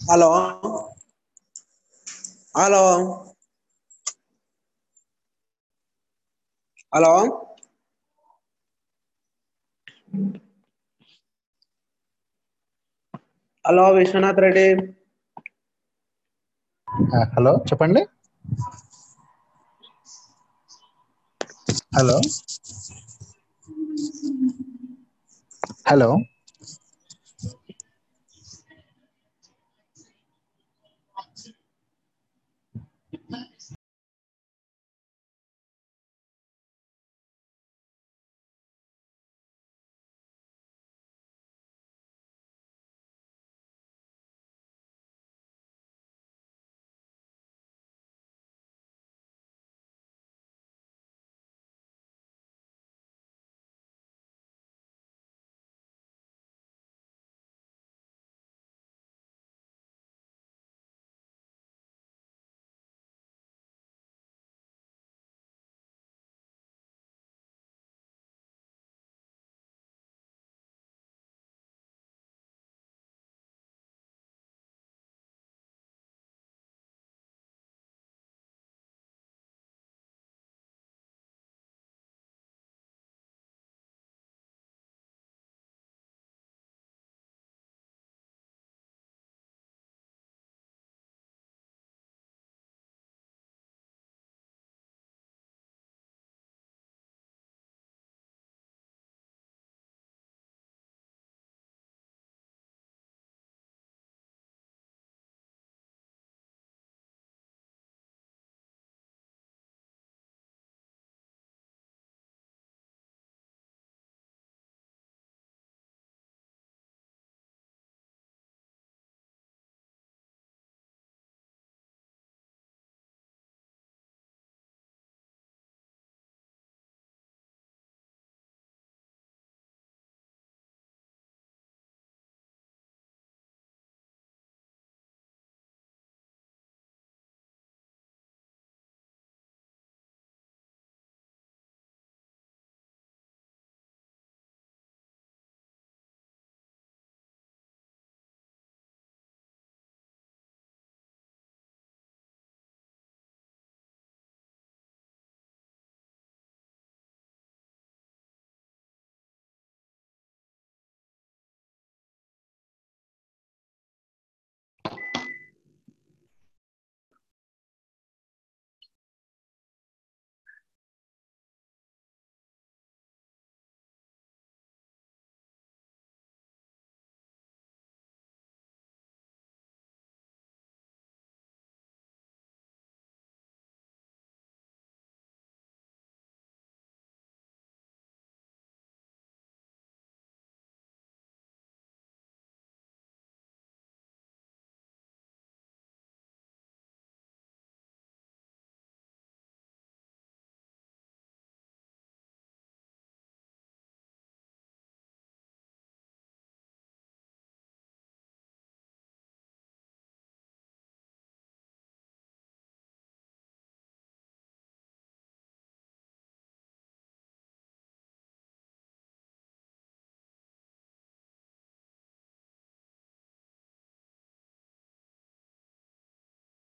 [0.00, 0.30] Hello
[2.54, 2.82] hello
[6.92, 7.12] hello
[13.64, 14.66] hello Vishwanath Reddy
[17.28, 18.02] hello చెప్పండి.
[21.92, 22.16] Hello.
[25.86, 26.22] Hello.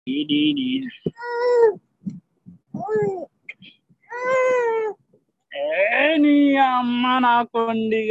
[0.07, 0.87] Di di di.
[5.51, 8.07] Eh Dada, amma nakondi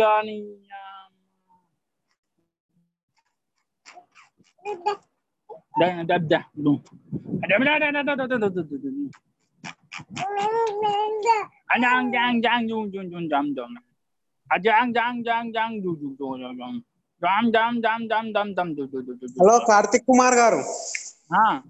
[6.52, 6.84] belum.
[7.48, 8.92] Ada ada ada ada ada ada ada.
[11.72, 12.92] Anjang jang jang jung
[13.32, 13.72] jam jam.
[14.60, 16.16] Jang jang jang jung jung
[19.64, 20.60] Kartik Kumar garu.
[21.32, 21.64] Ah.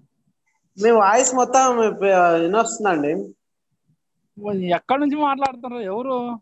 [0.82, 3.12] మీ voice మొత్తం వినొస్తుందండి.
[4.66, 5.82] ఎక్కడి నుంచి మాట్లాడుతున్నారు?
[5.82, 6.40] ఎవరు?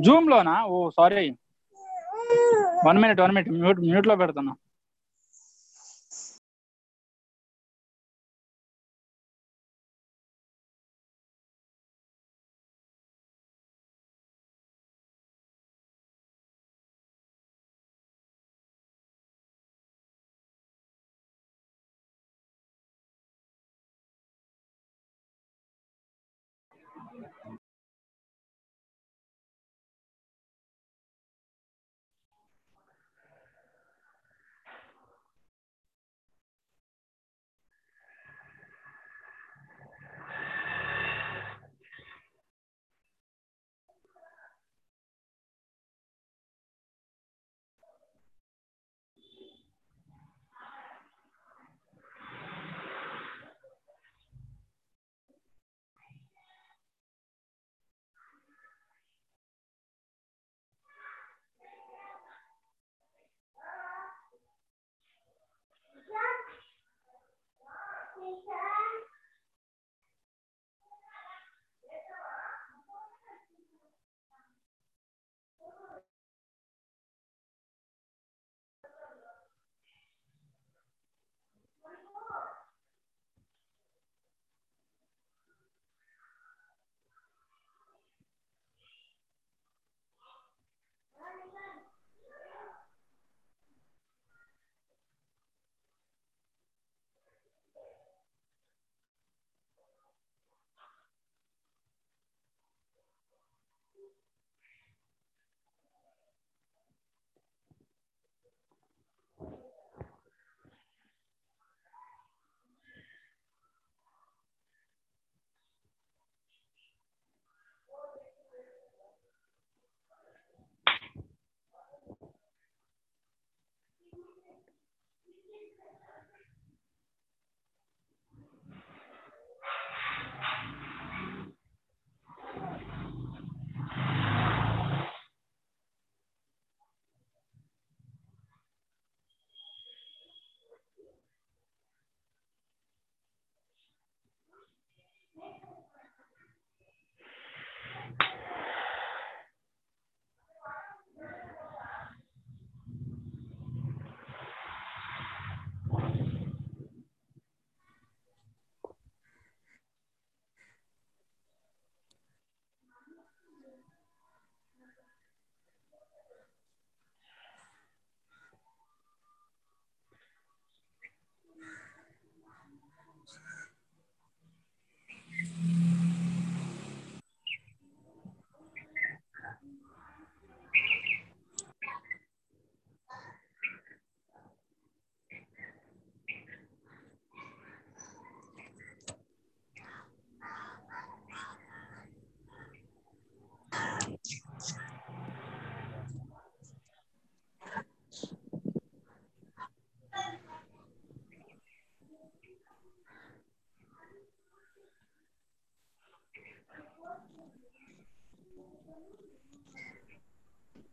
[0.00, 1.36] Zoom లోనా ఓ sorry.
[2.86, 3.50] One minute one minute.
[3.50, 4.54] Mute మ్యూట్లో పెడుతున్నా.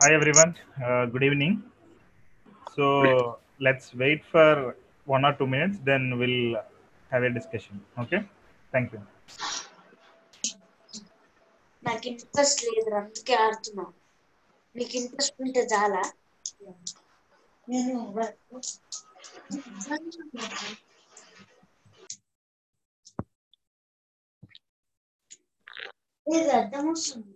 [0.00, 0.54] Hi everyone,
[0.84, 1.62] uh, good evening.
[2.74, 6.56] So let's wait for one or two minutes, then we'll
[7.10, 7.84] have a discussion.
[7.98, 8.28] Okay,
[8.72, 9.02] thank you.
[12.02, 13.84] నాకు ఇంట్రెస్ట్ లేదు అందుకే ఆడుతున్నా.
[14.74, 16.02] నీకు ఇంట్రెస్ట్ ఉంటే చాలా.
[26.26, 27.34] నేను అర్థం వస్తుంది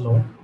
[0.00, 0.39] hello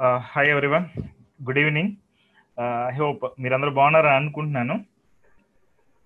[0.00, 0.84] hi everyone
[1.46, 1.92] good evening
[2.90, 4.74] I hope మీరందరూ బాగున్నారా అనుకుంటున్నాను.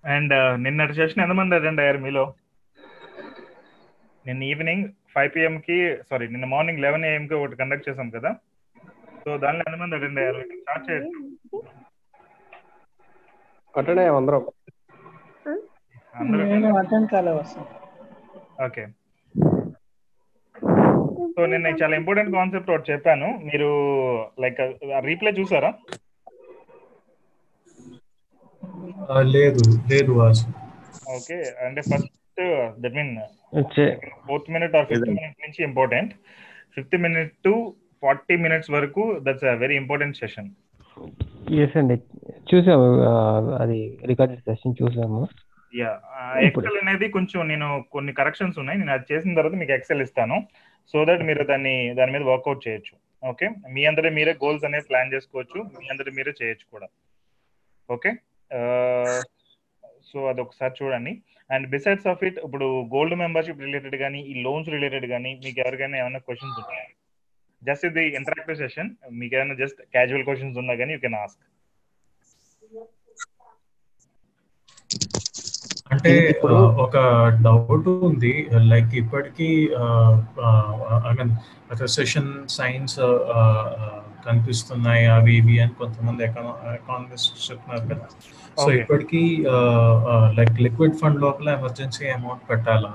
[0.03, 0.33] అండ్
[0.63, 2.23] నిన్నటి సెషన్ ఎంతమంది అటెండ్ అయ్యారు మీలో?
[4.25, 5.77] నిన్న ఈవినింగ్ ఫైవ్ పిఎంకి
[6.09, 8.31] సారీ నిన్న మార్నింగ్ లెవెన్ ఏఎంకి ఒకటి కండక్ట్ చేసాం కదా.
[9.21, 10.41] సో దానిలో ఎంతమంది అటెండ్ అయ్యారు?
[10.63, 11.13] స్టార్ట్ చేయండి.
[13.73, 14.43] అటెండ్ అయ్యాం అందరం.
[18.67, 18.85] ఓకే
[21.35, 23.27] సో నేను చాలా ఇంపార్టెంట్ కాన్సెప్ట్ ఒకటి చెప్పాను.
[23.49, 23.69] మీరు
[24.43, 24.59] లైక్
[25.09, 25.71] రీప్లే చూసారా?
[29.35, 30.45] లేదు లేదు వాసు.
[31.15, 31.37] ఓకే
[31.67, 32.41] అంటే first
[32.81, 33.13] that mean
[34.27, 36.13] fourth minute or fifth minute నుంచి important
[36.75, 37.53] fifth minute to
[38.03, 40.49] forty minutes వరకు that's a very important session
[41.63, 41.95] yes అండి.
[42.49, 42.87] చూసాము
[43.63, 43.77] అది
[44.11, 45.21] రికార్డ్ సెషన్ చూసాము.
[45.73, 45.91] యా
[46.47, 48.79] ఎక్సెల్ అనేది కొంచెం నేను కొన్ని కరెక్షన్స్ ఉన్నాయి.
[48.81, 50.37] నేను అది చేసిన తర్వాత మీకు ఎక్సెల్ ఇస్తాను.
[50.91, 52.93] సో దట్ మీరు దాన్ని దాని మీద వర్కౌట్ చేయొచ్చు.
[53.31, 53.47] ఓకే?
[53.75, 55.59] మీ అందరి మీరే గోల్స్ అనేవి ప్లాన్ చేసుకోవచ్చు.
[55.79, 56.87] మీ అందరి మీరే చేయొచ్చు కూడా.
[57.89, 58.11] ఓకే?
[60.09, 61.13] సో అది ఒకసారి చూడండి.
[61.53, 65.97] అండ్ బిసైడ్స్ ఆఫ్ ఇట్ ఇప్పుడు గోల్డ్ మెంబర్షిప్ రిలేటెడ్ కానీ ఈ లోన్స్ రిలేటెడ్ కానీ మీకు ఎవరికైనా
[66.01, 66.85] ఏమైనా క్వశ్చన్స్ ఉన్నాయా?
[67.61, 68.89] జస్ట్ ఇది ఇంటరాక్టివ్ సెషన్
[69.21, 71.41] మీకు ఏమైనా జస్ట్ క్యాజువల్ క్వశ్చన్స్ ఉన్నా కానీ యూ కెన్ ఆస్క్
[75.91, 76.97] అంటే ఇప్పుడు- ఒక
[77.43, 78.47] డౌట్ ఉంది.
[78.53, 79.69] లైక్ ఇప్పటికీ
[81.07, 81.35] ఐ మీన్
[81.81, 82.99] రిసెషన్ సైన్స్
[84.27, 85.05] కనిపిస్తున్నాయి.
[85.05, 88.05] అవి ఇవి అని కొంతమంది ఎకానమిస్ట్ చెప్తున్నారు కదా.
[88.57, 88.71] సో.
[88.71, 89.45] ఇప్పటికీ
[90.37, 92.93] లైక్ లిక్విడ్ ఫండ్ లోపల ఎమర్జెన్సీ అమౌంట్ పెట్టాలా?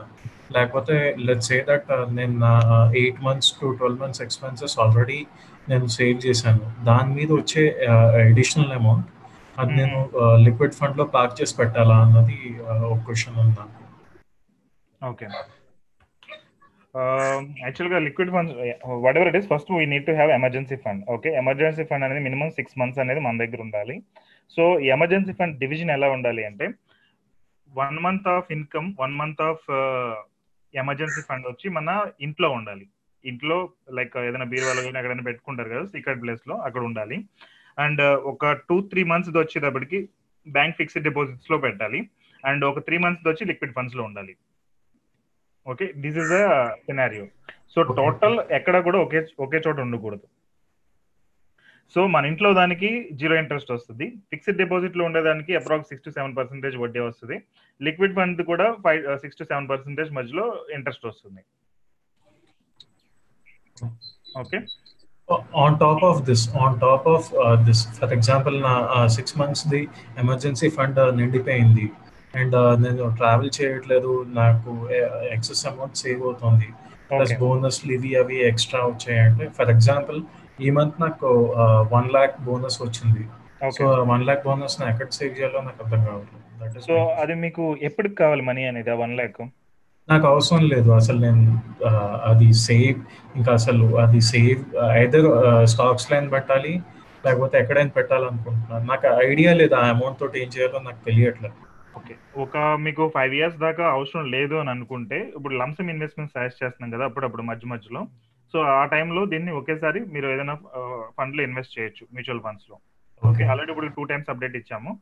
[0.53, 2.61] లేకపోతే లెట్ సే దట్ నేను నా
[2.97, 5.27] eight months to twelve months expenses already
[5.69, 6.85] నేను సేవ్ చేశాను.
[6.85, 7.87] దాని మీద వచ్చే
[8.25, 9.07] అడిషనల్ అమౌంట్
[9.61, 9.99] అది నేను
[10.47, 12.39] లిక్విడ్ ఫండ్లో పార్క్ చేసి పెట్టాలా అన్నది
[12.93, 13.85] ఒక క్వశ్చన్ ఉంది నాకు.
[15.01, 15.27] ఓకే.
[17.65, 18.55] యాక్చువల్గా liquid funds
[19.19, 22.51] whatever it is first we need to have emergency fund okay emergency fund అనేది మినిమం
[22.59, 23.97] సిక్స్ మంత్స్ అనేది మన దగ్గర ఉండాలి.
[24.57, 26.69] సో ఈ ఎమర్జెన్సీ ఫండ్ డివిజన్ ఎలా ఉండాలి అంటే
[27.73, 29.67] one month of income one month of
[30.75, 31.89] emergency fund వచ్చి మన
[32.27, 32.87] ఇంట్లో ఉండాలి.
[33.25, 33.59] ఇంట్లో
[33.99, 37.19] లైక్ ఏదైనా బీరువాలో కానీ ఎక్కడైనా పెట్టుకుంటారు కదా సీక్రెట్ ప్లేస్లో అక్కడ ఉండాలి.
[37.79, 40.09] అండ్ ఒక టూ త్రీ మంత్స్ వచ్చేటప్పటికి
[40.49, 42.11] బ్యాంక్ ఫిక్స్డ్ డిపాజిట్స్లో పెట్టాలి.
[42.47, 44.37] అండ్ ఒక త్రీ మంత్స్ వచ్చి లిక్విడ్ ఫండ్స్లో ఉండాలి.
[45.67, 45.93] Okay?
[45.97, 47.27] This is a scenario
[47.75, 50.27] so total ఎక్కడ కూడా ఒకే ఒకే చోట ఉండకూడదు.
[51.95, 54.11] సో మన ఇంట్లో దానికి జీరో ఇంట్రెస్ట్ వస్తుంది.
[54.31, 57.43] ఫిక్స్డ్ డిపాజిట్లో ఉండేదానికి approx six to seven percentage వడ్డీ వస్తుంది.
[57.83, 61.43] లిక్విడ్ ఫండ్ కూడా five six to seven percentage మధ్యలో ఇంట్రెస్ట్ వస్తుంది.
[64.39, 64.59] Okay
[65.63, 67.27] on top of this on top of
[67.69, 68.75] this for example నా
[69.17, 69.83] six months the
[70.25, 71.87] emergency fund నిండిపోయింది.
[72.41, 74.73] అండ్ నేను ట్రావెల్ చేయట్లేదు నాకు
[75.37, 76.69] ఎక్సెస్ అమౌంట్ సేవ్ అవుతుంది.
[77.11, 80.19] ప్లస్ బోనస్ ఇవి అవి ఎక్స్ట్రా వచ్చాయంటే ఫర్ ఎగ్జాంపుల్
[80.67, 81.29] ఈ మంత్ నాకు
[81.95, 83.25] వన్ లాక్ బోనస్ వచ్చింది.
[83.77, 86.45] సో వన్ లాక్ బోనస్ ఎక్కడ సేవ్ చేయాలో నాకు అర్థం కావట్లేదు.
[86.89, 89.41] సో అది మీకు ఎప్పటికి కావాలి మనీ అనేది వన్ ల్యాక్
[90.09, 90.91] నాకు అవసరం లేదు.
[90.99, 91.43] అసలు నేను
[92.31, 92.99] అది సేవ్
[93.39, 94.61] ఇంకా అసలు అది సేవ్
[95.03, 95.29] ఐదర్
[95.73, 96.73] స్టాక్స్ లైన్ పెట్టాలి
[97.27, 98.85] లేకపోతే ఎక్కడైనా పెట్టాలనుకుంటున్నాను.
[98.93, 101.57] నాకు ఐడియా లేదు ఆ అమౌంట్ తోటి ఏం చేయాలో నాకు తెలియట్లేదు.
[101.99, 102.15] ఓకే.
[102.45, 107.07] ఒక మీకు ఫైవ్ ఇయర్స్ దాకా అవసరం లేదు అని అనుకుంటే ఇప్పుడు లంసమ్ ఇన్వెస్ట్మెంట్ సజెస్ట్ చేస్తున్నాం కదా
[107.09, 108.03] అప్పుడప్పుడు మధ్య మధ్యలో.
[108.53, 110.55] సో ఆ టైంలో దీన్ని ఒకేసారి మీరు ఏదైనా
[111.19, 112.77] ఫండ్లో ఇన్వెస్ట్ చేయొచ్చు మ్యూచువల్ ఫండ్స్లో.
[113.23, 113.31] ఓకే.
[113.31, 113.45] ఓకే.
[113.53, 114.93] ఆల్రెడీ ఇప్పుడు టూ టైమ్స్ అప్డేట్ ఇచ్చాము.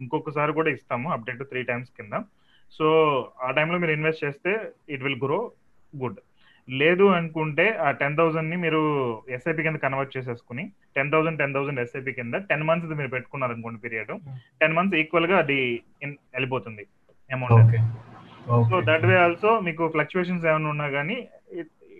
[0.00, 2.14] ఇంకొకసారి కూడా ఇస్తాము అప్డేట్ త్రీ టైమ్స్ కింద.
[2.74, 2.86] సో
[3.46, 4.52] ఆ టైంలో మీరు ఇన్వెస్ట్ చేస్తే
[4.94, 5.38] ఇట్ విల్ గ్రో
[5.94, 6.18] గుడ్.
[6.68, 8.80] లేదు అనుకుంటే ఆ టెన్ థౌసండ్ని మీరు
[9.36, 10.64] ఎస్ఐపి కింద కన్వర్ట్ చేసేసుకుని
[10.96, 14.12] ten thousand ten thousand SIP కింద టెన్ మంత్స్ మీరు పెట్టుకున్నారు అనుకోండి పీరియడ్
[14.62, 15.58] టెన్ మంత్స్ ఈక్వల్గా అది
[16.34, 16.84] వెళ్ళిపోతుంది
[17.30, 17.76] amount
[18.70, 21.16] so that way also మీకు ఫ్లక్చువేషన్స్ ఏమైనా ఉన్నా కానీ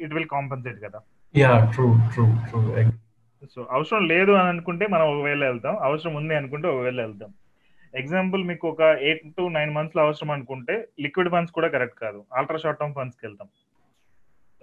[0.04, 0.98] ఇట్ విల్ కాంపన్సేట్ కదా.
[1.34, 2.60] Yeah true true true
[3.54, 7.30] so అవసరం లేదు అని అనుకుంటే మనం ఒకవేళ వెళ్తాం అవసరం ఉంది అనుకుంటే ఒకవేళ వెళ్తాం.
[8.00, 12.20] ఎగ్జాంపుల్ మీకు ఒక ఎయిట్ టు నైన్ మంత్స్లో అవసరం అనుకుంటే లిక్విడ్ ఫండ్స్ కూడా కరెక్ట్ కాదు.
[12.38, 13.48] అల్ట్రా షార్ట్ టర్మ్ ఫండ్స్కి వెళ్తాం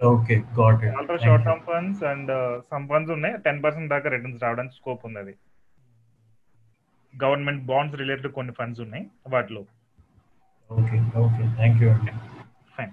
[0.00, 2.30] okay got it ultra short term funds and
[2.70, 3.34] some funds ఉన్నాయి.
[3.46, 5.34] టెన్ పర్సెంట్ దాకా రిటర్న్స్ రావడానికి స్కోప్ ఉంది అది
[7.14, 9.04] గవర్నమెంట్ బాండ్స్ రిలేటెడ్ కొన్ని ఫండ్స్ ఉన్నాయి.
[9.34, 9.62] వాటిలో.
[10.70, 12.12] ఓకే ఓకే థ్యాంక్ యూ అండి
[12.76, 12.92] ఫైన్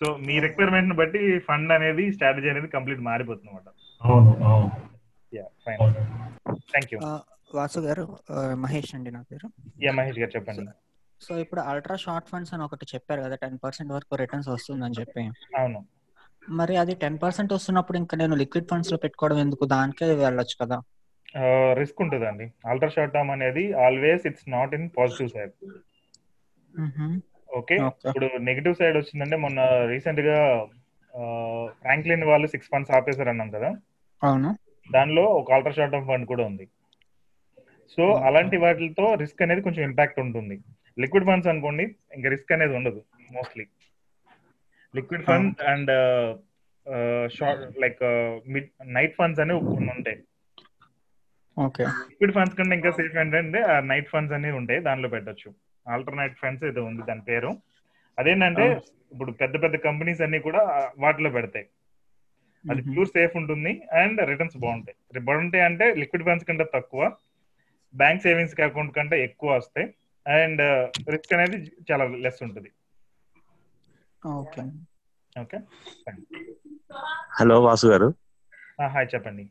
[0.00, 3.68] సో మీ రిక్వైర్మెంట్ని బట్టి ఫండ్ అనేది స్ట్రాటజీ అనేది కంప్లీట్ మారిపోతుంది అనమాట
[4.00, 4.30] అవును.
[4.50, 4.70] అవును.
[5.32, 5.80] Yeah fine
[6.72, 6.98] thank you
[7.56, 8.04] Vasu గారు
[8.64, 9.48] మహేష్ అండి నా పేరు.
[9.82, 10.64] యా మహేష్ గారు చెప్పండి.
[11.20, 15.24] సో ఇప్పుడు అల్ట్రా షార్ట్ ఫండ్స్ అని ఒకటి చెప్పారు కదా టెన్ పర్సెంట్ వరకు రిటర్న్స్ వస్తుందని చెప్పి.
[15.58, 15.80] అవును.
[16.48, 19.64] మరి అది టెన్ పర్సెంట్ వస్తున్నప్పుడు ఇంకా నేను లిక్విడ్ ఫండ్స్లో పెట్టుకోవడం ఎందుకు?
[19.74, 20.78] దానికే వెళ్ళొచ్చు కదా.
[21.80, 22.46] రిస్క్ ఉంటుందండి.
[22.70, 25.52] అల్ట్రా షార్ట్ టర్మ్ అనేది always it's not in positive side.
[27.58, 27.76] Okay?
[28.08, 29.60] ఇప్పుడు నెగిటివ్ సైడ్ వచ్చిందంటే మొన్న
[29.92, 30.38] రీసెంట్గా
[31.80, 33.70] ఫ్రాంక్లిన్ వాళ్ళు సిక్స్ ఫండ్స్ ఆపేశారు అన్నాం కదా.
[34.22, 34.50] అవును.
[34.92, 36.66] దానిలో ఒక అల్ట్రా షార్ట్ టర్మ్ ఫండ్ కూడా ఉంది.
[37.94, 38.24] So Okay.
[38.28, 40.56] అలాంటి వాటితో రిస్క్ అనేది కొంచెం ఇంపాక్ట్ ఉంటుంది.
[41.02, 41.84] లిక్విడ్ ఫండ్స్ అనుకోండి
[42.16, 43.00] ఇంకా రిస్క్ అనేది ఉండదు
[43.36, 43.64] mostly
[44.94, 45.90] liquid fund and
[47.36, 48.02] short like
[48.96, 50.18] midnight funds అనేవి కొన్ని ఉంటాయి.
[51.66, 55.50] ఓకే లిక్విడ్ ఫండ్స్ కంటే ఇంకా సేఫ్ ఏంటంటే ఆ నైట్ ఫండ్స్ అనేవి ఉంటాయి దానిలో పెట్టొచ్చు.
[55.86, 57.50] ఆల్టర్నేట్ ఫండ్స్ ఏదో ఉంది దాని పేరు.
[58.18, 58.66] అదేంటంటే
[59.12, 60.60] ఇప్పుడు పెద్ద పెద్ద కంపెనీస్ అన్ని కూడా
[60.98, 61.66] వాటిలో పెడతాయి.
[62.70, 62.82] అది.
[62.88, 65.20] ప్యూర్ సేఫ్ ఉంటుంది అండ్ రిటర్న్స్ బాగుంటాయి.
[65.28, 67.02] బాగుంటాయి అంటే లిక్విడ్ ఫండ్స్ కంటే తక్కువ
[67.94, 69.86] బ్యాంక్ సేవింగ్స్ అకౌంట్ కంటే ఎక్కువ వస్తాయి.
[70.26, 70.60] అండ్
[71.10, 72.70] రిస్క్ అనేది చాలా లెస్ ఉంటుంది.
[74.26, 74.62] ఓకే.
[75.40, 75.58] ఓకే
[77.40, 78.14] హలో వాసు గారు.
[78.86, 79.44] హాయ్ చెప్పండి.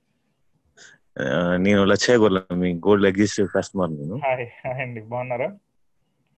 [1.58, 4.16] నేను లచ్చయ్య గొల్ల మీ గోల్డ్ ఎగ్జిస్టివ్ కస్టమర్ నేను.
[4.18, 5.50] హాయ్ హాయ్ అండి బాగున్నారా?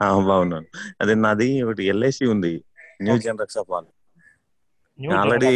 [0.02, 0.66] ఆ, బాగున్నాను.
[1.02, 2.54] అదే నాది ఒకటి ఎల్ఐసి ఉంది
[3.02, 3.18] న్యూ.
[3.18, 3.86] జనరక్స్ ఆఫ్ ఆల్
[5.18, 5.52] ఆల్రెడీ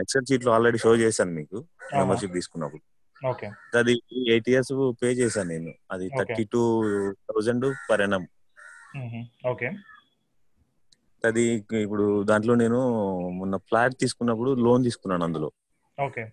[0.00, 1.58] ఎక్సెల్ షీట్లో ఆల్రెడీ షో చేశాను మీకు
[1.96, 2.82] మెంబర్షిప్ తీసుకున్నప్పుడు.
[3.76, 4.02] అది
[4.32, 5.72] ఎయిట్ ఇయర్స్ పే చేశాను నేను.
[5.90, 6.18] అది Okay.
[6.18, 6.62] Thirty two
[7.12, 8.26] thousand per annum
[9.46, 9.70] okay.
[11.24, 11.42] అది
[11.82, 12.78] ఇప్పుడు దాంట్లో నేను
[13.30, 15.52] మొన్న ఫ్లాట్ తీసుకున్నప్పుడు లోన్ తీసుకున్నాను అందులో.
[16.00, 16.24] ఓకే.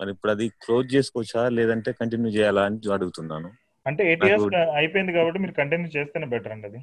[0.00, 1.48] మరి ఇప్పుడు అది క్లోజ్ చేసుకోవచ్చా?
[1.48, 3.48] లేదంటే కంటిన్యూ చేయాలా అని అడుగుతున్నాను.
[3.86, 6.80] అంటే ఎయిట్ ఇయర్స్ అయిపోయింది కాబట్టి మీరు కంటిన్యూ చేస్తేనే బెటర్ అండి అది.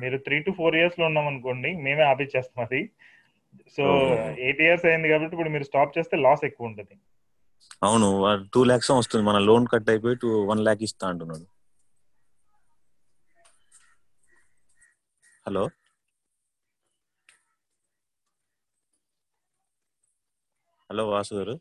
[0.00, 2.90] మీరు త్రీ టు ఫోర్ ఇయర్స్లో ఉన్నాం అనుకోండి మేమే ఆపిచ్చేస్తాం అది.
[3.76, 3.84] సో.
[4.38, 6.98] ఎయిట్ ఇయర్స్ అయింది కాబట్టి ఇప్పుడు మీరు స్టాప్ చేస్తే లాస్ ఎక్కువ ఉంటుంది.
[7.82, 8.08] అవును
[8.54, 9.26] టూ ల్యాక్స్ వస్తుంది.
[9.26, 11.46] మన లోన్ కట్ అయిపోయి టూ వన్ ల్యాక్ ఇస్తా అంటున్నాడు.
[15.46, 15.68] హలో?
[20.90, 21.60] హలో వాసు గారు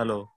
[0.00, 0.28] హలో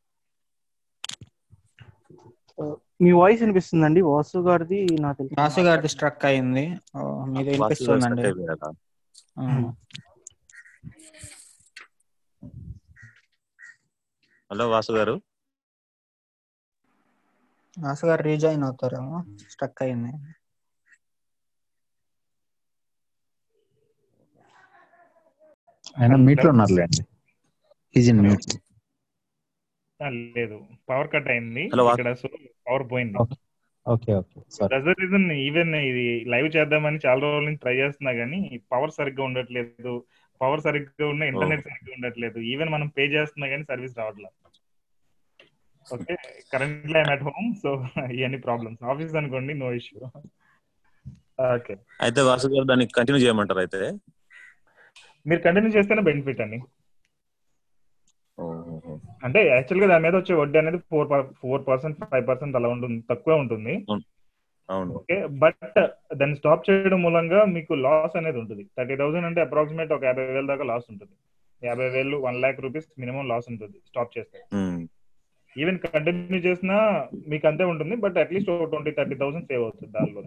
[3.02, 4.02] మీ వాయిస్ వినిపిస్తుందండి.
[4.02, 6.66] వాసు గారిది నాకు తెలిసి వాసు గారిది స్ట్రక్ అయింది.
[7.34, 8.26] మీది వినిపిస్తుందండి.
[14.52, 15.16] హలో వాసు గారు.
[17.78, 19.18] వాసు గారు రీజాయిన్ అవుతారేమో
[19.52, 20.14] స్ట్రక్ అయింది.
[26.00, 27.04] ఆయన మీట్లో ఉన్నారులేండి.
[28.00, 28.48] ఈజ్ ఇన్ మ్యూట్
[30.36, 30.58] లేదు.
[30.90, 31.64] పవర్ కట్ అయింది.
[31.68, 32.28] ఇక్కడ సో
[32.68, 33.18] పవర్ పోయింది.
[33.86, 34.14] Okay.
[34.16, 38.40] Okay sorry that's the reason even ఇది లైవ్ చేద్దామని చాలా రోజుల నుంచి ట్రై చేస్తున్నా గానీ
[38.74, 39.94] పవర్ సరిగ్గా ఉండట్లేదు.
[40.42, 42.40] పవర్ సరిగ్గా ఉన్న ఇంటర్నెట్ సరిగ్గా ఉండట్లేదు.
[42.52, 44.36] ఈవెన్ మనం పే చేస్తున్నా కానీ సర్వీస్ రావట్లేదు
[45.86, 46.16] okay
[46.52, 47.70] currently I'm at home so
[48.16, 50.00] ఇవన్నీ ప్రాబ్లమ్స్ ఆఫీస్ అనుకోండి నో ఇష్యూ
[51.50, 53.80] ఓకే అయితే వాసు గారు దాన్ని కంటిన్యూ చేయమంటారు అయితే?
[55.26, 56.60] మీరు కంటిన్యూ చేస్తేనే బెనిఫిట్ అండి.
[59.24, 63.36] అంటే యాక్చువల్గా దాని మీద వచ్చే వడ్డీ అనేది four four percent five percent అలా ఉంటుంది తక్కువే
[63.36, 63.86] ఉంటుంది.
[64.70, 64.94] అవును.
[64.94, 65.28] ఓకే.
[65.28, 68.64] బట్ దాన్ని స్టాప్ చేయడం మూలంగా మీకు లాస్ అనేది ఉంటుంది.
[68.78, 71.12] థర్టీ థౌసండ్ అంటే అప్రాక్సిమేట్ ఒక యాభై వేల దాకా లాస్ ఉంటుంది.
[71.68, 74.40] యాభై వేలు one lakh rupees minimum loss ఉంటుంది స్టాప్ చేస్తే.
[75.58, 77.96] ఈవెన్ కంటిన్యూ చేసినా మీకు అంతే ఉంటుంది.
[77.96, 80.24] But at least twenty thirty thousand save అవుతుంది దానిలో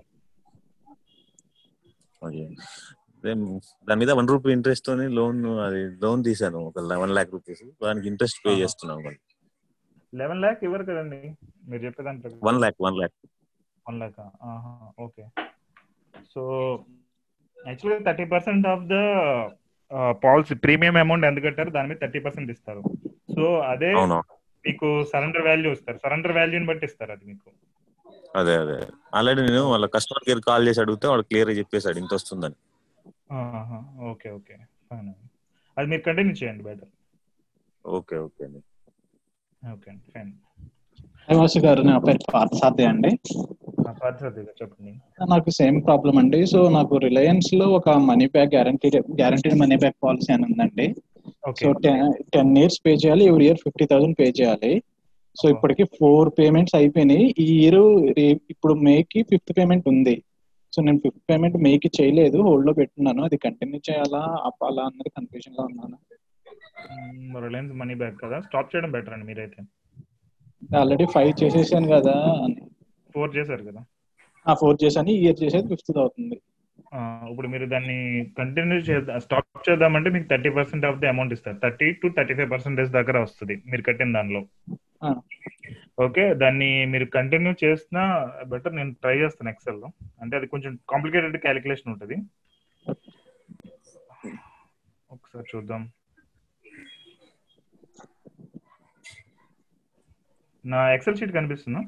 [3.89, 8.09] దాని మీద వన్ రూపీ ఇంట్రెస్ట్ తోని లోన్ అది లోన్ తీసాను ఒక వన్ లాక్ రూపీస్ దానికి
[8.13, 8.53] ఇంట్రెస్ట్ పే
[9.07, 9.19] మళ్ళీ
[10.13, 11.19] లెవెన్ ల్యాక్ ఇవ్వరు కదండి?
[11.71, 13.17] మీరు చెప్పేదాంట్లో one lakh one lakh
[13.87, 14.21] one lakh
[15.05, 15.25] okay.
[16.35, 16.43] So
[17.57, 18.97] యాక్చువల్గా thirty percent of the
[20.25, 22.83] policy premium amount ఎంత కట్టారు దాని మీద థర్టీ పర్సెంట్ ఇస్తారు.
[23.35, 23.91] సో అదే
[24.65, 25.99] మీకు సరెండర్ వాల్యూ ఇస్తారు.
[26.05, 27.49] సరెండర్ వాల్యూని బట్టి ఇస్తారు అది మీకు.
[28.41, 28.79] అదే అదే.
[29.19, 32.57] ఆల్రెడీ నేను వాళ్ళ కస్టమర్ కేర్ కాల్ చేసి అడిగితే వాడు క్లియర్ చెప్పేశాడు ఇంత వస్తుందని.
[34.11, 34.55] Okay okay.
[34.89, 35.11] ఫైన్
[35.77, 36.91] అది మీరు కంటిన్యూ చేయండి బెటర్
[37.85, 38.61] ఓకే ఓకే అండి.
[39.73, 40.33] ఓకే అండి ఫైన్
[41.41, 43.11] వాసు గారు నా పేరు పార్థసారథి అండి.
[44.61, 44.93] చెప్పండి.
[45.31, 46.47] నాకు సేమ్ ప్రాబ్లం అండి.
[46.47, 48.89] సో నాకు రిలయన్స్లో ఒక money back guarantee
[49.21, 50.87] guaranteed money back policy అని ఉందండి.
[51.49, 51.65] Okay.
[51.65, 51.73] So
[52.35, 53.25] ten years pay చేయాలి.
[53.25, 54.73] Every year fifty thousand pay చేయాలి.
[55.37, 57.35] సో ఇప్పటికి ఫోర్ పేమెంట్స్ అయిపోయినాయి.
[57.39, 57.81] ఈ ఇయర్
[58.51, 60.17] ఇప్పుడు మేకి ఫిఫ్త్ పేమెంట్ ఉంది.
[60.73, 63.25] సో నేను ఫిఫ్త్ పేమెంట్ మేకి చేయలేదు హోల్డ్లో పెట్టున్నాను.
[63.25, 65.99] అది కంటిన్యూ చేయాలా ఆపాలా అన్నది కన్ఫ్యూజన్లో ఉన్నాను
[67.47, 68.41] రిలయన్స్ మనీ బ్యాక్ కదా?
[68.41, 69.63] స్టాప్ చేయడం బెటర్ అండి మీరైతే.
[70.77, 72.15] ఆల్రెడీ ఫైవ్ చేసేసాను కదా
[73.15, 73.85] ఫోర్ చేశారు కదా?
[74.49, 75.11] ఆ ఫోర్ చేశాను.
[75.11, 76.37] ఇయర్ చేసేది ఫిఫ్త్ అవుతుంది.
[77.31, 77.97] ఇప్పుడు మీరు దాన్ని
[78.39, 81.59] కంటిన్యూ చేద్దాం స్టాప్ చేద్దామంటే మీకు thirty percent of the amount ఇస్తారు.
[81.63, 84.41] Thirty to thirty five percentage దగ్గర వస్తుంది మీరు కట్టిన దానిలో.
[86.01, 88.77] ఓకే దాన్ని మీరు కంటిన్యూ చేసినా బెటర్.
[88.77, 89.89] నేను ట్రై చేస్తాను ఎక్సెల్లో.
[90.23, 92.17] అంటే అది కొంచెం కాంప్లికేటెడ్ క్యాలిక్యులేషన్ ఉంటుంది.
[95.11, 95.91] ఒకసారి చూద్దాం.
[100.67, 101.81] నా ఎక్సెల్ షీట్ కనిపిస్తుందా?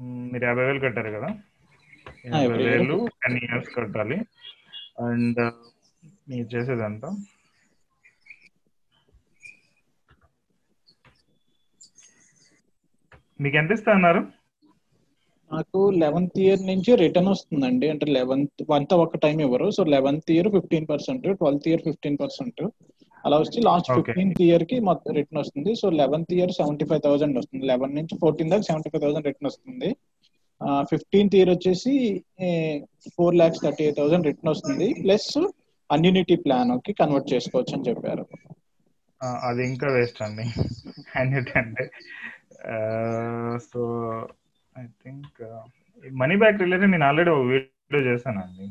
[0.00, 1.28] మ్మ్, మీరు యాభై వేలు కట్టారు కదా?
[2.26, 3.08] యాభై వేలు.
[3.22, 4.16] టెన్ ఇయర్స్ కట్టాలి.
[5.00, 5.52] అండ్
[6.28, 7.08] మీరు చేసేదంతా?
[13.40, 14.18] మీకు ఎంత ఇస్తా అన్నారు?
[15.52, 17.88] నాకు లెవెన్త్ ఇయర్ నుంచి రిటర్న్ వస్తుందండి.
[17.88, 19.70] అంటే లెవెన్త్ అంతా ఒక టైం ఇవ్వరు.
[19.70, 22.68] So eleventh year fifteen percent twelfth year fifteen percent
[23.24, 23.94] అలా వచ్చి లాస్ట్.
[23.94, 25.74] ఫిఫ్టీన్త్ ఇయర్కి మొత్తం రిటర్న్ వస్తుంది.
[25.74, 27.66] So eleventh year seventy five thousand వస్తుంది.
[27.66, 29.96] లెవెన్ నుంచి ఫోర్టీన్ దాకా సెవెంటీ ఫైవ్ థౌసండ్ రిటర్న్ వస్తుంది
[30.82, 32.22] ఫిఫ్టీన్త్ ఇయర్ వచ్చేసి
[33.16, 34.94] four lakhs thirty eight thousand return వస్తుంది.
[35.02, 35.48] ప్లస్
[35.92, 38.26] అన్యూనిటీ ప్లాన్కి కన్వర్ట్ చేసుకోవచ్చు అని చెప్పారు.
[39.24, 40.42] అది ఇంకా వేస్ట్ అండి.
[41.16, 41.90] అన్నిటి అంటే.
[43.72, 43.80] So
[44.78, 45.42] I think
[46.12, 48.66] money back related నేను ఆల్రెడీ ఒక వీడియో చేశానండి.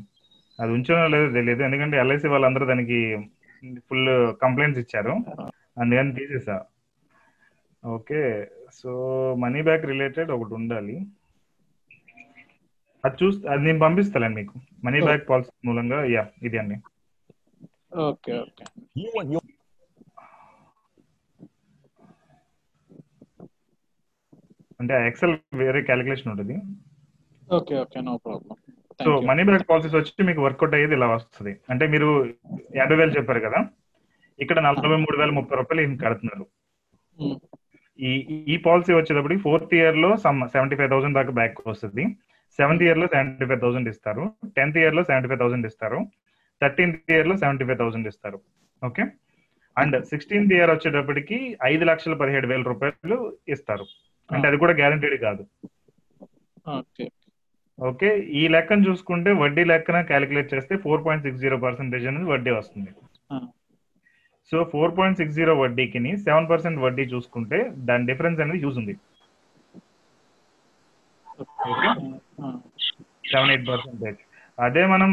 [0.62, 1.62] అది ఉంచానో లేదో తెలియదు.
[1.62, 2.98] ఎందుకంటే ఎల్ఐసి వాళ్ళందరూ దానికి
[3.78, 5.12] ఫుల్ కంప్లైంట్స్ ఇచ్చారు.
[5.80, 6.64] అందుకని తీసేసా.
[7.86, 8.90] Okay so
[9.34, 10.96] money back related ఒకటి ఉండాలి.
[13.04, 14.54] అది చూస్ అది నేను పంపిస్తాను మీకు.
[14.84, 16.76] మనీ బ్యాక్ పాలసీ మూలంగా యా ఇది అండి.
[17.98, 18.64] Okay okay.
[24.82, 26.56] అంటే ఎక్సెల్ వేరే క్యాలిక్యులేషన్ ఉంటుంది.
[27.54, 28.56] Okay okay no problem
[29.04, 31.52] so money back policies వచ్చి మీకు వర్కౌట్ అయ్యేది ఇలా వస్తుంది.
[31.70, 32.08] అంటే మీరు
[32.76, 33.60] యాభై వేలు చెప్పారు కదా
[34.40, 36.44] ఇక్కడ నలభై మూడు వేల ముప్పై రూపాయలు ఈయన కడుతున్నారు.
[37.18, 37.38] ఉమ్.
[37.98, 38.12] ఈ
[38.48, 42.04] ఈ పాలసీ వచ్చేటప్పటికి ఫోర్త్ ఇయర్లో సమ్ సెవెంటీ ఫైవ్ థౌసండ్ దాకా బ్యాక్ వస్తుంది.
[42.58, 44.24] సెవెంత్ ఇయర్లో సెవెంటీ ఫైవ్ థౌసండ్ ఇస్తారు.
[44.56, 45.98] టెన్త్ ఇయర్లో సెవెంటీ ఫైవ్ థౌసండ్ ఇస్తారు.
[46.62, 48.40] థర్టీన్త్ ఇయర్లో సెవెంటీ ఫైవ్ థౌసండ్ ఇస్తారు.
[48.84, 49.04] ఓకే
[49.78, 53.84] అండ్ సిక్స్టీన్త్ ఇయర్ వచ్చేటప్పటికి ఐదు లక్షల పదిహేడు వేల రూపాయలు ఇస్తారు.
[54.30, 55.42] అంటే అది కూడా గ్యారంటీడ్ కాదు.
[57.78, 58.10] ఓకే.
[58.40, 62.90] ఈ లెక్కను చూసుకుంటే వడ్డీ లెక్కన క్యాలిక్యులేట్ చేస్తే four point six zero percentage అనేది వడ్డీ వస్తుంది.
[64.50, 67.58] So four point six zero వడ్డీకి సెవెన్ పర్సెంట్ వడ్డీ చూసుకుంటే
[67.88, 68.94] దాని డిఫరెన్స్ అనేది యూజ్ ఉంది.
[73.32, 74.20] సెవెన్ ఎయిట్ పర్సెంటేజ్
[74.58, 75.10] అదే మనం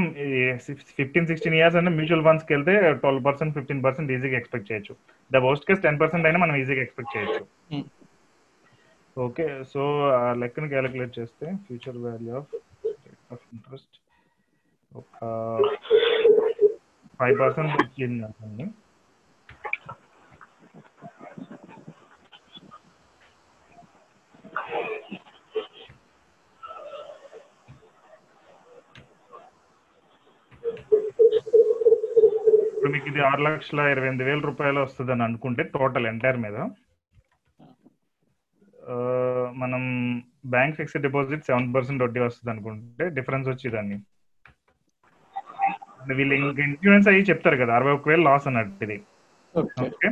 [0.98, 4.94] ఫిఫ్టీన్ సిక్స్టీన్ ఇయర్స్ అంటే మ్యూచువల్ ఫండ్స్కి వెళ్తే ట్వెల్వ్ పర్సెంట్ ఫిఫ్టీన్ పర్సెంట్ ఈజీగా ఎక్స్పెక్ట్ చేయొచ్చు.
[5.32, 7.44] The worst case ten percent అయినా మనం ఈజీగా ఎక్స్పెక్ట్ చేయొచ్చు.
[9.20, 9.82] ఓకే సో
[10.16, 12.54] ఆ లెక్కను క్యాలిక్యులేట్ చేస్తే future value of
[13.32, 13.96] of interest
[14.92, 15.10] ఒక
[17.20, 18.68] ఫైవ్ పర్సెంట్ వచ్చింది అండి
[32.68, 36.58] ఇప్పుడు మీకు ఇది ఆరు లక్షల ఇరవై ఎనిమిది వేల రూపాయలు వస్తుంది అని అనుకుంటే టోటల్ ఎంటైర్ మీద
[38.88, 38.96] ఆ,
[39.62, 39.82] మనం
[40.56, 43.98] bank fixed deposit seven percent వడ్డీ వస్తుంది అనుకుంటే డిఫరెన్స్ వచ్చి దాన్ని
[46.20, 46.36] వీళ్ళు
[46.66, 48.98] ఇన్సూరెన్స్ అయ్యి చెప్తారు కదా అరవై ఒక వేలు లాస్ అన్నట్టు ఇది.
[49.86, 50.10] ఓకే.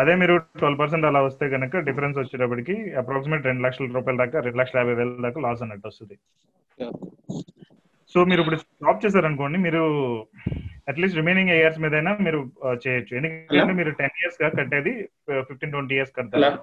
[0.00, 4.58] అదే మీరు ట్వెల్వ్ పర్సెంట్ అలా వస్తే కనుక డిఫరెన్స్ వచ్చేటప్పటికి అప్రాక్సిమేట్ రెండు లక్షల రూపాయల దాకా రెండు
[4.60, 6.16] లక్షల యాభై వేల దాకా లాస్ అన్నట్టు వస్తుంది.
[8.12, 9.82] సో మీరు ఇప్పుడు స్టాప్ చేశారనుకోండి మీరు
[10.90, 12.38] అట్లీస్ట్ రిమైనింగ్ ఇయర్స్ మీదైనా మీరు
[12.84, 13.12] చేయొచ్చు.
[13.18, 14.92] ఎందుకంటే మీరు టెన్ ఇయర్స్గా కట్టేది
[15.48, 16.60] ఫిఫ్టీన్ ట్వంటీ ఇయర్స్ కడతారు.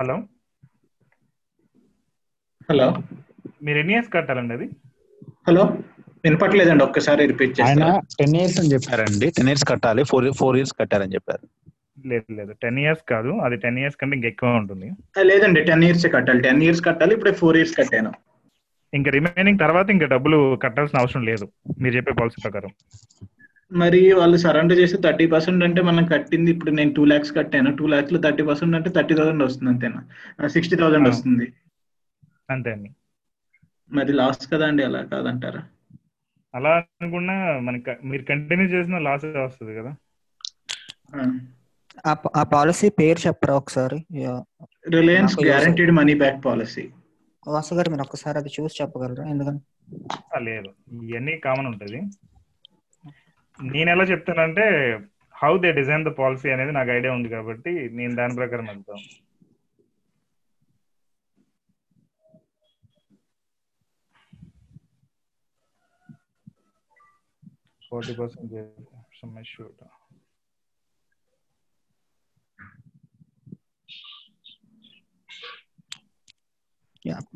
[0.00, 0.22] హలో?
[2.70, 2.96] హలో?
[3.62, 4.70] మీరు ఎన్ని ఇయర్స్ కట్టాలండి అది?
[5.48, 5.64] హలో?
[6.24, 9.30] వినపట్లేదండి ఒక్కసారి రిపీట్ ఆయన చేస్తారా టెన్ ఇయర్స్ అని చెప్పారండి.
[9.30, 11.48] టెన్ ఇయర్స్ కట్టాలి ఫోర్ ఫోర్ ఇయర్స్ కట్టారని చెప్పారు.
[12.06, 12.52] లేదు లేదు.
[12.52, 14.90] టెన్ ఇయర్స్ కాదు అది టెన్ ఇయర్స్ కంటే ఇంకెక్కువ ఉంటుంది.
[15.18, 16.42] ఆ, లేదండి టెన్ ఇయర్స్ కట్టాలి.
[16.42, 18.12] టెన్ ఇయర్స్ కట్టాలి ఇప్పుడే ఫోర్ ఇయర్స్ కట్టాను.
[18.94, 21.48] ఇంకా రిమైనింగ్ తర్వాత ఇంకా డబ్బులు కట్టాల్సిన అవసరం లేదు.
[21.80, 22.70] మీరు చెప్పే పాలసీ ప్రకారం.
[23.72, 27.76] మరి వాళ్ళు సరెండర్ చేసి థర్టీ పర్సెంట్ అంటే మనం కట్టింది ఇప్పుడు నేను టూ ల్యాక్స్ కట్టాను.
[27.76, 30.48] టూ ల్యాక్స్లో థర్టీ పర్సెంట్ అంటే థర్టీ థౌసండ్ వస్తుంది అంతేనా?
[30.48, 31.08] Sixty thousand.
[31.08, 31.52] వస్తుంది.
[32.50, 32.90] అంతే అండి.
[33.92, 35.62] మరి లాస్ట్ కదా అండి అలా కాదంటారా?
[36.54, 39.96] అలా అనుకున్నా మనకి మీరు కంటిన్యూ చేసిన లాస్ వస్తుంది కదా?
[41.16, 42.42] ఆ.
[42.42, 44.06] పాలసీ పేరు చెప్పరా ఒకసారి.
[44.90, 46.88] Reliance guaranteed money back policy
[47.48, 49.24] Vasu garu మీరు ఒక్కసారి అది చూసి చెప్పగలరా?
[49.24, 49.64] ఎందుకంటే
[50.38, 50.94] లేదు.
[51.04, 52.02] ఇవన్నీ కామన్ ఉంటుంది.
[53.58, 54.64] నేను ఎలా చెప్తానంటే
[55.34, 59.04] how they design the policy అనేది నాకు ఐడియా ఉంది కాబట్టి నేను దాని ప్రకారం వెళ్తాను.
[67.90, 68.54] ఫార్టీ పర్సెంట్
[69.54, 69.82] షూట్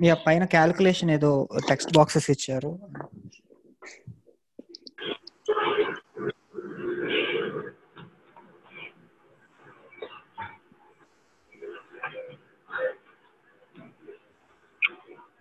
[0.06, 1.30] యా, పైన క్యాలిక్యులేషన్ ఏదో
[1.68, 2.72] టెక్స్ట్ బాక్సెస్ ఇచ్చారు.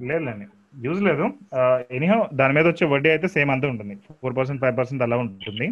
[0.10, 0.46] లేదండి
[0.86, 1.26] యూజ్ లేదు.
[1.98, 3.96] ఎనీహో దాని మీద వచ్చే వడ్డీ అయితే సేమ్ అంతే ఉంటుంది.
[4.22, 5.68] ఫోర్ పర్సెంట్ ఫైవ్ పర్సెంట్ అలా ఉంటుంది.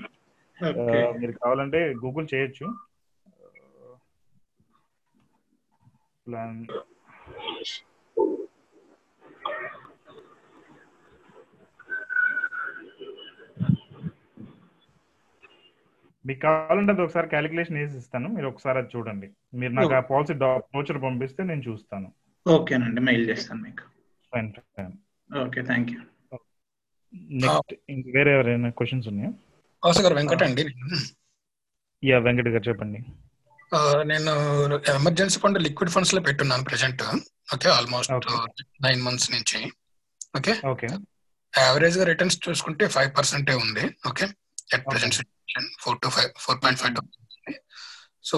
[1.22, 2.66] మీరు కావాలంటే గూగుల్ చేయొచ్చు.
[6.28, 6.60] ప్లాన్.
[16.30, 18.28] మీకు కావాలంటే అది ఒకసారి క్యాలిక్యులేషన్ వేసి ఇస్తాను.
[18.36, 19.28] మీరు ఒకసారి అది చూడండి.
[19.54, 20.34] మీరు నాకు ఆ పాలసీ
[20.76, 22.10] వోచర్ పంపిస్తే నేను చూస్తాను.
[22.48, 23.02] ఓకేనండి.
[23.02, 23.86] మెయిల్ చేస్తాను మీకు.
[24.34, 24.94] Fine fine
[25.46, 26.00] okay thank you
[27.44, 29.32] next ఇంక వేరే ఎవరైనా క్వశ్చన్స్ ఉన్నాయా?
[29.86, 30.64] వాసు గారు వెంకట అండి.
[32.04, 33.00] యా వెంకట్ గారు చెప్పండి.
[34.04, 34.32] నేను
[34.96, 37.02] ఎమర్జెన్సీ ఫండ్ లిక్విడ్ ఫండ్స్లో పెట్టున్నాను present
[37.56, 38.30] okay almost
[38.86, 39.60] nine months నుంచి.
[40.38, 40.54] ఓకే.
[40.68, 40.88] ఓకే.
[41.58, 43.86] యావరేజ్గా రిటర్న్స్ చూసుకుంటే ఫైవ్ పర్సెంటే ఉంది.
[44.10, 44.26] Okay.
[44.76, 45.16] At present
[45.50, 46.96] situation four to five four point five
[48.30, 48.38] so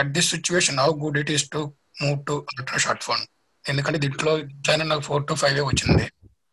[0.00, 1.60] at this situation how good it is to
[2.02, 3.26] move to ultra short fund
[3.64, 6.06] ఎందుకంటే దీంట్లో ఇట్లయినా నాకు four to five వచ్చింది.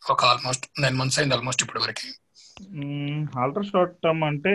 [0.04, 2.08] ఒక ఆల్మోస్ట్ నైన్ మంత్స్ అయింది almost ఇప్పటి వరకు.
[3.42, 4.52] Ultra short term అంటే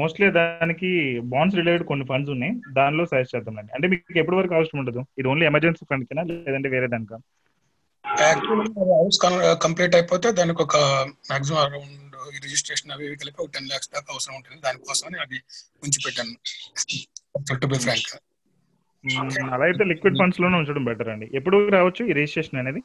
[0.00, 0.90] మోస్ట్లీ దానికి
[1.32, 2.52] బాండ్స్ రిలేటెడ్ కొన్ని ఫండ్స్ ఉన్నాయి.
[2.78, 3.70] దానిలో సజెస్ట్ చేద్దామండి.
[3.76, 5.02] అంటే మీకు ఎప్పటి వరకు అవసరం ఉండదు?
[5.20, 7.18] ఇది ఓన్లీ ఎమర్జెన్సీ ఫండ్ కినా లేదంటే వేరే దానికా?
[8.98, 9.18] హౌస్
[9.64, 10.76] కంప్లీట్ అయిపోతే దానికి ఒక
[11.30, 12.05] మాక్సిమం అరౌండ్
[12.46, 14.60] రిజిస్ట్రేషన్ అవి ఇవి కలిపి ఒక టెన్ లాక్స్ దాకా అవసరం ఉంటుంది.
[14.60, 15.38] దానికోసం అది
[15.84, 16.34] ఉంచి పెట్టాను
[17.62, 18.10] టు బి ఫ్రాంక్
[19.54, 21.26] అలా అయితే లిక్విడ్ ఫండ్స్లోనే ఉంచడం బెటర్ అండి.
[21.34, 22.80] ఎప్పుడు రావచ్చు ఈ రిజిస్ట్రేషన్ అనేది?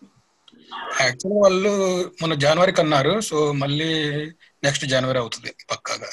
[1.01, 1.71] యాక్చువల్ వాళ్ళు
[2.23, 3.89] మన జనవరికి అన్నారు సో మళ్ళీ
[4.65, 6.09] నెక్స్ట్ జనవరి అవుతుంది పక్కాగా.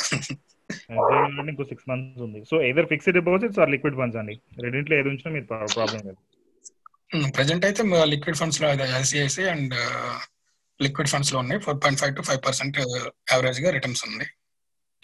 [0.80, 2.40] జనవరి ఇంకో సిక్స్ మంత్స్ ఉంది.
[2.50, 4.34] So either fixed deposits or liquid funds అండి.
[4.62, 6.18] రెండింటిలో ఏది ఉంచినా మీరు ప్రాబ్లం లేదు.
[7.36, 8.68] ప్రజెంట్ అయితే లిక్విడ్ ఫండ్స్లో
[9.02, 9.74] ఐసిఐసి అండ్
[10.82, 11.60] లిక్విడ్ ఫండ్స్లో ఉన్నాయి.
[11.60, 12.78] Four point five to five percent
[13.32, 14.26] యావరేజ్గా రిటర్న్స్ ఉంది.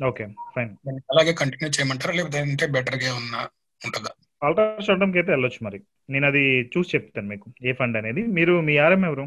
[0.08, 0.70] Okay fine.
[1.12, 2.14] అలాగే కంటిన్యూ చేయమంటారా?
[2.14, 3.36] లేకపోతే బెటర్గా ఉన్న
[3.84, 4.12] ఉంటుందా?
[4.44, 5.78] ఆల్టా షార్ట్ టర్మ్కి అయితే వెళ్ళొచ్చు మరి.
[6.10, 6.42] నేను అది
[6.74, 8.22] చూసి చెప్తాను మీకు ఏ ఫండ్ అనేది.
[8.38, 9.26] మీరు మీ ఆర్ఎం ఎవరు?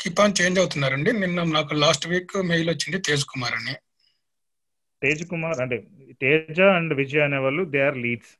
[0.00, 1.12] కీప్ ఆన్ చేంజ్ అవుతున్నారండి.
[1.12, 3.74] నిన్న నాకు లాస్ట్ వీక్ మెయిల్ వచ్చింది తేజ్ కుమార్ అని.
[5.02, 5.76] తేజ్ కుమార్ అంటే
[6.22, 8.32] తేజ అండ్ విజయ్ అనే వాళ్ళు they are leads.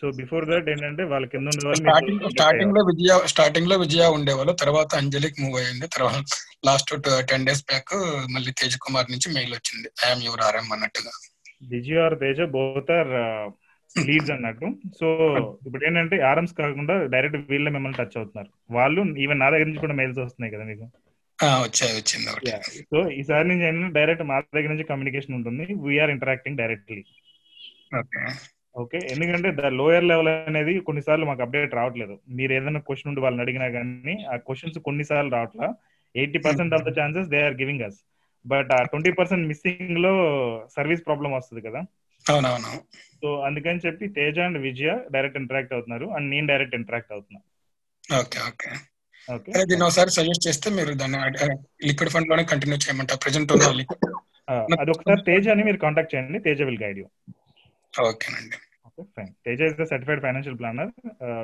[0.00, 4.52] So before that ఏంటంటే వాళ్ళ కింద స్టార్టింగ్ స్టార్టింగ్లో విజయ స్టార్టింగ్లో విజయ ఉండేవాళ్ళు.
[4.62, 6.20] తర్వాత అంజలికి మూవ్ అయింది తర్వాత
[6.68, 6.92] లాస్ట్
[7.30, 7.92] టెన్ డేస్ బ్యాక్
[8.34, 9.88] మళ్ళీ తేజ్ కుమార్ నుంచి మెయిల్ వచ్చింది.
[10.06, 11.12] ఐఎమ్ యువర్ ఆర్ఎం అన్నట్టుగా.
[11.74, 13.12] Vijay are Teja both are
[14.08, 14.66] leads అన్నట్టు.
[14.98, 15.06] సో
[15.66, 18.50] ఇప్పుడు ఏంటంటే ఆర్ఎంస్ కాకుండా డైరెక్ట్ వీళ్ళే మిమ్మల్ని టచ్ అవుతున్నారు.
[18.76, 20.86] వాళ్ళు ఈవెన్ నా దగ్గర నుంచి కూడా మెయిల్స్ వస్తున్నాయి కదా మీకు.
[21.64, 22.54] వచ్చాయి వచ్చింది
[22.92, 25.66] సో ఈసారి నుంచి డైరెక్ట్ మా దగ్గర నుంచి కమ్యూనికేషన్ ఉంటుంది.
[25.86, 27.02] We're interacting directly
[28.00, 28.22] okay
[28.74, 28.98] okay.
[29.10, 32.20] ఎందుకంటే ద లోయర్ లెవెల్ అనేది కొన్నిసార్లు మాకు అప్డేట్ రావట్లేదు.
[32.28, 35.74] మీరు ఏదైనా క్వశ్చన్ ఉండి వాళ్ళని అడిగినా కానీ ఆ క్వశ్చన్స్ కొన్నిసార్లు రావట్లా.
[36.16, 37.98] Eighty percent of the chances they are giving us
[38.46, 40.12] but ఆ ట్వంటీ పర్సెంట్ మిస్సింగ్లో
[40.76, 41.80] సర్వీస్ ప్రాబ్లం వస్తుంది కదా.
[42.30, 42.78] అవునవును.
[43.20, 46.06] సో అందుకని చెప్పి Teja and Vijaya direct interact అవుతున్నారు.
[46.06, 47.40] అండ్ నేను డైరెక్ట్ ఇంటరాక్ట్ అవుతున్నా.
[48.20, 48.70] Okay okay.
[49.34, 49.52] ఓకే.
[49.52, 51.18] దీన్ని ఒకసారి సజెస్ట్ చేస్తే మీరు దాన్ని
[51.86, 53.42] లిక్విడ్ ఫండ్లోనే కంటిన్యూ చేయమంటారు.
[53.52, 56.38] ఉన్న అది ఒకసారి తేజ అని మీరు కాంటాక్ట్ చేయండి.
[56.38, 57.04] Teja will guide you.
[57.94, 58.56] ఓకేనండి.
[58.88, 60.90] Okay fine Teja is the certified financial planner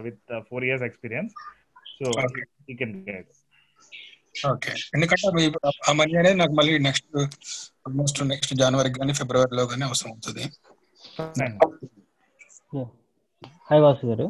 [0.06, 1.32] with four years experience
[1.92, 2.04] so
[2.70, 3.28] you can guide
[4.48, 5.42] okay ఎందుకంటే అవి
[5.88, 7.06] ఆ మనీ అనేది నాకు మళ్ళీ నెక్స్ట్
[7.86, 10.44] ఆల్మోస్ట్ నెక్స్ట్ జనవరి కానీ ఫిబ్రవరిలో కానీ అవసరం అవుతుంది.
[13.68, 14.26] హాయ్ వాసు గారు.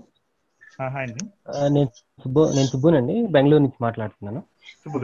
[0.79, 1.89] హాయ్ అండి ఆ, నేను
[2.23, 3.15] సుబ్బు నేను సుబ్బునండి.
[3.35, 4.41] బెంగళూరు నుంచి మాట్లాడుతున్నాను.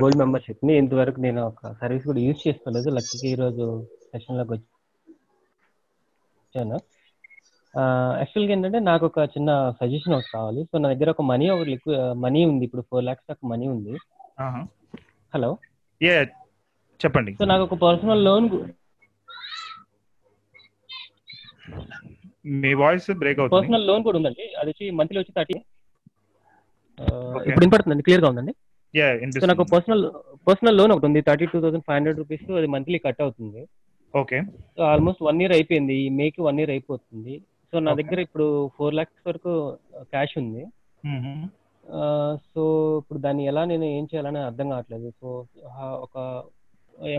[0.01, 2.88] గోల్డ్ మెంబర్షిప్ని ఇంతవరకు నేను ఒక సర్వీస్ కూడా యూజ్ చేసుకోలేదు.
[2.96, 3.64] లక్కీకి ఈ రోజు
[4.12, 4.53] సెషన్లోకి
[6.38, 6.79] వచ్చాను.
[7.78, 10.64] యాక్చువల్గా ఏంటంటే నాకు ఒక చిన్న సజెషన్ ఒకటి కావాలి.
[10.64, 12.64] సో నా దగ్గర ఒక మనీ ఒక లిక్విడ్ మనీ ఉంది.
[12.64, 13.94] ఇప్పుడు ఫోర్ ల్యాక్స్ దాకా మనీ ఉంది.
[15.35, 15.50] హలో?
[17.04, 17.35] చెప్పండి.
[17.35, 18.48] సో నాకు ఒక పర్సనల్ లోన్
[22.62, 23.61] మీ వాయిస్ బ్రేక్ అవుతుంది.
[23.61, 24.44] పర్సనల్ లోన్ కూడా ఉందండి.
[24.61, 25.54] అది వచ్చి మంత్లీ వచ్చి థర్టీ.
[27.48, 28.02] ఇప్పుడు వినపడుతుందండి?
[28.02, 28.52] క్లియర్గా ఉందండి
[29.40, 30.02] సో నాకు పర్సనల్
[30.48, 31.20] పర్సనల్ లోన్ ఒకటి ఉంది.
[31.20, 33.62] Thirty two thousand five hundred rupees అది మంత్లీ కట్ అవుతుంది.
[34.18, 34.38] ఓకే.
[34.90, 35.94] ఆల్మోస్ట్ వన్ ఇయర్ అయిపోయింది.
[35.94, 37.35] ఈ మేకి వన్ ఇయర్ అయిపోతుంది.
[37.72, 39.52] సో నా దగ్గర ఇప్పుడు ఫోర్ లాక్స్ వరకు
[40.12, 40.62] క్యాష్ ఉంది.
[42.52, 42.62] సో
[43.00, 45.08] ఇప్పుడు దాన్ని ఎలా నేను ఏం చేయాలని అర్థం కావట్లేదు.
[45.20, 45.28] సో
[46.06, 46.16] ఒక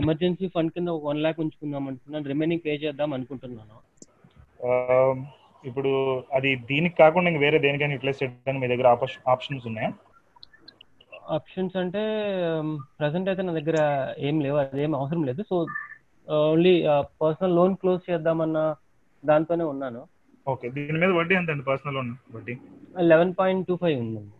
[0.00, 3.76] ఎమర్జెన్సీ ఫండ్ కింద ఒక వన్ ల్యాక్ ఉంచుకుందాం అనుకున్నాను రిమైనింగ్ పే చేద్దాం అనుకుంటున్నాను.
[5.68, 5.90] ఇప్పుడు
[6.36, 8.88] అది దీనికి కాకుండా ఇంక వేరే దేనికైనా యూటిలైజ్ చేయడానికి మీ దగ్గర
[9.34, 9.90] ఆప్షన్స్ ఉన్నాయా?
[11.36, 12.02] ఆప్షన్స్ అంటే
[13.00, 13.78] ప్రజెంట్ అయితే నా దగ్గర
[14.28, 15.42] ఏం లేవు అదేం అవసరం లేదు.
[15.50, 15.56] So
[16.28, 16.74] only
[17.22, 18.58] personal loan close చేద్దామన్న
[19.24, 20.02] దాంతోనే ఉన్నాను.
[20.46, 22.54] ఓకే దీని మీద వడ్డీ ఎంత అండి పర్సనల్ లోన్ వడ్డీ?
[23.10, 24.34] లెవెన్ పాయింట్ టూ ఫైవ్ ఉందండి.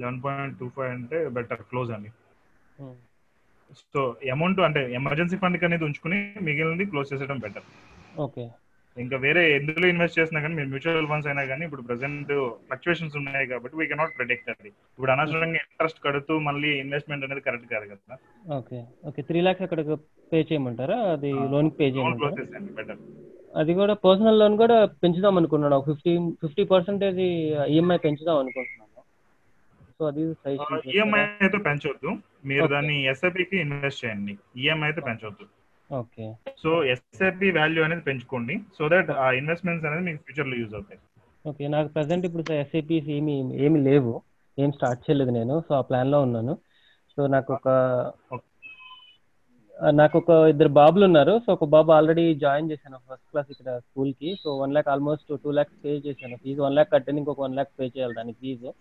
[0.00, 2.10] లెవెన్ పాయింట్ టూ ఫైవ్ అంటే బెటర్ క్లోజ్ అండి.
[3.92, 4.00] సో
[4.34, 7.66] అమౌంట్ అంటే ఎమర్జెన్సీ ఫండ్ అనేది ఉంచుకుని మిగిలినది క్లోజ్ చేసేయడం బెటర్
[8.24, 8.44] ఓకే.
[8.96, 12.32] ఇంకా వేరే ఎందులో ఇన్వెస్ట్ చేసినా కానీ మీరు మ్యూచువల్ ఫండ్స్ అయినా కానీ ఇప్పుడు ప్రెసెంట్
[12.66, 14.70] ఫ్లక్చువేషన్స్ ఉన్నాయి కాబట్టి వీ కెనాట్ ప్రిడిక్ట్ అది.
[14.96, 18.16] ఇప్పుడు అనవసరంగా ఇంట్రెస్ట్ కడుతూ మళ్ళీ ఇన్వెస్ట్మెంట్ అనేది కరెక్ట్ కాదు కదా.
[18.58, 19.80] ఓకే ఓకే త్రీ లాక్స్ అక్కడ
[20.32, 20.98] పే చేయమంటారా?
[21.14, 22.96] అది లోన్ పే చేయమంటారా?
[23.62, 27.18] అది కూడా పర్సనల్ లోన్ కూడా పెంచుదాం అనుకున్నాను ఫిఫ్టీ ఫిఫ్టీ పర్సెంటేజ్
[27.74, 28.88] ఈఎంఐ పెంచుదాం అనుకుంటున్నాను.
[29.96, 30.22] సో అది
[30.94, 32.10] ఈఎంఐ అయితే పెంచొద్దు.
[32.50, 32.68] మీరు.
[32.74, 34.34] దాన్ని ఎస్ఐపికి ఇన్వెస్ట్ చేయండి.
[34.62, 35.44] ఈఎంఐ అయితే పెంచొద్దు.
[35.44, 35.61] ఓకే
[36.62, 38.60] సో ఎస్ఐపి వాల్యూ అనేది పెంచుకోండి.
[38.78, 41.00] సో దట్ ఆ ఇన్వెస్ట్మెంట్స్ అనేది మీకు ఫ్యూచర్లో యూజ్ అవుతాయి.
[41.48, 41.68] ఓకే.
[41.68, 44.22] నాకు ప్రజెంట్ ఇప్పుడు ఎస్ఐపిస్ ఏమి ఏమి లేవు.
[44.58, 45.60] ఏం స్టార్ట్ చేయలేదు నేను.
[45.60, 46.58] సో ఆ ప్లాన్లో ఉన్నాను.
[47.16, 47.68] సో నాకు ఒక
[49.90, 51.38] నాకు ఒక ఇద్దరు బాబులు ఉన్నారు.
[51.38, 54.38] సో ఒక బాబు ఆల్రెడీ జాయిన్ చేశాను ఫస్ట్ క్లాస్ ఇక్కడ స్కూల్కి.
[54.44, 56.36] So one lakh almost two lakhs pay చేశాను.
[56.36, 58.72] ఫీజు వన్ ల్యాక్ కట్టాను ఇంకొక వన్ ల్యాక్ పే చేయాలి దానికి ఫీజు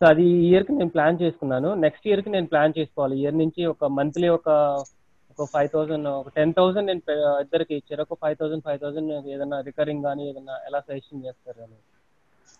[0.00, 1.74] సో అది ఇయర్కి నేను ప్లాన్ చేసుకున్నాను.
[1.74, 3.18] నెక్స్ట్ ఇయర్కి నేను ప్లాన్ చేసుకోవాలి.
[3.18, 4.48] ఇయర్ నుంచి ఒక మంత్లీ ఒక
[5.38, 7.02] ఒక ఫైవ్ థౌసండ్ ఒక టెన్ థౌసండ్ నేను
[7.44, 11.78] ఇద్దరికి ఇచ్చారు ఒక ఫైవ్ థౌసండ్ ఫైవ్ థౌసండ్ ఏదైనా రికరింగ్ కానీ ఏదైనా ఎలా సజెషన్ చేస్తారు అని?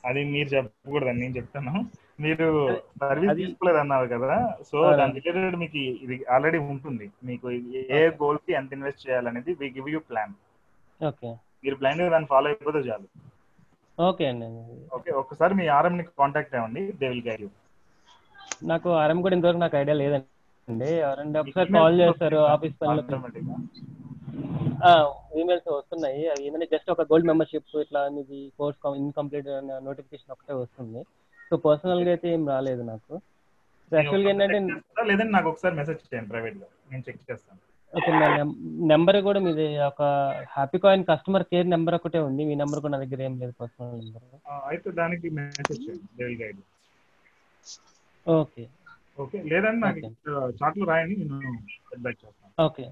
[0.04, 1.72] అది మీరు చెప్పకూడదు నేను చెప్తాను.
[2.24, 2.46] మీరు
[3.02, 4.36] సర్వీస్ తీసుకోలేదు అన్నారు కదా
[4.70, 4.76] సో.
[5.00, 7.06] దాని రిలేటెడ్ మీకు ఇది ఆల్రెడీ ఉంటుంది.
[7.28, 7.46] మీకు
[7.98, 10.34] ఏ గోల్కి ఎంత ఇన్వెస్ట్ చేయాలనేది we give you plan
[11.00, 11.30] okay.
[11.64, 13.08] మీరు ప్లాన్ దాన్ని ఫాలో అయిపోతే చాలు.
[13.98, 14.46] ఓకే అండి.
[14.96, 17.50] ఓకే ఒకసారి మీ ఆర్ఎం ని కాంటాక్ట్ అవ్వండి దే విల్ గైడ్ యూ
[18.70, 20.28] నాకు ఆర్ఎం కూడా ఇంతవరకు నాకు ఐడియా లేదండి.
[20.68, 23.18] ఎవరంటే ఒకసారి Email కాల్ చేస్తారు ఆఫీస్ పనిలో.
[25.40, 26.22] ఈమెయిల్స్ వస్తున్నాయి.
[26.32, 29.48] అవి ఏంటంటే జస్ట్ ఒక గోల్డ్ మెంబర్షిప్ ఇట్లా మీది కోర్స్ ఇన్కంప్లీట్
[29.88, 31.00] నోటిఫికేషన్ ఒకటే వస్తుంది.
[31.48, 33.14] సో పర్సనల్గా అయితే ఏం రాలేదు నాకు.
[33.92, 34.58] యాక్చువల్గా ఏంటంటే
[35.10, 37.60] లేదంటే నాకు ఒకసారి మెసేజ్ చేయండి ప్రైవేట్గా నేను చెక్ చేస్తాను.
[37.92, 38.10] ఓకే
[38.92, 40.02] నెంబర్ కూడా మీది ఒక
[40.54, 42.42] Happy Coin customer care number ఒకటే ఉంది.
[42.48, 44.24] మీ నెంబర్ కూడా నా దగ్గర ఏం లేదు పర్సనల్ నెంబర్.
[44.70, 46.60] అయితే దానికి మెసేజ్ చేయండి గైడ్
[48.26, 48.64] ఓకే.
[49.18, 49.38] ఓకే.
[49.84, 50.56] నాకు Okay.
[50.60, 51.36] చాట్లో రాయండి నేను
[51.88, 52.52] ఫీడ్బ్యాక్ చేస్తాను.
[52.66, 52.84] Okay.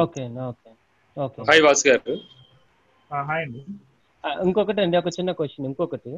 [0.00, 0.70] Okay okay.
[1.16, 1.42] Okay.
[1.42, 2.14] Hi Vasu garu
[3.10, 3.60] hi అండి.
[4.44, 6.12] ఇంకొకటి అండి ఒక చిన్న క్వశ్చన్ ఇంకొకటి.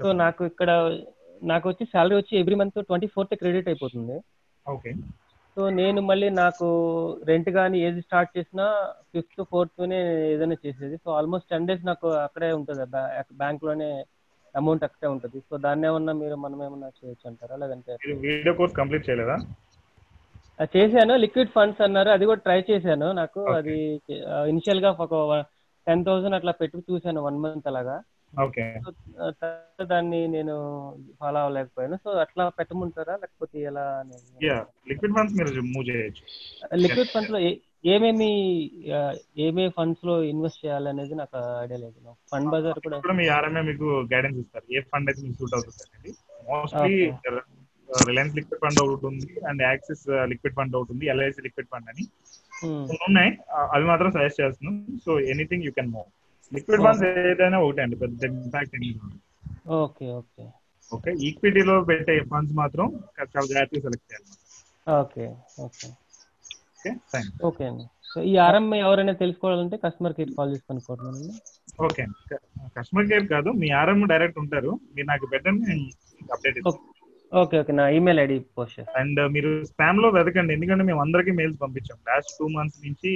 [0.00, 0.12] సో.
[0.22, 0.70] నాకు ఇక్కడ
[1.42, 4.16] నాకు వచ్చి శాలరీ వచ్చి every month twenty fourth credit అయిపోతుంది.
[4.66, 4.90] ఓకే.
[5.56, 6.66] సో నేను మళ్ళీ నాకు
[7.24, 8.66] రెంట్ కానీ ఏది స్టార్ట్ చేసినా
[9.12, 9.98] ఫిఫ్త్ ఫోర్త్నే
[10.34, 10.96] ఏదైనా చేసేది.
[10.96, 12.84] సో ఆల్మోస్ట్ టెన్ డేస్ నాకు అక్కడే ఉంటుంది
[13.42, 13.90] బ్యాంక్లోనే
[14.56, 15.40] అమౌంట్ అక్కడే ఉంటుంది.
[15.40, 17.56] సో దాన్ని ఏమన్నా మీరు మనం ఏమన్నా చేయొచ్చు అంటారా?
[17.56, 19.38] లేదంటే వీడియో కోర్స్ కంప్లీట్ చేయలేదా?
[20.76, 21.16] చేశాను.
[21.16, 22.08] లిక్విడ్ ఫండ్స్ అన్నారు.
[22.08, 23.12] అది కూడా ట్రై చేశాను.
[23.12, 24.00] నాకు అది
[24.48, 25.44] ఇనిషియల్గా ఒక
[25.86, 28.02] టెన్ థౌసండ్ అట్లా పెట్టి చూశాను వన్ మంత్ అలాగా.
[28.42, 28.80] ఓకే.
[29.82, 30.54] దాన్ని నేను
[31.20, 31.96] ఫాలో అవ్వలేకపోయాను.
[31.96, 33.12] సో అట్లా పెట్టమంటారా?
[33.12, 34.04] లేకపోతే ఎలా
[34.88, 36.24] లిక్విడ్ ఫండ్స్ మీరు మూవ్ చేయొచ్చు.
[36.76, 37.38] లిక్విడ్ ఫండ్స్లో
[37.84, 38.28] ఏమేమి
[38.96, 38.98] ఆ,
[39.44, 41.98] ఏమేమి ఫండ్స్లో ఇన్వెస్ట్ చేయాలనేది నాకు ఐడియా లేదు.
[42.32, 44.66] ఫండ్ బజార్ కూడా మీ ఆర్ఎంఏ మీకు గైడెన్స్ ఇస్తారు.
[44.76, 46.10] ఏ ఫండ్ అయితే మీకు సూట్ అవుతుంది అనేది.
[46.50, 46.92] మోస్ట్లీ
[48.08, 51.06] రిలయన్స్ లిక్విడ్ ఫండ్ ఒకటి ఉంది అండ్ యాక్సిస్ లిక్విడ్ ఫండ్ ఒకటి ఉంది.
[51.14, 52.04] ఎల్ఐసి లిక్విడ్ ఫండ్ అని.
[52.62, 52.82] Hmm.
[53.06, 53.30] ఉన్నాయి.
[53.74, 54.74] అవి మాత్రం సజెస్ట్ చేస్తున్నాం.
[55.04, 56.08] So anything you can move
[56.52, 57.96] liquid funds ఏదైనా ఒకటే అండి.
[58.02, 58.90] పెద్ద ఇంపాక్ట్ ఏమి
[59.78, 60.44] ఓకే ఓకే
[60.90, 62.86] ఓకే ఈక్విటీలో పెట్టే ఫండ్స్ మాత్రం
[63.28, 64.28] చాలా జాగ్రత్తగా సెలెక్ట్ చేయాలి.
[64.86, 65.26] ఓకే
[65.66, 65.88] ఓకే
[67.48, 67.84] ఓకే అండి.
[68.10, 71.20] సో ఈ ఆర్ఎంఐ ఎవరైనా తెలుసుకోవాలంటే కస్టమర్ కేర్ కాల్ చేసి కనుక్కోవడం
[71.86, 72.04] ఓకే
[72.76, 74.72] కస్టమర్ కేర్ కాదు మీ ఆర్ఎం డైరెక్ట్ ఉంటారు.
[74.94, 75.84] మీరు నాకు పెట్టండి నేను
[76.34, 76.58] అప్డేట్
[77.32, 77.58] ఓకే.
[77.60, 81.98] ఓకే నా ఈమెయిల్ ఐడి పోస్ట్ అండ్ మీరు స్పామ్లో వెతకండి ఎందుకంటే మేము అందరికీ మెయిల్స్ పంపించాం.
[82.10, 83.12] లాస్ట్ టూ మంత్స్ నుంచి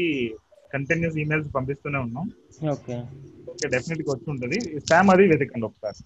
[0.73, 2.27] కంటిన్యూస్ ఈమెయిల్స్ పంపిస్తూనే ఉన్నాం.
[2.71, 2.97] ఓకే.
[3.51, 5.99] ఓకే డెఫినెట్గా వచ్చి ఉంటుంది స్పామ్ అది వెతకండి ఒకసారి.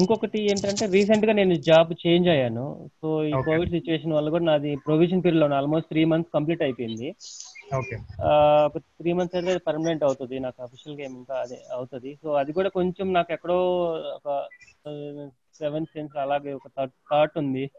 [0.00, 2.88] ఇంకొకటి ఏంటంటే రీసెంట్గా నేను జాబ్ చేంజ్ అయ్యాను.
[3.00, 3.30] సో ఈ.
[3.30, 7.14] కోవిడ్ సిచ్యువేషన్ వల్ల కూడా నాది ప్రొవిజన్ పీరియడ్లో ఆల్మోస్ట్ త్రీ మంత్స్ కంప్లీట్ అయిపోయింది.
[7.74, 7.96] ఓకే.
[8.78, 10.38] త్రీ మంత్స్ అయితే పర్మనెంట్ అవుతుంది.
[10.38, 12.18] నాకు అఫీషియల్గా ఇంకా అదే అవుతుంది.
[12.22, 13.58] సో అది కూడా కొంచెం నాకు ఎక్కడో
[14.16, 14.48] ఒక
[15.58, 16.68] సెవెన్ సెన్స్ అలాగే ఒక
[17.10, 17.70] థాట్ ఉంది.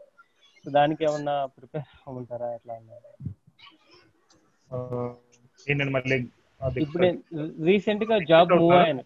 [0.68, 3.10] దానికి ఏమన్నా ప్రిపేర్ అవ్వమంటారా ఎట్లా అన్నారు
[5.96, 6.16] మళ్ళీ
[6.84, 7.06] ఇప్పుడు
[7.68, 9.04] రీసెంట్గా జాబ్ మూవ్ అయ్యాను.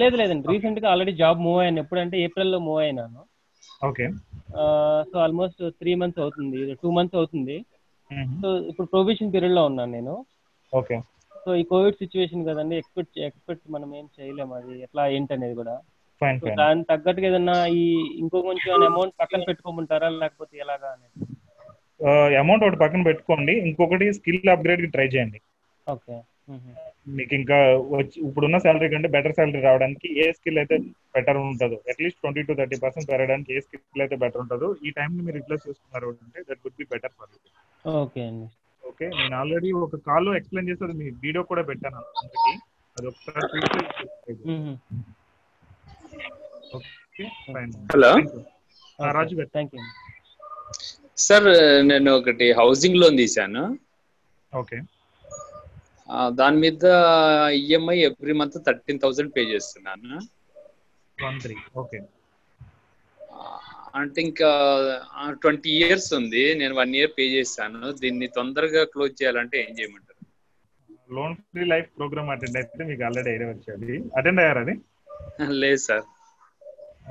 [0.00, 0.44] లేదు లేదండి.
[0.52, 1.80] రీసెంట్గా ఆల్రెడీ జాబ్ మూవ్ అయ్యాను.
[1.82, 3.22] ఎప్పుడంటే ఏప్రిల్లో మూవ్ అయినాను.
[3.88, 4.06] Okay
[5.10, 6.58] so almost three months అవుతుంది.
[6.82, 7.56] టూ మంత్స్ అవుతుంది.
[8.40, 10.14] సో ఇప్పుడు ప్రొవిషన్ పీరియడ్లో ఉన్నాను నేను.
[10.80, 10.96] ఓకే
[11.44, 14.52] సో ఈ కోవిడ్ సిచ్యువేషన్ కదండి ఎక్స్పెక్ట్ ఎక్స్పెక్ట్ మనం ఏం చేయలేము.
[14.58, 15.74] అది ఎట్లా ఏంటి అనేది కూడా
[16.58, 17.84] దానికి తగ్గట్టుగా ఏదన్నా ఈ
[18.22, 21.16] ఇంకో కొంచెం అమౌంట్ పక్కన పెట్టుకోమంటారా లేకపోతే ఎలాగా అనేది?
[22.42, 23.54] అమౌంట్ ఒకటి పక్కన పెట్టుకోండి.
[23.68, 25.38] ఇంకొకటి స్కిల్ అప్గ్రేడ్కి ట్రై చేయండి.
[25.86, 26.16] ఓకే.
[27.16, 27.56] మీకు ఇంకా
[27.94, 30.76] వచ్చి ఇప్పుడున్న శాలరీ కంటే బెటర్ శాలరీ రావడానికి ఏ స్కిల్ అయితే
[31.14, 35.10] బెటర్ ఉంటుందో at least twenty to thirty percent పెరగడానికి ఏ స్కిల్ అయితే బెటర్ ఉంటుందో ఈ టైం
[35.16, 37.30] ని మీరు రిప్లేస్ చేసుకున్నారు అంటే that would be better for
[37.84, 38.46] okay అండి.
[38.82, 42.52] ఓకే నేను ఆల్రెడీ ఒక కాల్లో ఎక్స్ప్లెయిన్ చేసి అది మీ వీడియో కూడా పెట్టాను అందరికి
[42.96, 43.80] అది ఒకసారి చూసి
[46.76, 48.12] ఓకే ఫైన్ హలో.
[49.14, 49.50] రాజు గారు.
[49.54, 49.82] థ్యాంక్ యూ
[51.18, 51.48] సార్
[51.90, 53.62] నేను ఒకటి హౌసింగ్ లోన్ తీశాను.
[54.52, 54.78] ఓకే.
[56.38, 56.84] దాని మీద
[57.60, 60.12] EMI every month thirteen thousand pay చేస్తున్నాను
[61.76, 61.98] ఓకే
[63.98, 64.50] అంటే ఇంకా
[65.42, 66.44] ట్వంటీ ఇయర్స్ ఉంది.
[66.60, 67.82] నేను వన్ ఇయర్ పే చేశాను.
[68.00, 70.20] దీన్ని తొందరగా క్లోజ్ చేయాలంటే ఏం చేయమంటారు?
[71.10, 73.90] Loan free life program attend అయితే మీకు ఆల్రెడీ ఐడియా వచ్చేది.
[74.18, 74.74] అటెండ్ అయ్యారు అది?
[75.60, 76.06] లేదు సార్.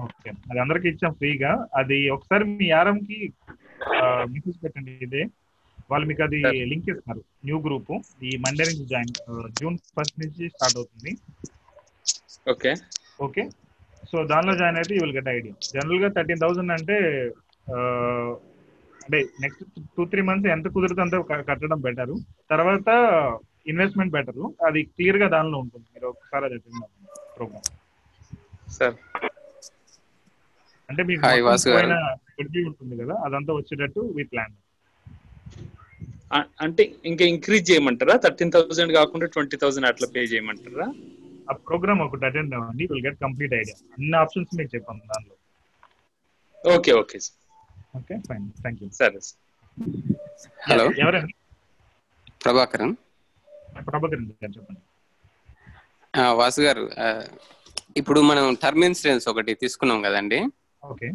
[0.04, 1.52] ఓకే అది అందరికి ఇచ్చాం ఫ్రీగా.
[1.80, 3.18] అది ఒకసారి మీ ఆర్ఎం కి
[4.34, 5.24] మెసేజ్ పెట్టండి ఇదే.
[5.92, 6.40] వాళ్ళు మీకు అది
[6.72, 7.94] లింక్ ఇస్తారు న్యూ గ్రూప్.
[8.30, 9.14] ఈ మండే నుంచి జాయిన్
[9.60, 11.12] జూన్ ఫస్ట్ నుంచి స్టార్ట్ అవుతుంది.
[12.54, 12.72] ఓకే.
[13.26, 13.44] ఓకే?
[14.10, 15.54] సో దానిలో జాయిన్ అయితే యూ విల్ గెట్ ఐడియా.
[15.76, 16.98] జనరల్గా థర్టీన్ థౌసండ్ అంటే
[19.04, 19.64] అంటే నెక్స్ట్
[19.96, 21.16] టూ త్రీ మంత్స్ ఎంత కుదిరితే అంత
[21.50, 22.14] కట్టడం బెటర్.
[22.52, 22.90] తర్వాత
[23.72, 24.42] ఇన్వెస్ట్మెంట్ బెటర్.
[24.68, 25.88] అది క్లియర్గా దానిలో ఉంటుంది.
[25.96, 26.58] మీరు ఒకసారి అది
[27.38, 27.70] ప్రోగ్రామ్.
[28.78, 28.96] సార్.
[30.90, 31.22] అంటే మీకు
[32.72, 34.54] ఉంటుంది కదా అదంతా వచ్చేటట్టు వి ప్లాన్
[36.66, 38.16] అంటే ఇంకా ఇంక్రీజ్ చేయమంటారా?
[38.24, 40.88] థర్టీన్ థౌసండ్ కాకుండా ట్వంటీ థౌసండ్ అట్లా పే చేయమంటారా?
[41.50, 45.36] ఆ ప్రోగ్రామ్ ఒకటి అటెండ్ అవ్వండి విల్ గెట్ కంప్లీట్ ఐడియా అన్ని ఆప్షన్స్ మీకు చెప్పాను దానిలో
[46.62, 47.38] okay okay sir.
[48.00, 49.20] Okay fine thank you సరే
[50.68, 50.86] హలో.
[51.04, 51.34] ఎవరండి?
[52.44, 52.94] ప్రభాకరన్.
[53.90, 54.12] ప్రభాకర్
[54.42, 54.82] గారు చెప్పండి.
[56.40, 56.84] వాసు గారు
[58.02, 60.40] ఇప్పుడు మనం టర్మ్ ఇన్సూరెన్స్ ఒకటి తీసుకున్నాం కదండి.
[60.84, 61.08] ఓకే.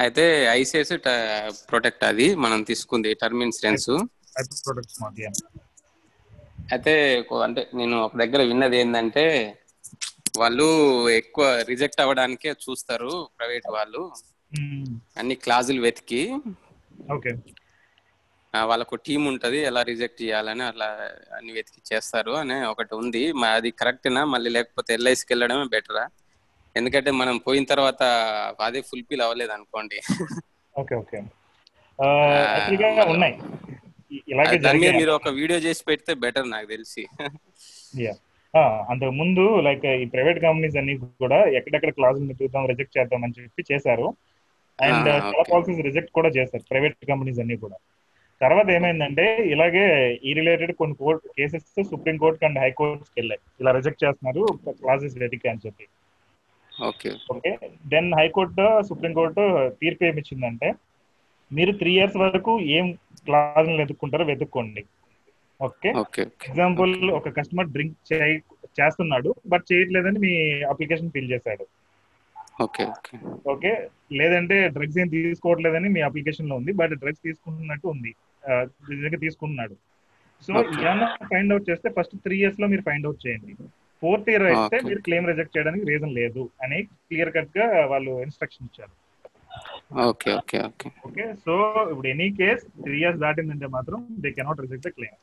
[0.00, 0.96] అయితే ఐసిఐసి
[1.70, 3.90] ప్రొటెక్ట్ అది మనం తీసుకుంది టర్మ్ ఇన్సూరెన్స్
[6.74, 6.92] అయితే
[7.46, 9.24] అంటే నేను ఒక దగ్గర విన్నది ఏంటంటే
[10.40, 10.66] వాళ్ళు
[11.20, 14.02] ఎక్కువ రిజెక్ట్ అవ్వడానికే చూస్తారు ప్రైవేట్ వాళ్ళు.
[15.16, 16.20] అన్ని క్లాజులు వెతికి.
[18.54, 20.88] వాళ్ళకు టీం ఉంటది ఎలా రిజెక్ట్ చేయాలని అలా
[21.36, 23.22] అన్ని వెతికి చేస్తారు అని ఒకటి ఉంది.
[23.50, 26.04] అది కరెక్టేనా మళ్ళీ లేకపోతే ఎల్ఐసికి వెళ్ళడమే బెటరా
[26.76, 28.02] ఎందుకంటే మనం పోయిన తర్వాత
[28.60, 29.98] అదే ఫుల్ఫిల్ అవ్వలేదు అనుకోండి.
[30.78, 31.20] Okay okay.
[33.08, 33.34] ఉన్నాయి.
[34.32, 34.98] ఇలాగే దాని మీద జరిగాయి.
[34.98, 37.02] మీరు ఒక వీడియో చేసి పెడితే బెటర్ నాకు తెలిసి.
[38.00, 38.14] యా
[38.90, 43.64] అంతకు ముందు లైక్ ఈ ప్రైవేట్ కంపెనీస్ అన్ని కూడా ఎక్కడెక్కడ క్లాసులు వెతుకుతాం రిజెక్ట్ చేద్దాం అని చెప్పి
[43.72, 44.16] చేశారు.
[44.78, 45.42] అండ్ Ah, చాలా.
[45.42, 47.76] పాలసీస్ రిజెక్ట్ కూడా చేశారు ప్రైవేట్ కంపెనీస్ అన్ని కూడా.
[48.40, 53.40] తర్వాత ఏమైందంటే ఇలాగే ఈ రిలేటెడ్ కొన్ని court cases supreme court and హైకోర్ట్స్కి వెళ్ళాయి.
[53.60, 55.86] ఇలా రిజెక్ట్ చేస్తున్నారు క్లాసెస్ వెతికి అని చెప్పి.
[56.80, 57.10] Okay.
[57.30, 57.58] Okay.
[57.86, 59.42] Then high court supreme court
[59.80, 60.74] తీర్పు ఏమి ఇచ్చిందంటే
[61.52, 62.92] మీరు త్రీ ఇయర్స్ వరకు ఏం
[63.24, 64.86] క్లాసులు వెతుక్కుంటారో వెతుక్కోండి.
[65.60, 65.90] ఓకే?
[66.48, 68.12] ఎగ్జాంపుల్ ఒక కస్టమర్ డ్రింక్
[68.80, 71.66] చేస్తున్నాడు బట్ చేయట్లేదని మీ అప్లికేషన్ ఫిల్ చేశాడు.
[72.62, 72.84] Okay
[73.46, 73.88] okay.
[74.12, 78.14] లేదంటే డ్రగ్స్ ఏం తీసుకోవట్లేదని మీ అప్లికేషన్లో ఉంది బట్ డ్రగ్స్ తీసుకుంటున్నట్టు ఉంది.
[79.20, 79.74] తీసుకుంటున్నాడు
[80.46, 80.52] సో.
[80.58, 83.56] ఏమన్నా ఫైండ్ అవుట్ చేస్తే ఫస్ట్ త్రీ ఇయర్స్లో మీరు ఫైండ్ అవుట్ చేయండి.
[84.02, 84.76] ఫోర్త్ ఇయర్ అయితే.
[84.86, 86.78] మీరు క్లెయిమ్ రిజెక్ట్ చేయడానికి రీజన్ లేదు అని
[87.08, 88.94] క్లియర్ కట్గా వాళ్ళు ఇన్స్ట్రక్షన్ ఇచ్చారు.
[90.04, 90.88] Okay okay okay.
[91.06, 91.54] Okay so
[91.90, 95.18] ఇప్పుడు ఎనీ కేస్ త్రీ ఇయర్స్ దాటిందంటే మాత్రం they cannot reject the claim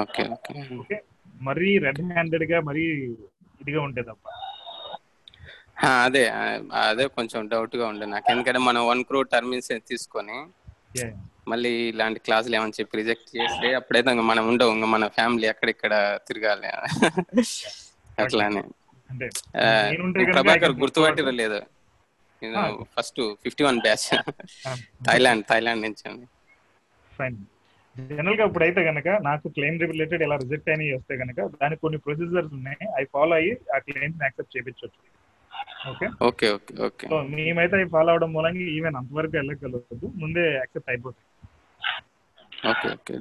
[0.00, 0.54] okay okay.
[0.78, 0.96] Okay
[1.48, 2.84] మరీ రెడ్ హ్యాండెడ్గా మరీ
[3.62, 4.24] ఇదిగా ఉంటే తప్ప.
[5.98, 6.22] అదే
[6.82, 8.26] అదే కొంచెం డౌట్గా ఉండే నాకు.
[8.32, 10.38] ఎందుకంటే మనం వన్ క్రోర్ టర్మిన్స్ తీసుకొని
[10.94, 11.10] Yeah.
[11.48, 15.94] మళ్ళీ ఇలాంటి క్లాసులు ఏమని చెప్పి రిజెక్ట్ చేస్తే అప్పుడైతే ఇంకా మనం ఉండవు ఇంకా మన ఫ్యామిలీ ఎక్కడెక్కడ
[16.28, 16.70] తిరగాలి.
[18.22, 18.62] అట్లానే.
[20.28, 21.60] ప్రభాకర్ గుర్తుపట్టిరో లేదు.
[22.42, 22.62] నేను.
[22.94, 24.08] First fifty one batch.
[25.06, 26.26] Thailand Thailand నుంచి అండి.
[27.96, 32.84] జనరల్గా ఇప్పుడైతే కనుక నాకు క్లెయిమ్ రిలేటెడ్ ఎలా రిజెక్ట్ అయినవి వస్తే కనుక దానికి కొన్ని ప్రొసీజర్స్ ఉన్నాయి.
[32.96, 35.00] అవి ఫాలో అయ్యి ఆ claims accept చేయించవచ్చు
[35.90, 40.06] okay okay okay okay so మేమైతే అవి ఫాలో అవడం మూలంగా ఈవెన్ అంతవరకు వెళ్ళగలదు.
[40.16, 41.26] ముందే యాక్సెప్ట్ అయిపోతుంది
[42.70, 43.14] ఓకే ఓకే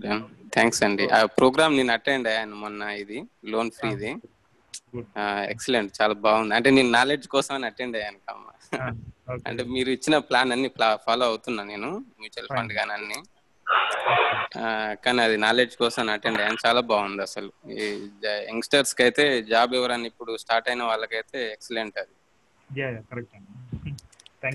[0.56, 1.06] థ్యాంక్స్ అండి.
[1.16, 3.20] ఆ ప్రోగ్రామ్ నేను అటెండ్ అయ్యాను మొన్న ఇది
[3.54, 4.12] లోన్ ఫ్రీది
[5.54, 6.54] ఎక్సలెంట్ చాలా బాగుంది.
[6.58, 8.46] అంటే నేను నాలెడ్జ్ కోసం అటెండ్ అయ్యాను కమ్మ.
[9.48, 10.70] అంటే మీరు ఇచ్చిన ప్లాన్ అన్ని
[11.06, 11.90] ఫాలో అవుతున్నా నేను
[12.22, 13.20] మ్యూచువల్ ఫండ్ కానీ అన్ని
[15.06, 16.60] కానీ అది నాలెడ్జ్ కోసం అటెండ్ అయ్యాను.
[16.66, 17.50] చాలా బాగుంది అసలు.
[17.78, 17.86] ఈ
[18.52, 19.24] యంగ్స్టర్స్కి అయితే
[19.54, 22.16] జాబ్ ఎవరన్నా ఇప్పుడు స్టార్ట్ అయిన వాళ్ళకైతే ఎక్సలెంట్ అది.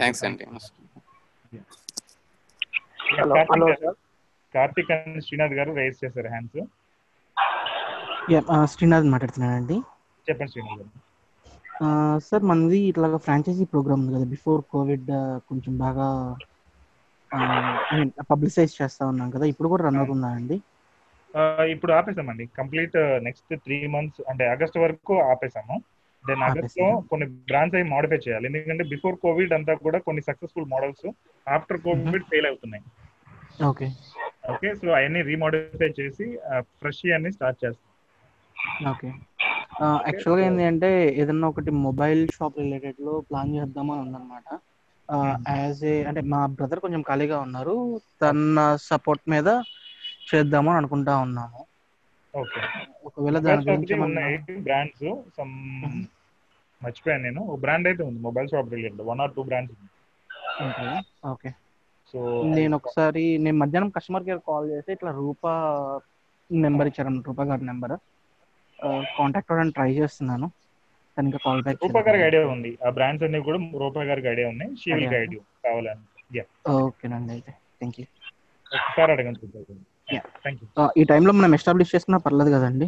[0.01, 0.47] థ్యాంక్స్ అండి.
[3.17, 3.93] Hello, hello, sir.
[4.55, 6.59] Karthik and Srinath గారు రైజ్ చేశారు హ్యాండ్స్
[8.33, 9.77] యా, ఆ, శ్రీనాథ్ మాట్లాడుతున్నానండి
[10.27, 10.91] చెప్పండి శ్రీనాథ్ గారు.
[11.85, 11.87] ఆ,
[12.23, 15.09] సార్ మనది ఇట్లాగా ఫ్రాంచైజీ ప్రోగ్రామ్ ఉంది కదా బిఫోర్ కోవిడ్
[15.49, 16.09] కొంచెం బాగా
[18.31, 20.57] పబ్లిసైజ్ చేస్తా ఉన్నాం కదా ఇప్పుడు కూడా రన్ అవుతుందా అండి?
[21.71, 22.47] ఇప్పుడు ఆపేసామండి.
[22.59, 25.77] కంప్లీట్ నెక్స్ట్ త్రీ మంత్స్ అంటే ఆగస్ట్ వరకు ఆపేసాము.
[26.25, 28.47] దెన్ ఆగస్ట్లో కొన్ని బ్రాండ్స్ అవి మాడిఫై చేయాలి.
[28.47, 31.07] ఎందుకంటే బిఫోర్ కోవిడ్ అంతా కూడా కొన్ని successful models
[31.47, 32.85] after Covid fail అవుతున్నాయి.
[33.65, 33.87] ఓకే
[34.45, 36.27] ఓకే సో అవన్నీ రీమోడిఫై చేసి
[36.81, 37.89] ఫ్రెష్ అన్ని స్టార్ట్ చేస్తాం.
[38.91, 39.11] ఓకే.
[40.07, 40.89] యాక్చువల్గా ఏంటి అంటే
[41.23, 44.47] ఏదన్నా ఒకటి మొబైల్ షాప్ రిలేటెడ్లో ప్లాన్ చేద్దామని ఉందన్నమాట.
[45.55, 47.77] యాజ్ ఏ అంటే మా బ్రదర్ కొంచెం ఖాళీగా ఉన్నారు.
[48.23, 48.59] తన
[48.91, 49.49] సపోర్ట్ మీద
[50.31, 51.61] చేద్దామని అనుకుంటా ఉన్నాము.
[52.35, 52.61] ఓకే.
[53.09, 54.37] ఒకవేళ దాని గురించి ఉన్నాయి
[54.67, 55.05] బ్రాండ్స్
[55.39, 55.55] సమ్
[56.83, 57.41] మర్చిపోయాను నేను.
[57.49, 59.03] ఒక బ్రాండ్ అయితే ఉంది mobile shop related.
[59.11, 59.75] One or two brands
[60.65, 60.87] okay
[61.33, 61.51] okay.
[62.13, 62.21] So
[62.57, 65.53] నేను ఒకసారి నేను మధ్యాహ్నం కస్టమర్ కేర్ కాల్ చేసి ఇట్లా రూపా
[66.51, 67.95] నెంబర్ ఇచ్చారన్న రూపా గారి నెంబర్.
[69.19, 70.47] కాంటాక్ట్ అవ్వడానికి ట్రై చేస్తున్నాను.
[71.17, 72.71] తనకి కాల్ బ్యాక్ రూపా గారికి ఐడియా ఉంది.
[72.87, 74.71] ఆ బ్రాండ్స్ అన్ని కూడా రూపా గారికి ఐడియా ఉన్నాయి.
[74.83, 76.05] షీ విల్ గైడ్ యూ కావాలని.
[76.39, 76.45] యా
[76.75, 77.53] ఓకేనండి అయితే.
[77.79, 78.07] థ్యాంక్ యూ
[78.73, 79.41] ఒకసారి అడగండి
[81.01, 82.87] ఈ టైంలో మనం ఎస్టాబ్లిష్ చేసుకున్నా పర్లేదు కదండి.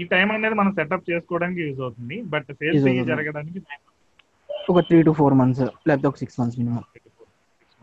[0.00, 2.16] ఈ టైం అనేది మనం సెటప్ చేసుకోవడానికి యూజ్ అవుతుంది.
[2.34, 2.86] But sales.
[3.12, 3.60] జరగడానికి
[4.72, 6.82] ఒక త్రీ టు ఫోర్ మంత్స్ లేకపోతే ఒక six months minimum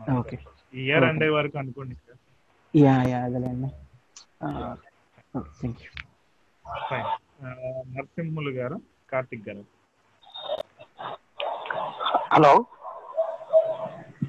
[0.00, 0.36] okay.
[0.82, 1.94] Year అండే వరకు అనుకోండి
[2.74, 3.68] యా యా అదేలేండి.
[5.58, 5.90] థ్యాంక్ యూ
[6.88, 7.08] ఫైన్
[7.94, 8.76] నరసింహులు గారు
[9.10, 9.62] కార్తిక్ గారు.
[12.34, 12.52] హలో.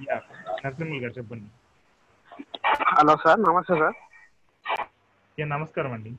[0.10, 0.18] యా
[0.64, 1.50] నరసింహులు గారు చెప్పండి.
[2.98, 3.98] హలో సార్ నమస్తే సార్.
[5.38, 6.12] యా నమస్కారం అండి.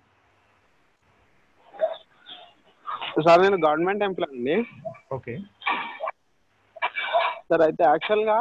[3.26, 4.57] సార్ నేను గవర్నమెంట్ ఎంప్లాయ్ అండి.
[5.16, 5.34] ఓకే.
[7.51, 8.38] సార్ అయితే యాక్చువల్గా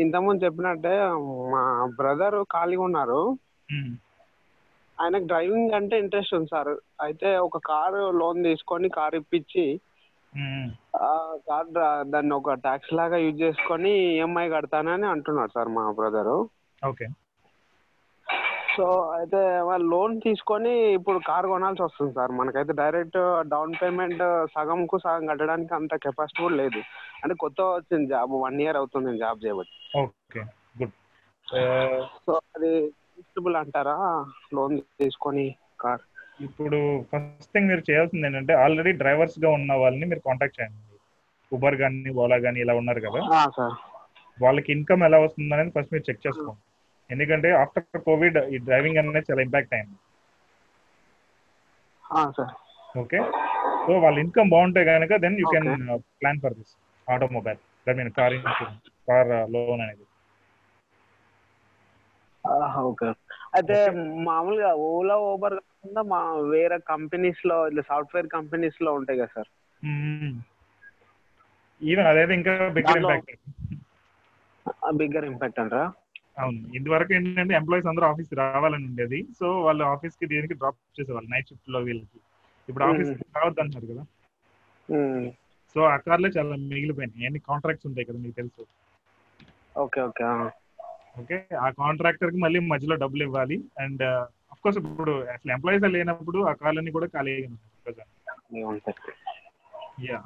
[0.00, 0.94] ఇంతకుముందు చెప్పినట్టే
[1.52, 1.62] మా
[1.96, 3.20] బ్రదర్ ఖాళీగా ఉన్నారు.
[4.98, 6.72] ఆయనకు డ్రైవింగ్ అంటే ఇంట్రెస్ట్ ఉంది సార్.
[7.00, 9.64] అయితే ఒక కారు లోన్ తీసుకొని కార్ ఇప్పించి
[11.48, 11.70] కార్
[12.10, 16.36] దాన్ని ఒక ట్యాక్స్ లాగా యూజ్ చేసుకొని ఈఎంఐ కడతానని అంటున్నాడు సార్ మా బ్రదరు
[16.82, 17.06] ఓకే.
[18.80, 22.32] సో అయితే వాళ్ళు లోన్ తీసుకొని ఇప్పుడు కార్ కొనాల్సి వస్తుంది సార్.
[22.32, 23.18] మనకైతే డైరెక్ట్
[23.52, 24.22] డౌన్ పేమెంట్
[24.54, 26.80] సగంకు సగం కట్టడానికి అంత కెపాసిటీ కూడా లేదు.
[27.22, 29.74] అంటే కొత్త వచ్చింది జాబ్ వన్ ఇయర్ అవుతుంది నేను జాబ్ చేయబట్టి.
[30.02, 30.42] Okay
[30.80, 30.94] good.
[32.26, 32.72] సో అది
[33.16, 33.96] ఫిజిబుల్ అంటారా?
[34.58, 35.46] లోన్ తీసుకొని
[35.84, 36.04] కార్.
[36.46, 40.80] ఇప్పుడు ఫస్ట్ థింగ్ మీరు చేయాల్సింది ఏంటంటే ఆల్రెడీ డ్రైవర్స్గా ఉన్న వాళ్ళని మీరు కాంటాక్ట్ చేయండి.
[41.52, 43.20] ఉబర్ కానీ ఓలా కానీ ఇలా ఉన్నారు కదా.
[43.58, 43.76] సార్.
[44.44, 46.62] వాళ్ళకి ఇన్కమ్ ఎలా వస్తుంది అనేది ఫస్ట్ మీరు చెక్ చేసుకోండి.
[47.10, 49.96] ఎందుకంటే ఆఫ్టర్ కోవిడ్ ఈ డ్రైవింగ్ అనేది చాలా ఇంపాక్ట్ అయింది.
[52.36, 52.52] సార్
[53.02, 53.18] ఓకే
[53.84, 55.68] సో వాళ్ళ ఇన్కమ్ బాగుంటే కనుక then you can
[56.16, 56.72] plan for this
[57.08, 60.04] automobile I mean car insurance car loan అనేది.
[62.90, 63.08] ఓకే
[63.56, 63.76] అయితే
[64.28, 66.20] మామూలుగా ఓలా ఓబర్ కాకుండా మా
[66.52, 69.50] వేరే కంపెనీస్లో ఇట్లా సాఫ్ట్వేర్ కంపెనీస్లో ఉంటాయి కదా సార్
[71.80, 73.30] ఈవెన్ అదైతే ఇంకా బిగ్గర్ ఇంపాక్ట్
[75.00, 75.86] బిగ్గర్ ఇంపాక్ట్ అంటారా?
[76.40, 76.60] అవును.
[76.76, 79.18] ఇదివరకు ఏంటంటే ఎంప్లాయీస్ అందరూ ఆఫీస్ రావాలని ఉండేది.
[79.40, 81.30] సో వాళ్ళు ఆఫీస్కి దీనికి డ్రాప్ చేసేవాళ్ళు?
[81.30, 82.18] నైట్ షిఫ్ట్లో వీళ్ళకి.
[82.68, 84.04] ఇప్పుడు ఆఫీస్ రావద్దు అంటారు కదా.
[85.74, 87.24] సో ఆ కార్లే చాలా మిగిలిపోయినాయి.
[87.24, 88.62] ఎన్ని కాంట్రాక్ట్స్ ఉంటాయి కదా మీకు తెలుసు?
[89.78, 90.24] Okay okay
[91.20, 91.36] okay?
[91.60, 93.56] ఆ కాంట్రాక్టర్కి మళ్ళీ మధ్యలో డబ్బులు ఇవ్వాలి.
[93.80, 94.02] అండ్
[94.52, 97.34] అఫ్ కోర్స్ ఇప్పుడు అసలు ఎంప్లాయీస్ లేనప్పుడు ఆ కార్లన్నీ కూడా ఖాళీ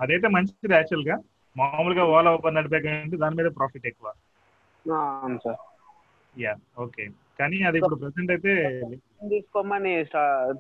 [0.01, 1.17] అదైతే మంచిది యాక్చువల్గా.
[1.57, 4.09] మామూలుగా ఓలా ఓపెన్ నడిపే కంటే దాని మీద ప్రాఫిట్ ఎక్కువ.
[5.45, 5.74] సార్.
[6.37, 6.53] యా
[6.85, 7.05] ఓకే
[7.39, 8.53] కానీ అది ఇప్పుడు ప్రెసెంట్ అయితే
[9.33, 9.93] తీసుకోమని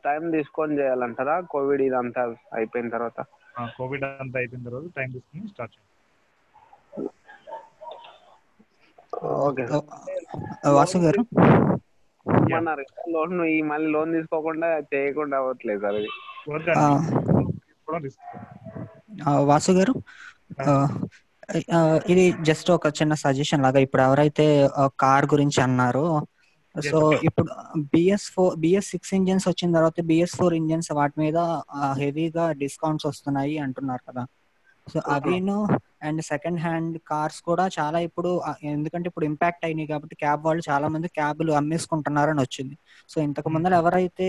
[0.04, 1.36] టైం తీసుకొని చేయాలంటారా?
[1.52, 2.22] కోవిడ్ ఇదంతా
[2.54, 3.18] అయిపోయిన తర్వాత?
[3.76, 5.92] కోవిడ్ అంతా అయిపోయిన తర్వాత టైం తీసుకుని స్టార్ట్ చేయండి
[9.40, 9.64] ఓకే.
[10.74, 11.22] వాసు గారు?
[12.52, 12.68] మన
[13.14, 16.00] లోన్ ఈ మళ్ళీ లోన్ తీసుకోకుండా చేయకుండా అవ్వట్లేదు సార్
[19.22, 19.94] ఆ, వాసు గారు?
[22.12, 24.46] ఇది జస్ట్ ఒక చిన్న సజెషన్ లాగా ఇప్పుడు ఎవరైతే
[25.04, 26.06] కార్ గురించి అన్నారో
[26.74, 27.50] సో ఇప్పుడు
[27.94, 31.38] BS four BS six engines వచ్చిన తర్వాత బిఎస్ ఫోర్ ఇంజిన్స్ వాటి మీద
[32.00, 34.24] హెవీగా డిస్కౌంట్స్ వస్తున్నాయి అంటున్నారు కదా.
[34.86, 35.58] సో అవిను
[36.06, 38.30] అండ్ సెకండ్ హ్యాండ్ కార్స్ కూడా చాలా ఇప్పుడు
[38.72, 42.74] ఎందుకంటే ఇప్పుడు ఇంపాక్ట్ అయినాయి కాబట్టి క్యాబ్ వాళ్ళు చాలా మంది క్యాబ్లు అమ్మేసుకుంటున్నారని వచ్చింది.
[43.10, 44.26] సో ఇంతకు ముందర ఎవరైతే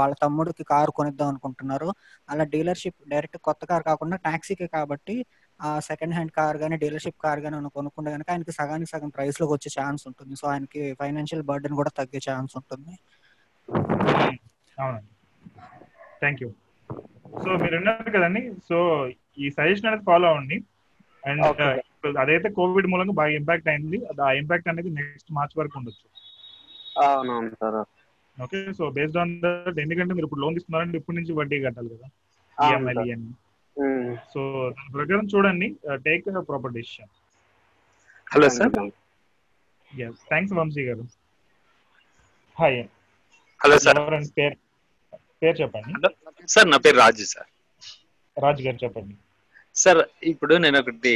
[0.00, 1.90] వాళ్ళ తమ్ముడికి కారు కొనిద్దాం అనుకుంటున్నారో
[2.28, 5.16] అలా డీలర్షిప్ డైరెక్ట్ కొత్త కార్ కాకుండా టాక్సీకి కాబట్టి
[5.60, 9.52] ఆ సెకండ్ హ్యాండ్ కార్ కానీ డీలర్షిప్ కార్ కానీ మనం కొనుక్కుంటే కనుక ఆయనకి సగానికి సగం ప్రైస్లోకి
[9.54, 10.34] వచ్చే ఛాన్స్ ఉంటుంది.
[10.40, 12.94] సో ఆయనకి ఫైనాన్షియల్ బర్డెన్ కూడా తగ్గే ఛాన్స్ ఉంటుంది.
[14.78, 15.10] అవునండి.
[16.22, 16.50] థ్యాంక్ యూ
[17.44, 18.42] సో మీరు విన్నారు కదండి.
[18.68, 18.76] సో
[19.42, 20.58] ఈ సజెషన్ అనేది ఫాలో అవ్వండి.
[21.30, 23.98] అండ్ అదైతే కోవిడ్ మూలంగా బాగా ఇంపాక్ట్ అయింది.
[24.26, 26.06] ఆ ఇంపాక్ట్ అనేది నెక్స్ట్ మార్చ్ వరకు ఉండొచ్చు.
[27.04, 27.80] అవునవును sir.
[28.44, 32.08] Okay so based on that ఎందుకంటే మీరు ఇప్పుడు లోన్ తీసుకున్నారంటే ఇప్పటి నుంచి వడ్డీ కట్టాలి కదా.
[32.58, 32.94] ఈఎంఐ
[34.32, 34.40] సో
[34.76, 35.68] దాని ప్రకారం చూడండి
[36.06, 37.10] take proper decision
[38.32, 38.72] hello sir.
[40.30, 41.04] Thanks Vamsi గారు.
[42.56, 42.78] హాయ్
[43.60, 44.00] హలో సార్
[44.38, 44.56] పేరు
[45.42, 45.92] పేరు చెప్పండి.
[46.54, 47.50] సార్ నా పేరు రాజు సార్
[48.36, 49.14] రాజు గారు చెప్పండి.
[49.82, 50.00] సార్
[50.32, 51.12] ఇప్పుడు నేను ఒకటి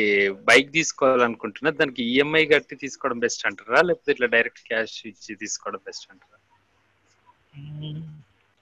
[0.49, 1.71] బైక్ తీసుకోవాలనుకుంటున్నా.
[1.81, 3.81] దానికి ఈఎంఐ కట్టి తీసుకోవడం బెస్ట్ అంటారా?
[3.89, 6.39] లేకపోతే ఇట్లా డైరెక్ట్ క్యాష్ ఇచ్చి తీసుకోవడం బెస్ట్ అంటారా?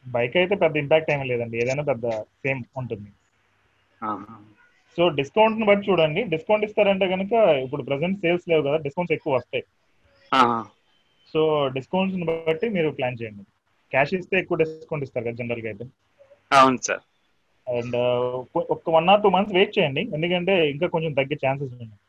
[0.07, 1.57] బైక్ అయితే పెద్ద ఇంపాక్ట్ ఏమీ లేదండి.
[1.63, 2.11] ఏదైనా పెద్ద
[2.45, 3.11] సేమ్ ఉంటుంది.
[4.97, 6.21] సో డిస్కౌంట్ని బట్టి చూడండి.
[6.35, 7.33] డిస్కౌంట్ ఇస్తారంటే కనుక
[7.65, 9.65] ఇప్పుడు ప్రెసెంట్ సేల్స్ లేవు కదా డిస్కౌంట్స్ ఎక్కువ వస్తాయి.
[11.33, 11.41] సో
[11.77, 13.45] డిస్కౌంట్స్ని బట్టి మీరు ప్లాన్ చేయండి.
[13.93, 15.85] క్యాష్ ఇస్తే ఎక్కువ డిస్కౌంట్ ఇస్తారు కదా జనరల్గా అయితే.
[16.53, 17.05] అవును సార్.
[17.67, 17.97] అండ్
[18.75, 20.03] ఒక one or two months wait చేయండి.
[20.17, 22.01] ఎందుకంటే ఇంకా కొంచెం తగ్గే ఛాన్సెస్ ఉన్నాయి.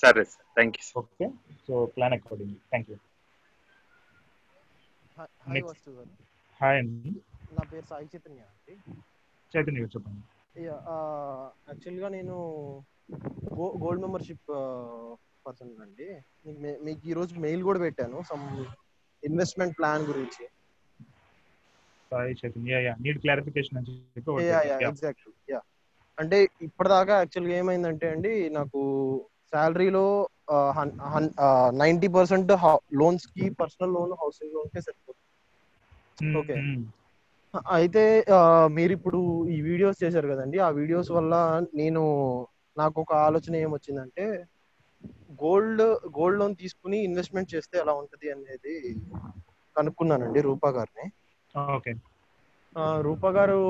[0.00, 0.46] సరే sir.
[0.56, 1.26] Thank you okay.
[1.66, 2.96] So plan according thank you.
[6.60, 7.10] Hi అండి.
[7.58, 8.74] నా పేరు సాయి చైతన్య అండి.
[9.52, 9.86] చైతన్య
[10.54, 12.36] గారు చెప్పండి యాక్చువల్గా నేను
[13.58, 14.50] గో గోల్డ్ మెంబర్షిప్
[15.46, 16.08] పర్సన్ అండి.
[16.86, 18.18] మీకు ఈ రోజు మెయిల్ కూడా పెట్టాను.
[18.30, 18.44] సమ్
[19.22, 20.44] ఇన్వెస్ట్మెంట్ ప్లాన్ గురించి.
[22.86, 24.68] యా నీడ్ క్లారిఫికేషన్ అని చెప్పి ఒకటి పెట్టారు.
[24.70, 24.88] Yeah.
[24.90, 25.60] ఎగ్జాక్ట్లీ యా
[26.18, 28.80] అంటే ఇప్పటిదాకా యాక్చువల్గా ఏమైందంటే అండి నాకు
[29.52, 30.06] శాలరీలో
[31.82, 32.50] నైంటీ పర్సెంట్
[33.00, 36.56] లోన్స్కి పర్సనల్ లోన్ హౌసింగ్ లోన్ కే సరిపోతుంది ఓకే
[37.76, 38.02] అయితే
[38.76, 39.20] మీరు ఇప్పుడు
[39.54, 40.58] ఈ వీడియోస్ చేశారు కదండి.
[40.66, 41.34] ఆ వీడియోస్ వల్ల
[41.80, 42.02] నేను
[42.76, 44.26] నాకు ఒక ఆలోచన ఏమొచ్చిందంటే
[45.42, 45.82] గోల్డ్
[46.18, 48.74] గోల్డ్ లోన్ తీసుకుని ఇన్వెస్ట్మెంట్ చేస్తే ఎలా ఉంటది అనేది
[49.76, 51.06] కనుక్కున్నానండి రూపా గారిని.
[51.76, 51.92] ఓకే.
[53.06, 53.60] రూపా గారు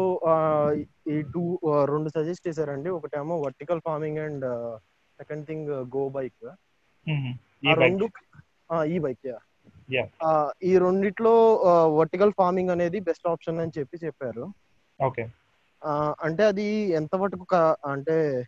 [1.12, 1.42] ఈ టూ
[1.92, 2.88] రెండు సజెస్ట్ చేశారండి.
[2.98, 4.46] ఒకటేమో vertical farming and
[5.18, 6.44] second thing go bike.
[7.06, 7.80] ఈ ఆ బైక్.
[7.84, 8.06] రెండు
[8.94, 9.26] ఈ బైక్
[10.62, 11.54] ఈ రెండిట్లో
[11.86, 14.52] వర్టికల్ ఫార్మింగ్ అనేది బెస్ట్ ఆప్షన్ అని చెప్పి చెప్పారు.
[15.02, 15.28] ఓకే
[16.20, 18.46] అంటే అది ఎంత మటుకు క- అంటే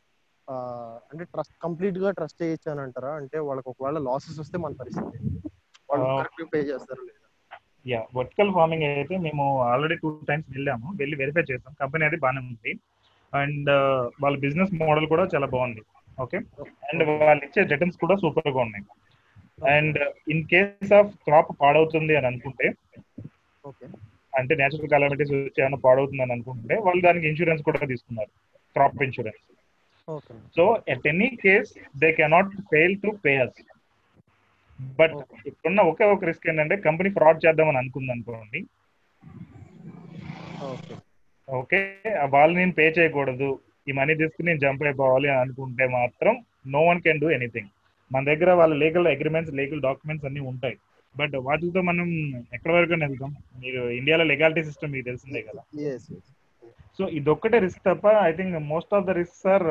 [1.11, 5.39] అంటే ట్రస్ట్ కంప్లీట్గా ట్రస్ట్ చేయొచ్చు అని అంటారా అంటే వాళ్ళకి ఒకవేళ లాసెస్ వస్తే మన పరిస్థితి?
[5.91, 6.07] వాళ్ళు.
[6.19, 7.29] కరెక్ట్ పే చేస్తారు లేదా?
[7.87, 10.93] యా వర్టికల్ ఫార్మింగ్ అయితే మేము ఆల్రెడీ టూ టైమ్స్ వెళ్ళాము.
[10.97, 11.75] వెళ్ళి వెరిఫై చేసాం.
[11.81, 12.81] కంపెనీ అది బాగానే ఉంది.
[13.35, 13.71] అండ్
[14.23, 15.83] వాళ్ళ బిజినెస్ మోడల్ కూడా చాలా బాగుంది.
[16.21, 18.85] ఓకే అండ్ వాళ్ళు ఇచ్చే రిటర్న్స్ కూడా సూపర్గా ఉన్నాయి.
[19.59, 19.99] And
[20.29, 22.67] in case of crop పాడవుతుంది అని అనుకుంటే
[24.33, 28.31] అంటే నేచురల్ కాలమిటీస్ వచ్చి ఏమైనా పాడవుతుంది అని అనుకుంటే వాళ్ళు దానికి ఇన్సూరెన్స్ కూడా తీసుకున్నారు.
[28.77, 29.43] Crop insurance
[30.57, 33.59] so at any case they cannot fail to pay us
[34.97, 38.61] but ఇప్పుడున్న ఒకే ఒక రిస్క్ ఏంటంటే కంపెనీ ఫ్రాడ్ చేద్దామని అనుకుంది అనుకోండి
[40.69, 40.95] ఓకే
[41.49, 41.81] ఓకే
[42.31, 43.51] వాళ్ళు నేను పే చేయకూడదు.
[43.87, 46.35] ఈ మనీ తీసుకుని నేను జంప్ అయిపోవాలి అని అనుకుంటే మాత్రం
[46.67, 47.71] no one can do anything
[48.15, 50.77] మన దగ్గర వాళ్ళ లీగల్ అగ్రిమెంట్స్ లీగల్ డాక్యుమెంట్స్ అన్ని ఉంటాయి.
[51.15, 52.07] బట్ వాటితో మనం
[52.57, 53.33] ఎక్కడి వరకు వెళ్తాం?
[53.63, 55.63] మీరు ఇండియాలో లెగాలిటీ సిస్టమ్ మీకు తెలిసిందే కదా.
[56.99, 59.67] సో ఇదొక్కటే రిస్క్ తప్ప I think most of the risk are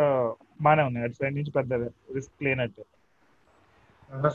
[0.66, 1.06] బాగానే ఉన్నాయి.
[1.08, 1.74] అటు సైడ్ నుంచి పెద్ద
[2.16, 2.84] రిస్క్ లేనట్టు.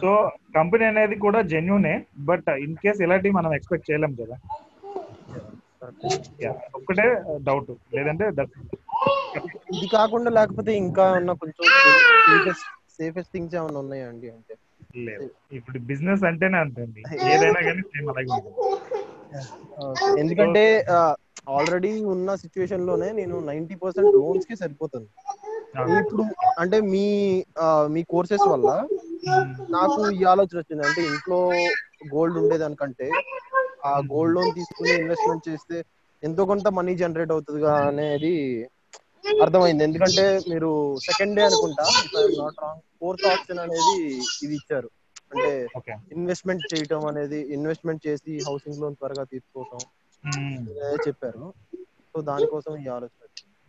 [0.02, 0.11] సో
[0.57, 1.94] కంపెనీ అనేది కూడా జెన్యునే
[2.28, 4.36] బట్ ఇన్ కేస్ ఇలాంటివి మనం ఎక్స్పెక్ట్ చేయలేం కదా.
[6.78, 7.07] ఒక్కటే
[7.48, 8.26] డౌట్ లేదంటే.
[9.74, 11.64] ఇది కాకుండా లేకపోతే ఇంకా ఉన్న కొంచెం
[12.99, 14.55] సేఫెస్ట్ థింగ్స్ ఏమైనా ఉన్నాయా అండి అంటే?
[15.01, 15.26] లేదు.
[15.59, 17.03] ఇప్పుడు బిజినెస్ అంటేనే అంతండి.
[17.32, 18.61] ఏదైనా కానీ సేమ్ అలాగే ఉంటుంది.
[20.20, 20.62] ఎందుకంటే
[21.55, 25.11] ఆల్రెడీ ఉన్న సిచ్యువేషన్లోనే నేను నైన్టీ పర్సెంట్ లోన్స్కి సరిపోతుంది
[25.99, 26.22] ఇప్పుడు
[26.62, 27.05] అంటే మీ
[27.94, 28.68] మీ కోర్సెస్ వల్ల
[29.74, 30.82] నాకు ఈ ఆలోచన వచ్చింది.
[30.88, 31.38] అంటే ఇంట్లో
[32.07, 33.09] గోల్డ్ ఉండేదానికంటే
[33.84, 35.76] ఆ గోల్డ్ లోన్ తీసుకుని ఇన్వెస్ట్మెంట్ చేస్తే
[36.22, 38.34] ఎంతో కొంత మనీ జనరేట్ అవుతుంది అనేది
[39.42, 39.82] అర్థమైంది.
[39.88, 40.70] ఎందుకంటే మీరు
[41.07, 41.86] సెకండ్ డే అనుకుంటా
[42.38, 43.97] నాట్ రాంగ్ ఫోర్త్ ఆప్షన్ అనేది
[44.44, 44.88] ఇది ఇచ్చారు.
[45.32, 45.51] అంటే
[46.16, 49.80] ఇన్వెస్ట్మెంట్ చేయటం అనేది ఇన్వెస్ట్మెంట్ చేసి హౌసింగ్ లోన్ త్వరగా తీసుకోవటం
[51.07, 51.42] చెప్పారు.
[52.12, 53.22] సో దానికోసం ఈ ఆలోచన.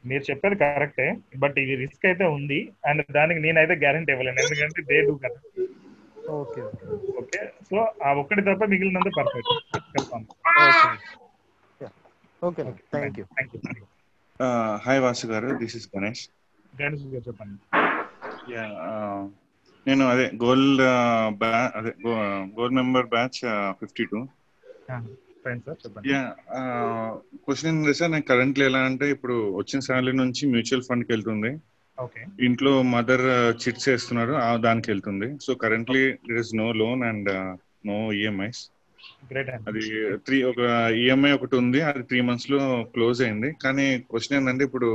[0.03, 1.07] మీరు చెప్పేది కరెక్టే
[1.43, 2.59] బట్ ఇది రిస్క్ అయితే ఉంది
[2.89, 5.39] అండ్ దానికి నేనైతే గ్యారంటీ ఇవ్వలేను ఎందుకంటే దే డూ కదా.
[6.37, 6.61] Okay
[7.21, 7.39] okay.
[7.67, 7.75] సో
[8.07, 9.51] ఆ ఒక్కటి తప్ప మిగిలినంత పర్ఫెక్ట్.
[9.93, 10.25] చెప్తాను
[12.47, 12.63] okay.
[12.93, 13.85] Thank you thank you
[14.85, 16.23] hi Vasu గారు దిస్ ఇస్ గణేష్.
[16.81, 17.57] గణేష్ గారు చెప్పండి.
[19.85, 20.83] నేను అదే గోల్డ్
[21.41, 21.91] బ్యా అదే
[22.57, 23.39] gold member batch
[23.81, 24.19] fifty two
[27.45, 28.11] question ఏంటంటే సార్?
[28.13, 31.51] నేను కరెంట్లీ ఎలా అంటే ఇప్పుడు వచ్చిన శాలరీ నుంచి మ్యూచువల్ ఫండ్కి వెళ్తుంది.
[31.97, 32.21] ఓకే.
[32.47, 33.25] ఇంట్లో మదర్
[33.61, 35.27] చిట్స్ వేస్తున్నారు ఆ దానికి వెళ్తుంది.
[35.45, 37.29] So currently there is no loan and
[37.89, 38.61] no EMIs
[39.69, 39.81] అది
[40.25, 40.59] త్రీ ఒక
[41.03, 42.59] ఈఎంఐ ఒకటి ఉంది అది త్రీ మంత్స్లో
[42.95, 43.49] క్లోజ్ అయింది.
[43.63, 44.89] కానీ క్వశ్చన్ ఏంటంటే ఇప్పుడు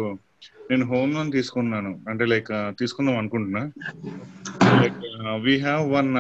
[0.71, 1.93] నేను హోమ్ లోన్ తీసుకున్నాను.
[2.11, 3.63] అంటే లైక్ తీసుకుందాం అనుకుంటున్నా.
[4.83, 5.01] Like
[5.47, 6.13] we have one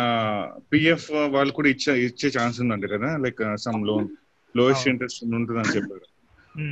[0.73, 1.07] PF
[1.37, 3.11] వాళ్ళు కూడా ఇచ్చే ఇచ్చే ఛాన్స్ ఉందండి కదా?
[3.25, 4.09] Like some loan
[4.55, 6.07] lowest interest ఉంటుందని చెప్పారు.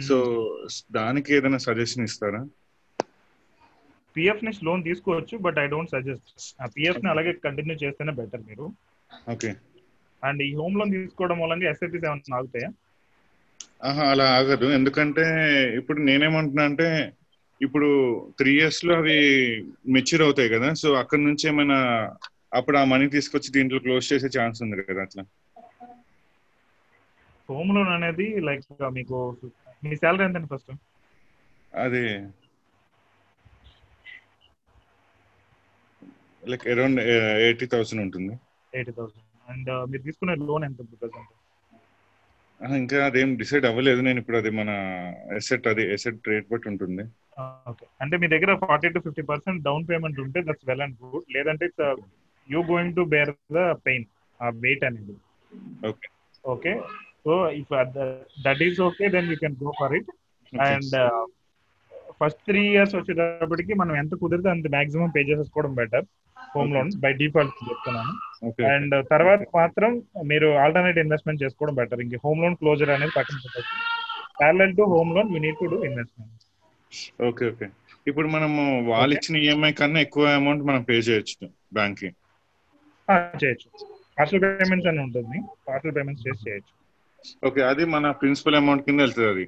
[0.07, 0.17] సో
[0.99, 2.41] దానికి ఏదైనా సజెషన్ ఇస్తారా?
[4.17, 6.31] పిఎఫ్ నుంచి లోన్ తీసుకోవచ్చు బట్ ఐ డోంట్ సజెస్ట్
[6.63, 8.67] ఆ పిఎఫ్ని అలాగే కంటిన్యూ చేస్తేనే బెటర్ మీరు.
[9.33, 9.51] ఓకే
[10.23, 12.71] అండ్ ఈ హోమ్ లోన్ తీసుకోవడం మూలంగా ఎస్ఐపిస్ ఏమైనా ఆగుతాయా?
[14.13, 14.67] అలా ఆగదు.
[14.79, 15.25] ఎందుకంటే
[15.79, 16.87] ఇప్పుడు నేనేమంటున్నా అంటే
[17.61, 17.89] ఇప్పుడు
[18.39, 19.17] త్రీ ఇయర్స్లో అవి
[19.95, 20.69] మెచ్యూర్ అవుతాయి కదా.
[20.83, 21.79] సో అక్కడ నుంచి ఏమైనా
[22.59, 25.23] అప్పుడు ఆ మనీ తీసుకొచ్చి దీంట్లో క్లోజ్ చేసే ఛాన్స్ ఉంది కదా అట్లా?
[27.49, 28.65] హోమ్ లోన్ అనేది లైక్
[28.99, 29.17] మీకు
[29.85, 30.71] మీ శాలరీ ఎంతండి ఫస్ట్
[31.73, 32.05] అది.
[36.43, 37.01] లైక్ అరౌండ్
[37.47, 38.33] ఎయిటీ థౌసండ్ ఉంటుంది.
[38.73, 41.40] ఎయిటీ థౌసండ్ అండ్ మీరు తీసుకునే లోన్ ఎంత ప్రజెంట్ ఆహా,
[42.61, 44.01] ఇంకా అదేం డిసైడ్ అవ్వలేదు.
[44.01, 44.71] నేను ఇప్పుడు అది మన
[45.37, 47.05] ఎసెట్ అది ఎసెట్ రేట్ బట్టి ఉంటుంది.
[47.69, 47.87] ఓకే.
[48.01, 51.69] అంటే మీ దగ్గర forty to fifty percent down payment ఉంటే దట్స్ వెల్ అండ్ గుడ్ లేదంటే
[52.49, 54.05] you going to bear the pain
[54.43, 55.17] ఆ వెయిట్ అనేది.
[55.87, 56.09] Okay.
[56.45, 56.81] Okay.
[57.25, 57.73] So if
[58.45, 60.11] that is okay then you can go for it
[60.61, 60.97] and
[62.21, 66.05] first three years వచ్చేటప్పటికి మనం ఎంత కుదిరితే అంత maximum pay చేసేసుకోవడం better
[66.55, 68.13] home loan by default చెప్తున్నాను.
[68.49, 68.65] Okay.
[68.73, 69.91] And తర్వాత మాత్రం
[70.31, 73.75] మీరు ఆల్టర్నేట్ ఇన్వెస్ట్మెంట్ చేసుకోవడం బెటర్ ఇంక హోమ్ లోన్ క్లోజర్ అనేది పక్కన పెట్టచ్చు.
[74.41, 76.37] Parallel to home loan you need to do investment
[77.29, 77.67] okay okay
[78.07, 82.09] ఇప్పుడు మనము వాళ్ళు ఇచ్చిన ఈఎంఐ కన్నా ఎక్కువ అమౌంట్ మనం పే చేయొచ్చు బ్యాంక్కి.
[83.43, 83.69] చేయొచ్చు.
[84.17, 85.39] పార్సల్ పేమెంట్స్ అని ఉంటుంది.
[85.69, 86.73] పార్సల్ పేమెంట్స్ చేసి చేయొచ్చు.
[87.49, 89.47] ఓకే అది మన ప్రిన్సిపల్ అమౌంట్ కింద వెళ్తుంది అది.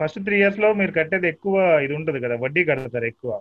[0.00, 3.32] ఫస్ట్ త్రీ ఇయర్స్లో మీరు కట్టేది ఎక్కువ ఇది ఉంటుంది కదా వడ్డీ కడతారు ఎక్కువ.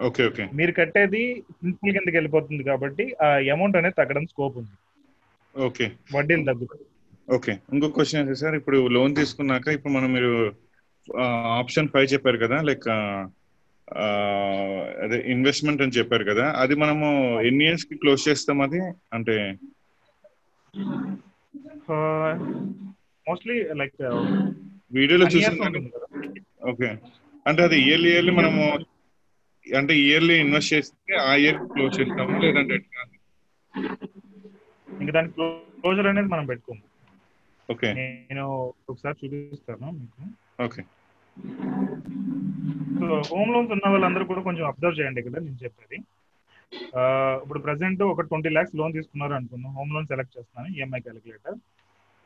[0.00, 0.44] Okay okay.
[0.58, 1.22] మీరు కట్టేది
[1.56, 4.74] ప్రిన్సిపల్ కిందకి వెళ్ళిపోతుంది కాబట్టి ఆ అమౌంట్ అనేది తగ్గడం స్కోప్ ఉంది.
[5.54, 5.86] ఓకే.
[6.14, 6.84] వడ్డీలు తగ్గుతాయి.
[7.28, 7.52] ఓకే.
[7.74, 8.54] ఇంకొక క్వశ్చన్ అయితే సార్?
[8.60, 10.32] ఇప్పుడు లోన్ తీసుకున్నాక ఇప్పుడు మనం మీరు
[11.60, 12.86] ఆప్షన్ ఫైవ్ చెప్పారు కదా లైక్
[15.04, 17.06] అదే ఇన్వెస్ట్మెంట్ అని చెప్పారు కదా అది మనము
[17.48, 18.80] ఎన్ని ఇయర్స్కి క్లోజ్ చేస్తాం అది?
[19.16, 19.36] అంటే
[23.26, 23.96] మోస్ట్లీ లైక్
[24.92, 25.70] వీడియోలో చూసిన
[26.72, 26.88] ఓకే.
[27.46, 28.62] అంటే అది ఇయర్లీ ఇయర్లీ మనము
[29.66, 32.76] అంటే ఇయర్లీ ఇన్వెస్ట్ చేస్తే ఆ ఇయర్ క్లోజ్ చేస్తాము లేదంటే?
[35.02, 36.82] ఇంకా క్లోజ్ క్లోజర్ అనేది మనం పెట్టుకోము
[37.68, 37.90] ఓకే.
[37.98, 38.44] నేను
[38.90, 40.22] ఒకసారి చూపిస్తాను మీకు.
[40.66, 40.82] ఓకే.
[43.00, 45.98] సో హోమ్ లోన్స్ ఉన్న వాళ్ళందరూ కూడా కొంచెం అబ్జర్వ్ చేయండి ఇక్కడ నేను చెప్పేది.
[47.42, 49.72] ఇప్పుడు ప్రెసెంట్ ఒక ట్వంటీ ల్యాక్స్ లోన్ తీసుకున్నారు అనుకుందాం.
[49.78, 51.56] హోమ్ లోన్ సెలెక్ట్ చేస్తున్నాను EMI calculator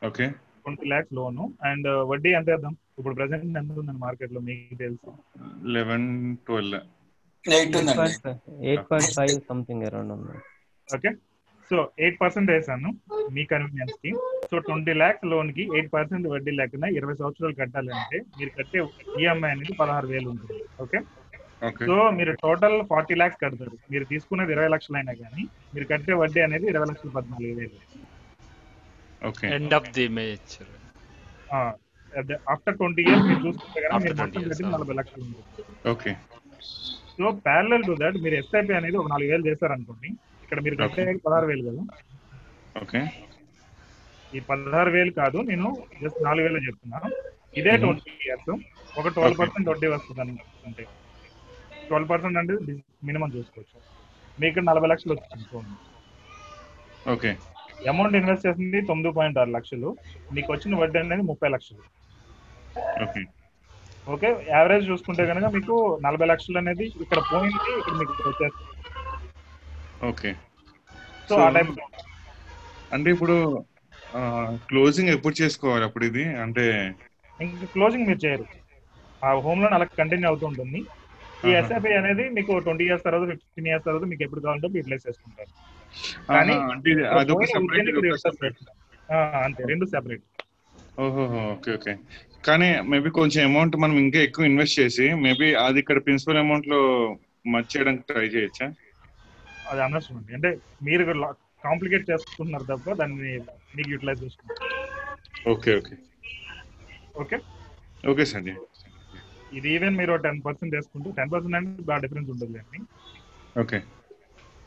[0.01, 0.27] okay.
[0.65, 1.39] Twenty lakhs loan.
[1.69, 2.75] And వడ్డీ ఎంత వేద్దాం?
[2.97, 5.11] ఇప్పుడు ప్రెసెంట్ ఎంత ఉందండి మార్కెట్లో మీకు తెలుసు.
[5.77, 6.09] Eleven
[6.47, 6.81] twelve.
[7.53, 8.31] ఎయిట్ ఉందండి.
[8.69, 10.35] Eight point five something around ఉంది.
[10.89, 11.09] ఓకే.
[11.69, 12.89] సో ఎయిట్ పర్సెంట్ వేసాను
[13.35, 14.11] మీ కన్వీనియన్స్కి.
[14.49, 18.79] సో ట్వంటీ ల్యాక్స్ లోన్కి ఎయిట్ పర్సెంట్ వడ్డీ లేకుండా ఇరవై సంవత్సరాలు కట్టాలి అంటే మీరు కట్టే
[19.21, 20.59] ఈఎంఐ అనేది పదహారు వేలు ఉంటుంది.
[20.83, 20.99] ఓకే?
[21.69, 21.83] ఓకే.
[21.89, 23.77] సో మీరు టోటల్ ఫార్టీ ల్యాక్స్ కడతారు.
[23.91, 25.43] మీరు తీసుకునేది ఇరవై లక్షలు అయినా కానీ
[25.75, 27.79] మీరు కట్టే వడ్డీ అనేది ఇరవై లక్షల పద్నాలుగు వేలు.
[29.29, 29.47] Okay.
[29.57, 30.71] End of the mature
[32.53, 34.73] after twenty years మీరు చూసుకుంటే After మీరు 20 మొత్తం ah.
[34.75, 35.63] నలభై లక్షలు ఉంటుంది.
[35.93, 36.11] Okay.
[37.17, 40.09] So parallel to that మీరు ఎస్ఐపి అనేది ఒక నాలుగు వేలు చేశారనుకోండి
[40.45, 41.83] ఇక్కడ మీరు కట్టే పదహారు వేలు కదా.
[42.81, 43.01] ఓకే
[44.35, 45.67] ఈ పదహారు వేలు కాదు నేను
[46.01, 47.09] జస్ట్ నాలుగు వేలు చెప్తున్నాను
[47.59, 48.51] ఇదే ట్వంటీ ఇయర్స్
[48.99, 50.85] ఒక ట్వెల్వ్ పర్సెంట్ వడ్డీ వస్తుంది అనుకుంటే
[51.89, 52.53] ట్వెల్వ్ పర్సెంట్ అంటే
[53.07, 53.77] మినిమం చూసుకోవచ్చు.
[54.37, 55.75] మీకు నలభై లక్షలు వచ్చింది
[57.13, 57.31] ఓకే
[57.91, 59.89] అమౌంట్ ఇన్వెస్ట్ చేసింది తొమ్మిది పాయింట్ ఆరు లక్షలు.
[60.35, 61.83] మీకు వచ్చిన వడ్డీ అనేది ముప్పై లక్షలు.
[63.05, 63.21] Okay
[64.07, 64.29] okay?
[64.53, 65.75] యావరేజ్ చూసుకుంటే కనుక మీకు
[66.05, 68.71] నలభై లక్షలు అనేది ఇక్కడ పోయింది ఇక్కడ మీకు వచ్చేస్తుంది.
[70.09, 70.31] ఓకే.
[71.29, 71.71] సో ఆ టైప్
[72.91, 73.35] అంటే ఇప్పుడు
[74.69, 76.23] క్లోజింగ్ ఎప్పుడు చేసుకోవాలి అప్పుడు ఇది?
[76.43, 76.65] అంటే
[77.39, 78.45] ఇంకా క్లోజింగ్ మీరు చేయరు.
[79.21, 80.79] ఆ హోమ్ లోన్ అలా కంటిన్యూ అవుతూ ఉంటుంది.
[81.43, 81.49] ఈ.
[81.59, 85.51] ఎస్ఐపి అనేది మీకు ట్వంటీ ఇయర్స్ తర్వాత ఫిఫ్టీన్ ఇయర్స్ తర్వాత మీకు ఎప్పుడు కావాలంటే యూటిలైజ్ చేసుకుంటారు.
[86.35, 86.53] కానీ
[89.45, 90.25] అంతే రెండు సెపరేట్
[90.97, 91.93] ఓహోహో ఓకే ఓకే.
[92.45, 96.79] కానీ మేబీ కొంచెం అమౌంట్ మనం ఇంకా ఎక్కువ ఇన్వెస్ట్ చేసి మేబీ అది ఇక్కడ ప్రిన్సిపల్ అమౌంట్లో
[97.45, 98.65] మర్చి చేయడానికి ట్రై చేయొచ్చా?
[99.65, 100.49] అది అనవసరం అండి అంటే
[100.87, 101.03] మీరు
[101.63, 103.29] కాంప్లికేట్ చేసుకుంటున్నారు తప్ప దాన్ని
[103.75, 104.61] మీకు యూటిలైజ్ చేసుకుంటారు.
[105.45, 105.95] Okay okay
[107.15, 107.37] okay
[108.03, 108.47] okay sir
[109.51, 112.79] ఇది ఈవెన్ మీరు టెన్ పర్సెంట్ వేసుకుంటే టెన్ పర్సెంట్ అంటే బాగా డిఫరెన్స్ ఉంటుంది అండి.
[113.55, 113.79] ఓకే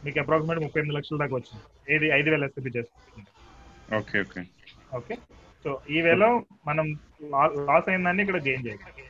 [0.03, 1.62] మీకు అప్రాక్సిమేట్ ముప్పై ఎనిమిది లక్షల దాకా వచ్చింది.
[1.95, 3.31] ఏది ఐదు వేల ఎస్ఐపి చేసుకుంటే
[3.89, 4.41] ఓకే ఓకే
[4.99, 5.14] ఓకే
[5.65, 6.29] సో ఈ వేలో
[6.69, 6.87] మనం
[7.69, 9.05] లాస్ అయిందాన్ని ఇక్కడ గెయిన్ చేయాలి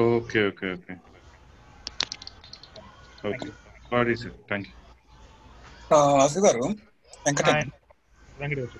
[0.00, 0.94] okay okay okay.
[3.30, 3.48] Okay.
[3.88, 4.74] Sorry sir thank you
[6.24, 6.64] అసు గారు
[7.24, 7.70] వెంకటేష్
[8.40, 8.76] వెంకటేష్.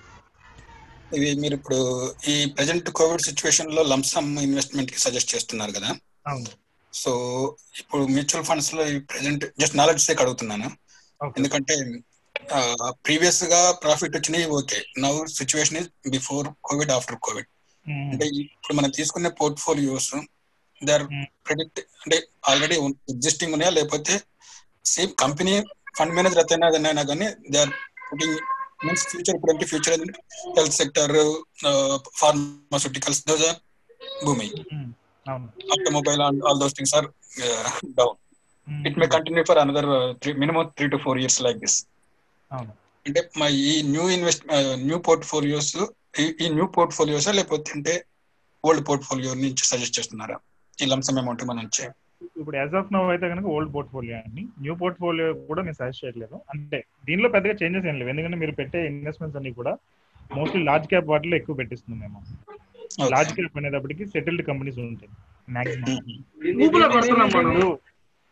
[1.16, 1.78] ఇది మీరు ఇప్పుడు
[2.32, 5.90] ఈ ప్రజెంట్ కోవిడ్ సిచ్యువేషన్లో లంసమ్ ఇన్వెస్ట్మెంట్కి సజెస్ట్ చేస్తున్నారు కదా?
[6.30, 6.50] అవును.
[6.94, 7.10] సో
[7.80, 10.68] ఇప్పుడు మ్యూచువల్ ఫండ్స్లో ప్రెసెంట్ జస్ట్ నాలెడ్జ్ సేక్ అడుగుతున్నాను.
[11.38, 11.74] ఎందుకంటే
[13.04, 14.78] ప్రీవియస్గా ప్రాఫిట్ వచ్చినాయి okay.
[14.98, 17.48] Now situation is before Covid after Covid
[18.12, 20.10] అంటే ఇప్పుడు మనం తీసుకునే పోర్ట్ఫోలియోస్
[20.80, 21.04] దే ఆర్
[21.46, 22.16] ప్రెడిక్ట్ అంటే
[22.50, 22.76] ఆల్రెడీ
[23.12, 23.72] ఎగ్జిస్టింగ్ ఉన్నాయా?
[23.76, 24.14] లేకపోతే
[24.84, 25.54] సేమ్ కంపెనీ
[25.98, 26.52] ఫండ్ మేనేజర్
[26.84, 27.72] అయినా కానీ they are
[28.08, 28.36] putting
[28.84, 29.94] means future ఇప్పుడు అంటే future
[30.56, 31.14] health sector
[32.20, 33.58] pharmaceuticals those are
[34.24, 34.48] భూమి
[35.74, 37.08] automobile all those things are
[37.98, 38.16] down
[38.84, 39.88] it may continue for another
[40.22, 41.78] three minimum three to four years like this
[42.50, 44.44] అంటే మా ఈ new invest
[44.88, 45.72] new portfolios
[46.42, 47.94] ఈ new portfolios లేకపోతే అంటే
[48.64, 50.36] old portfolio నుంచి suggest చేస్తున్నారా?
[50.78, 51.84] ఈ లంసమ్ అమౌంట్ మన నుంచి
[52.40, 54.42] ఇప్పుడు యాజ్ ఆఫ్ నో అయితే కనుక ఓల్డ్ పోర్ట్ఫోలియో అండి.
[54.64, 56.36] న్యూ పోర్ట్ఫోలియో కూడా నేను సజెస్ట్ చేయట్లేదు.
[56.52, 56.78] అంటే
[57.08, 58.10] దీనిలో పెద్దగా చేంజెస్ ఏం లేవు.
[58.12, 59.72] ఎందుకంటే మీరు పెట్టే ఇన్వెస్ట్మెంట్స్ అన్ని కూడా
[60.38, 62.20] మోస్ట్లీ లార్జ్ క్యాప్ వాటిలో ఎక్కువ పెట్టిస్తున్నాం మేము.
[63.14, 65.10] లార్జ్ క్యాప్ అనేటప్పటికి సెటిల్డ్ కంపెనీస్ ఉంటాయి.
[65.56, 65.96] మాక్సిమం.
[66.66, 67.54] ఊపిలో కొడుతున్నాం మనం.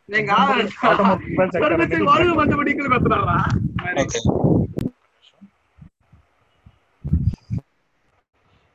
[0.08, 0.52] నేను కాదు.
[0.88, 3.38] ఆటోమొబైల్ సెక్టర్ కొడుకొచ్చి వాళ్ళు మంచి బడికలు పెడుతున్నారా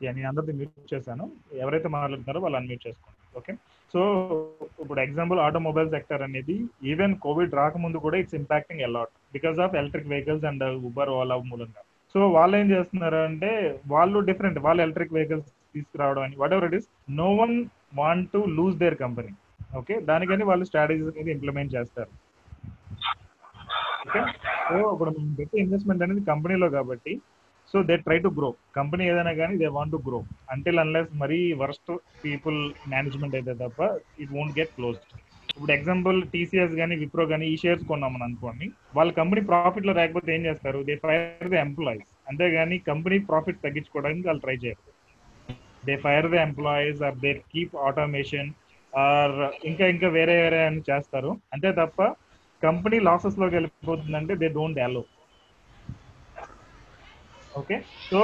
[0.01, 1.25] యా, నేను అందరిది మ్యూట్ చేశాను.
[1.63, 3.19] ఎవరైతే మాట్లాడుతున్నారో వాళ్ళు అన్మ్యూట్ చేసుకోండి.
[3.39, 3.51] ఓకే?
[3.93, 4.01] సో
[4.81, 6.55] ఇప్పుడు ఎగ్జాంపుల్ ఆటోమొబైల్ సెక్టర్ అనేది
[6.91, 11.81] ఈవెన్ కోవిడ్ రాకముందు కూడా it's impacting a lot because of electric vehicles and Uber Ola మూలంగా.
[12.15, 13.51] సో వాళ్ళు ఏం చేస్తున్నారు అంటే
[13.93, 16.89] వాళ్ళు డిఫరెంట్ వాళ్ళు ఎలక్ట్రిక్ వెహికల్స్ తీసుకురావడం అని whatever it is
[17.21, 17.55] no one
[18.01, 19.31] want to lose their company
[19.80, 19.95] okay?
[20.09, 22.11] దానికని వాళ్ళు స్ట్రాటజీస్ అనేది ఇంప్లిమెంట్ చేస్తారు.
[24.05, 24.21] ఓకే?
[24.67, 27.13] సో ఇప్పుడు మనం పెట్టే ఇన్వెస్ట్మెంట్ అనేది కంపెనీలో కాబట్టి
[27.74, 28.47] so they try to grow
[28.78, 30.17] company ఏదైనా కానీ they want to grow
[30.53, 31.91] until unless మరీ వర్స్ట్
[32.24, 32.57] పీపుల్
[32.93, 33.80] మేనేజ్మెంట్ అయితే తప్ప
[34.24, 34.99] ఇట్ వోంట్ గెట్ క్లోజ్
[35.49, 38.67] ఇప్పుడు ఎగ్జాంపుల్ టీసీఎస్ కానీ విప్రో కానీ ఈ షేర్స్ కొన్నామని అనుకోండి
[38.97, 40.80] వాళ్ళ కంపెనీ ప్రాఫిట్లో రాకపోతే ఏం చేస్తారు?
[40.88, 44.84] దే ఫైర్ ద ఎంప్లాయీస్ అంతేగాని కంపెనీ ప్రాఫిట్ తగ్గించుకోవడానికి వాళ్ళు ట్రై చేయరు.
[45.88, 48.49] They fire the employees or they keep automation
[48.93, 51.31] or ఇంకా ఇంకా వేరే వేరే అని చేస్తారు.
[51.53, 51.99] అంతే తప్ప
[52.61, 55.03] కంపెనీ లాసెస్లోకి వెళ్ళిపోతుందంటే they don't allow.
[57.53, 57.77] Okay?
[58.11, 58.19] So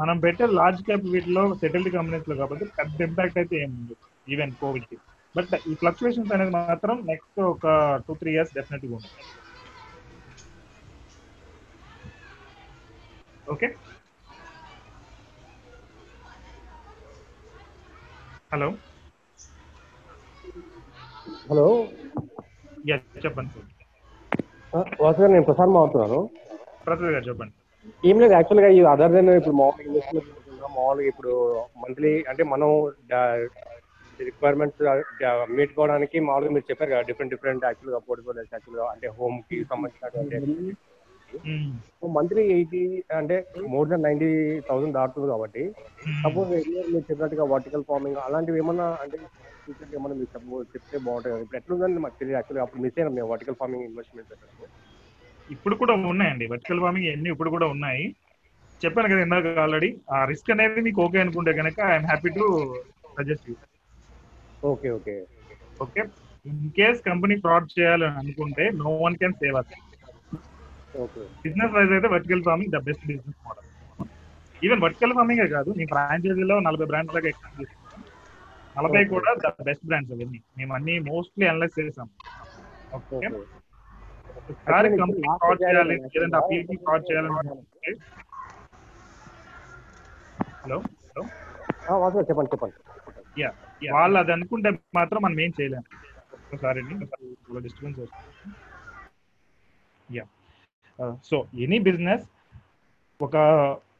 [0.00, 3.96] మనం పెట్టే లార్జ్ క్యాప్ వీటిలో సెటిల్డ్ కంపెనీస్లో కాబట్టి పెద్ద ఇంపాక్ట్ అయితే ఏముంది ఉంది
[4.34, 4.96] ఈవెన్ కోవిడ్కి
[5.34, 7.66] బట్ ఈ ఫ్లక్చుయేషన్స్ అనేది మాత్రం నెక్స్ట్ ఒక
[8.06, 9.22] టూ త్రీ ఇయర్స్ డెఫినెట్గా ఉంటుంది.
[13.46, 13.68] ఓకే?
[18.52, 18.68] హలో?
[21.44, 21.64] హలో.
[23.24, 23.60] చెప్పండి.
[25.02, 26.20] వాసు గారు నేను ప్రసాద్ మాట్లాడుతున్నాను
[26.84, 27.54] ప్రసాద్ గారు చెప్పండి.
[28.04, 30.30] ఏం లేదు యాక్చువల్గా ఈ అదర్ దెన్ ఇప్పుడు మామూలుగా ఇన్వెస్ట్మెంట్
[30.76, 31.32] మామూలుగా ఇప్పుడు
[31.82, 32.70] మంత్లీ అంటే మనం
[34.20, 34.82] రిక్వైర్మెంట్స్
[35.54, 39.58] మీట్ కావడానికి మామూలుగా మీరు చెప్పారు కదా డిఫరెంట్ డిఫరెంట్ యాక్చువల్గా పోర్టబుల్ యాక్చువల్గా అంటే హోమ్కి
[41.36, 42.82] సంబంధించినటువంటి మంత్లీ ఎయిటీ
[43.20, 43.36] అంటే
[43.74, 44.30] మోర్ దెన్ నైన్టీ
[44.68, 45.62] థౌసండ్ దాటుతుంది కాబట్టి
[46.24, 46.50] సపోజ్
[46.92, 49.18] మీరు చెప్పినట్టుగా వర్టికల్ ఫార్మింగ్ అలాంటివి ఏమన్నా అంటే
[49.64, 52.36] ఫ్యూచర్ ఏమన్నా మీరు చెప్ప చెప్తే బాగుంటుంది ఇప్పుడు ఎట్లుందని మాకు తెలియదు.
[52.38, 54.32] యాక్చువల్గా అప్పుడు మిస్ అయినా మేము వర్టికల్ ఫార్మింగ్ ఇన్వెస్ట్మెంట్
[55.48, 56.44] ఇప్పుడు కూడా ఉన్నాయండి.
[56.52, 58.04] వర్టికల్ ఫార్మింగ్ ఎన్ని ఇప్పుడు కూడా ఉన్నాయి.
[58.80, 59.90] చెప్పాను కదా ఇందాక ఆల్రెడీ.
[60.14, 62.44] ఆ రిస్క్ అనేది మీకు ఓకే అనుకుంటే కనుక I'm happy to
[63.16, 63.54] suggest you.
[64.62, 65.14] Okay okay.
[65.80, 66.02] Okay.
[66.44, 69.74] In case company fraud చేయాలని అనుకుంటే no one can save us.
[71.44, 73.68] Business wise అయితే vertical farming the best business model
[74.62, 78.02] even vertical farming కాదు మీ ఫ్రాంచైజీలో నలభై బ్రాండ్స్ దాకా ఎక్స్పెక్ట్ చేస్తున్నాం
[78.76, 82.08] నలభై కూడా ద బెస్ట్ బ్రాండ్స్ అవన్నీ మేము అన్ని మోస్ట్లీ అనలైజ్ చేసాం.
[82.92, 83.28] ఓకే
[84.50, 87.06] ఒకసారి కంపెనీ ఫ్రాడ్ చేయాలి లేదంటే ఆ పీపీ ఫ్రాడ్
[90.64, 90.78] హలో
[91.10, 91.24] హలో
[92.28, 92.76] చెప్పండి చెప్పండి.
[93.42, 93.50] యా
[93.96, 95.86] వాళ్ళు అది అనుకుంటే మాత్రం మనం ఏం చేయలేము
[96.46, 96.80] ఒకసారి
[97.66, 98.30] డిస్టర్బెన్స్ వస్తుంది.
[100.08, 100.24] యా
[101.28, 102.24] సో ఎనీ బిజినెస్
[103.20, 103.36] ఒక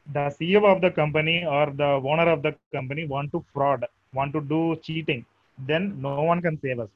[0.08, 3.84] the CEO of the company or the owner of the company want to fraud
[4.16, 5.24] want to do cheating
[5.58, 6.94] then no one can save us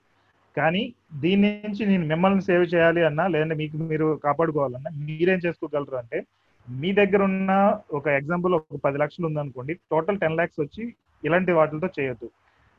[0.57, 0.82] కానీ
[1.22, 6.20] దీని నుంచి నేను మిమ్మల్ని సేవ్ చేయాలి అన్నా లేదంటే మీకు మీరు కాపాడుకోవాలన్నా మీరేం చేసుకోగలరు అంటే
[6.68, 7.53] మీ దగ్గర ఉన్న
[7.99, 10.82] ఒక ఎగ్జాంపుల్ ఒక పది లక్షలు ఉందనుకోండి టోటల్ టెన్ ల్యాక్స్ వచ్చి
[11.22, 12.28] ఇలాంటి వాటితో చేయొద్దు.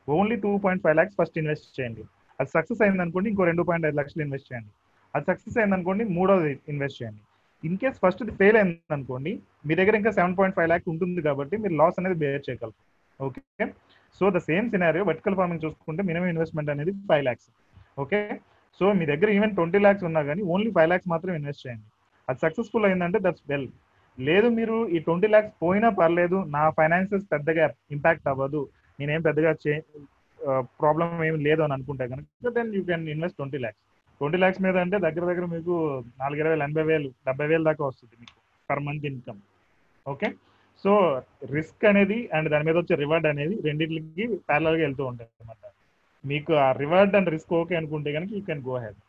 [0.08, 2.02] Only two point five lakhs first invest చేయండి.
[2.38, 4.70] అది సక్సెస్ అయింది అనుకోండి ఇంకో రెండు పాయింట్ ఐదు లక్షలు ఇన్వెస్ట్ చేయండి.
[5.14, 7.22] అది సక్సెస్ అయింది అనుకోండి మూడోది ఇన్వెస్ట్ చేయండి.
[7.68, 9.32] ఇన్ కేస్ ఫస్ట్ ఫెయిల్ అయింది అనుకోండి
[9.68, 12.76] మీ దగ్గర ఇంకా సెవెన్ పాయింట్ ఫైవ్ ల్యాక్ ఉంటుంది కాబట్టి మీరు లాస్ అనేది బేర్ చేయగలరు.
[13.20, 13.66] Okay
[14.20, 17.48] so the same scenario vertical farming చూసుకుంటే మినిమం ఇన్వెస్ట్మెంట్ అనేది ఫైవ్ ల్యాక్స్
[18.04, 18.20] ఓకే
[18.80, 21.86] సో మీ దగ్గర ఈవెన్ ట్వంటీ ల్యాక్స్ ఉన్నా కానీ ఓన్లీ ఫైవ్ ల్యాక్స్ మాత్రం ఇన్వెస్ట్ చేయండి.
[22.28, 23.68] అది సక్సెస్ఫుల్ అయిందంటే దట్స్ వెల్
[24.18, 28.60] లేదు మీరు ఈ ట్వంటీ ల్యాక్స్ పోయినా పర్లేదు నా ఫైనాన్సెస్ పెద్దగా ఇంపాక్ట్ అవ్వదు
[28.98, 29.74] నేనేం పెద్దగా చే
[30.80, 33.82] ప్రాబ్లం ఏం లేదు అని అనుకుంటే కనుక then you can invest twenty lakhs
[34.20, 35.74] twenty lakhs మీద అంటే దగ్గర దగ్గర మీకు
[36.20, 38.36] నాలుగు ఇరవై ఎనభై వేలు డెబ్బై వేలు దాకా వస్తుంది మీకు
[38.68, 39.40] per month income
[40.06, 40.28] okay
[40.84, 40.92] so
[41.52, 44.02] risk అనేది అండ్ దాని మీద వచ్చే రివార్డ్ అనేది రెండింటికి
[44.48, 45.64] ప్యారల్గా వెళ్తూ ఉంటాయి అనమాట
[46.24, 49.00] మీకు ఆ రివార్డ్ అండ్ రిస్క్ ఓకే అనుకుంటే కనుక you can go head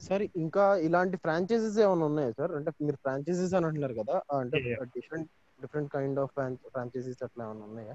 [0.00, 4.58] sir ఇంకా ఇలాంటి ఫ్రాంచైజీస్ ఏమైనా ఉన్నాయా సార్ అంటే మీరు ఫ్రాంచైజీస్ అని అంటున్నారు కదా అంటే
[4.94, 5.28] different
[5.58, 6.32] different kind of
[6.68, 7.94] franchises అట్లా ఏమైనా ఉన్నాయా?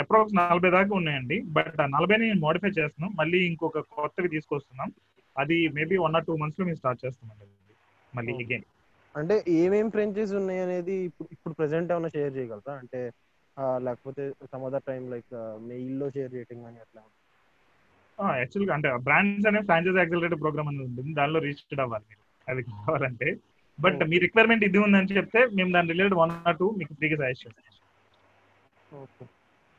[0.00, 1.36] అప్రాక్స్ నలభై దాకా ఉన్నాయండి.
[1.56, 3.10] బట్ ఆ నలభైని నేను మోడిఫై చేస్తున్నాం.
[3.20, 4.90] మళ్ళీ ఇంకొక కొత్తవి తీసుకొస్తున్నాం.
[5.36, 7.46] అది మేబీ వన్ ఆర్ టూ మంత్స్లో మేము స్టార్ట్ చేస్తామండి.
[8.12, 8.66] మళ్ళీ అగైన్
[9.14, 12.74] అంటే ఏమేం ఫ్రాంచైజ్ ఉన్నాయి అనేది ఇప్పుడు ఇప్పుడు ప్రెసెంట్ ఏమైనా షేర్ చేయగలరా?
[12.82, 13.00] అంటే
[13.86, 14.22] లేకపోతే
[14.52, 15.34] సమ్ అదర్ టైం లైక్
[15.68, 17.02] మెయిల్లో షేర్ చేయటం కానీ అట్లా
[18.40, 21.10] యాక్చువల్గా అంటే బ్రాండ్స్ అనే ఫ్రాంచైజ్ యాక్సిలరేటర్ ప్రోగ్రామ్ అనేది ఉంటుంది.
[21.18, 22.22] దానిలో రిజిస్టర్డ్ అవ్వాలి మీరు.
[22.50, 23.28] అది కావాలంటే.
[23.78, 27.46] బట్ మీ రిక్వైర్మెంట్ ఇది ఉందని చెప్తే మేము దాని రిలేటెడ్ వన్ ఆర్ టూ మీకు ఫ్రీగా సజెస్ట్
[27.46, 27.70] చేస్తాం.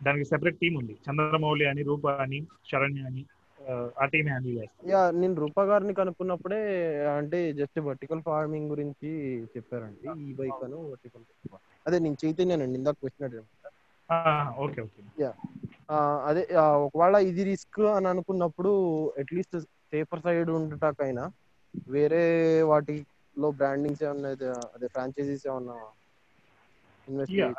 [0.02, 0.94] దానికి సెపరేట్ టీం ఉంది.
[1.06, 2.40] చంద్రమౌళి అని రూప అని
[2.70, 3.24] శరణ్య అని
[3.98, 6.60] ఆ టీం హ్యాండిల్ చేస్తాం యా నేను రూపా గారిని కనుక్కున్నప్పుడే
[7.14, 9.12] అంటే జస్ట్ వర్టికల్ ఫార్మింగ్ గురించి
[9.54, 10.02] చెప్పారండి.
[10.22, 11.24] ఈ బైక్ అను వర్టికల్
[11.86, 13.52] అదే నేను చైతన్యానండి ఇందాక క్వశ్చన్ అడిగాను
[14.64, 15.32] ఓకే ఓకే యా
[16.30, 16.44] అదే
[16.86, 18.72] ఒకవేళ ఇది రిస్క్ అని అనుకున్నప్పుడు
[19.22, 19.58] అట్లీస్ట్
[19.92, 21.26] సేఫర్ సైడ్ ఉండటాకైనా
[21.88, 22.24] వేరే
[22.70, 24.30] వాటిలో బ్రాండింగ్స్ ఏమన్నా
[24.76, 25.76] అదే ఫ్రాంచైజీస్ ఏమన్నా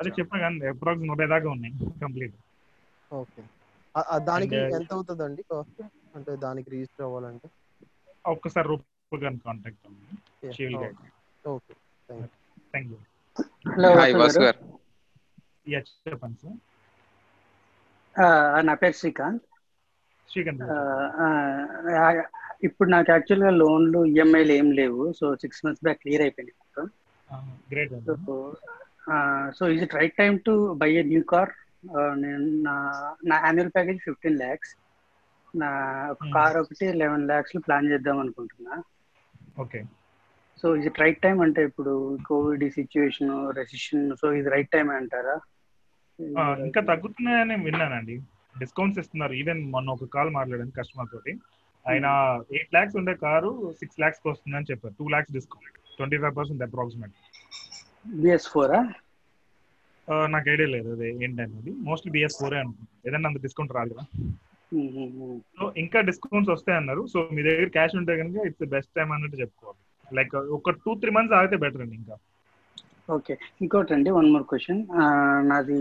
[0.01, 1.73] అదే చెప్పా కానీ అప్రాక్స్ నలభై దాకా ఉన్నాయి
[2.03, 2.37] కంప్లీట్.
[3.11, 3.43] ఓకే.
[4.31, 5.83] దానికి ఎంత అవుతుందండి కాస్ట్?
[6.17, 7.49] అంటే దానికి రిజిస్టర్ అవ్వాలంటే?
[8.25, 10.15] ఒక్కసారి రూప గారిని కాంటాక్ట్ అవ్వండి.
[11.55, 11.75] Okay
[12.73, 12.99] thank you
[13.75, 13.91] hello
[14.23, 14.61] Vasu garu.
[16.09, 16.59] చెప్పండి సార్
[18.69, 19.45] నా పేరు శ్రీకాంత్.
[20.29, 20.63] శ్రీకాంత్
[22.67, 25.03] ఇప్పుడు నాకు యాక్చువల్గా లోన్లు ఈఎంఐలు ఏం లేవు.
[25.19, 26.87] So six months back clear అయిపోయింది మొత్తం.
[29.59, 31.53] So is it right time to buy a new car
[32.25, 32.75] నేను నా
[33.31, 34.73] నా యాన్యువల్ ప్యాకేజ్ ఫిఫ్టీన్ ల్యాక్స్
[35.63, 35.69] నా
[36.37, 38.77] కార్ ఒకటి లెవెన్ ల్యాక్స్ ప్లాన్ చేద్దాం అనుకుంటున్నా.
[39.65, 39.81] ఓకే
[40.61, 41.93] సో ఇది రైట్ టైం అంటే ఇప్పుడు
[42.29, 45.37] కోవిడ్ సిచ్యువేషన్ రెసిషన్ సో ఇది రైట్ టైం అంటారా?
[46.67, 48.17] ఇంకా తగ్గుతున్నాయని విన్నానండి.
[48.61, 49.35] డిస్కౌంట్స్ ఇస్తున్నారు.
[49.41, 51.33] ఈవెన్ మొన్న ఒక కాల్ మాట్లాడాను కస్టమర్ తోటి.
[51.87, 52.07] ఆయన
[52.57, 53.51] ఎయిట్ ల్యాక్స్ ఉండే కారు
[53.81, 54.95] సిక్స్ ల్యాక్స్ వస్తుందని చెప్పారు.
[55.01, 57.15] Two lakhs discount twenty five percent approximate
[58.23, 58.81] BS ఫోరా
[60.35, 64.05] నాకు ఐడియా లేదు అది ఏంటనేది మోస్ట్లీ బిఎస్ ఫోరే అనుకుంటున్నాను ఏదన్నా అంత డిస్కౌంట్ రాదు కదా.
[65.59, 67.07] సో ఇంకా డిస్కౌంట్స్ వస్తాయి అన్నారు.
[67.13, 69.81] సో మీ దగ్గర క్యాష్ ఉంటే కనుక ఇట్స్ బెస్ట్ టైం అన్నట్టు చెప్పుకోవాలి.
[70.17, 72.17] లైక్ ఒక టూ త్రీ మంత్స్ ఆగితే బెటర్ అండి ఇంకా.
[73.11, 73.35] ఓకే.
[73.63, 74.87] ఇంకోటి అండి వన్ మోర్ క్వశ్చన్
[75.49, 75.81] నాది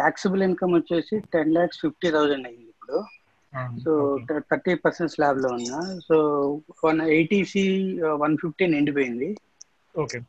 [0.00, 2.98] ట్యాక్సిబుల్ ఇన్కమ్ వచ్చేసి టెన్ ల్యాక్స్ ఫిఫ్టీ థౌసండ్ అయింది ఇప్పుడు.
[3.84, 4.18] సో
[4.50, 5.98] థర్టీ పర్సెంట్ స్లాబ్లో ఉన్నా.
[6.08, 6.16] So
[6.84, 7.66] one eighty C
[8.02, 9.36] one fifty నిండిపోయింది.
[9.98, 10.20] ఓకే.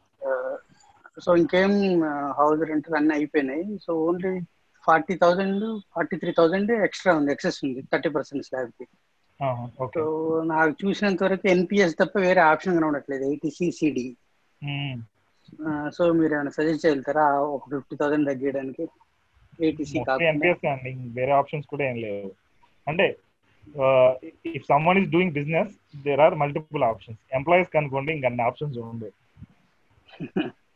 [1.23, 1.71] సో ఇంకేం
[2.39, 3.65] హౌస్ రెంట్ అన్ని అయిపోయినాయి.
[3.85, 4.33] So only
[4.83, 5.65] forty thousand
[5.95, 8.85] forty three thousand extra ఉంది ఎక్సెస్ ఉంది థర్టీ పర్సెంట్ స్లాబ్కి.
[9.83, 10.03] ఓకే సో
[10.45, 14.07] నాకు చూసినంత వరకు ఎన్పిఎస్ తప్ప వేరే ఆప్షన్ కనబడట్లేదు ఎయిటీసీ సిడి
[15.95, 17.25] సో మీరు ఏమైనా సజెస్ట్ చేయగలుగుతారా?
[17.55, 18.85] ఒక ఫిఫ్టీ థౌసండ్ తగ్గించడానికి
[19.67, 19.99] ఏటీసీ
[21.17, 22.31] వేరే ఆప్షన్స్ కూడా ఏం లేవు.
[22.87, 23.07] అంటే
[24.57, 29.13] if someone is doing business there are multiple options employees కనుకోండి ఇంకా అన్ని ఆప్షన్స్ ఉండవు.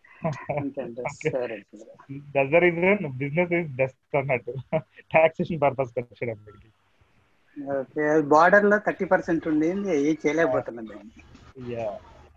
[1.26, 1.58] సరే
[2.36, 2.90] thus the reason
[3.22, 4.54] business is best అన్నట్టు.
[5.14, 6.70] టాక్సేషన్ పర్పస్ వచ్చేటప్పటికి
[7.76, 9.80] ఓకే బార్డర్లో థర్టీ పర్సెంట్ ఉంది ఏం
[10.24, 11.12] చేయలేకపోతున్నాం దాన్ని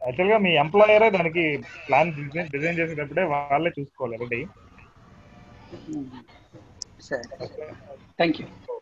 [0.00, 1.44] యాక్చువల్గా మీ ఎంప్లాయరే దానికి
[1.86, 4.40] ప్లాన్ డిజైన్ డిజైన్ చేసేటప్పుడే వాళ్ళే చూసుకోవాలి రెడీ?
[7.00, 7.24] సరే
[8.18, 8.74] thank you you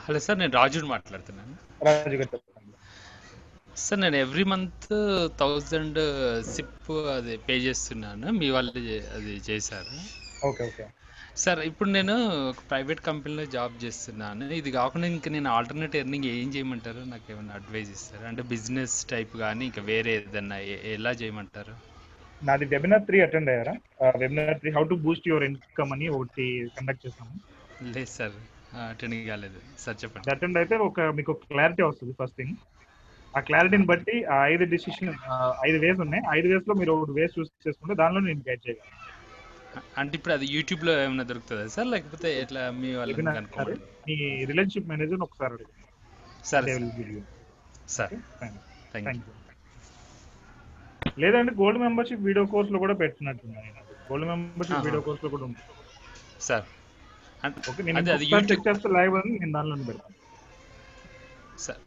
[0.00, 1.54] hello sir నేను రాజుని మాట్లాడుతున్నాను.
[1.86, 2.38] రాజు గారు
[3.84, 4.86] సార్ నేను ఎవ్రీ మంత్
[5.40, 5.98] థౌజండ్
[6.52, 8.26] సిప్ అది పే చేస్తున్నాను.
[8.40, 8.72] మీ వాళ్ళు
[9.16, 9.94] అది చేశారు.
[10.48, 10.86] Okay okay.
[11.42, 12.14] సార్ ఇప్పుడు నేను
[12.50, 14.48] ఒక ప్రైవేట్ కంపెనీలో జాబ్ చేస్తున్నాను.
[14.60, 17.02] ఇది కాకుండా ఇంకా నేను ఆల్టర్నేట్ ఎర్నింగ్ ఏం చేయమంటారు?
[17.12, 18.24] నాకు ఏమైనా అడ్వైజ్ ఇస్తారు?
[18.30, 20.58] అంటే బిజినెస్ టైప్ కానీ ఇంకా వేరే ఏదన్నా
[20.96, 21.74] ఎలా చేయమంటారు?
[22.42, 23.74] నాది వెబినార్ త్రీ అటెండ్ అయ్యారా?
[24.22, 27.34] Webinar three how to boost your income అని ఒకటి కండక్ట్ చేసాము
[27.94, 28.36] లేదు సార్
[28.84, 29.60] అటెండ్ కాలేదు.
[29.84, 30.26] సార్ చెప్పండి.
[30.34, 32.54] అటెండ్ అయితే ఒక మీకు క్లారిటీ వస్తుంది ఫస్ట్ థింగ్
[33.36, 35.14] ఆ క్లారిటీని బట్టి ఆ ఐదు డిసిషన్
[35.66, 36.22] ఐదు వేస్ ఉన్నాయి.
[36.38, 38.98] ఐదు వేస్లో మీరు ఒకటి వేస్ చూస్ చేసుకుంటే దానిలో నేను గైడ్ చేయగలను.
[39.98, 41.86] అంటే ఇప్పుడు అది యూట్యూబ్లో ఏమైనా దొరుకుతుందా సార్?
[41.86, 43.76] లేకపోతే ఎట్లా మీ కనుక్కోమని
[44.08, 44.14] మీ
[44.44, 45.72] రిలేషన్షిప్ మేనేజర్ ఒకసారి అడుగు.
[46.44, 46.72] సరే.
[47.88, 48.14] సార్.
[48.92, 49.36] Thank you.
[51.18, 53.70] లేదంటే గోల్డ్ మెంబర్షిప్ వీడియో కోర్స్లో కూడా పెట్టినట్టున్నాయి
[54.10, 54.84] గోల్డ్ మెంబర్షిప్.
[54.84, 55.62] వీడియో కోర్స్లో కూడా ఉంది
[56.40, 56.66] సార్.
[57.70, 60.16] ఓకే నేను చెక్ చేస్తే లైవ్ అని నేను దానిలోనే పెడతాను.
[61.58, 61.80] సార్.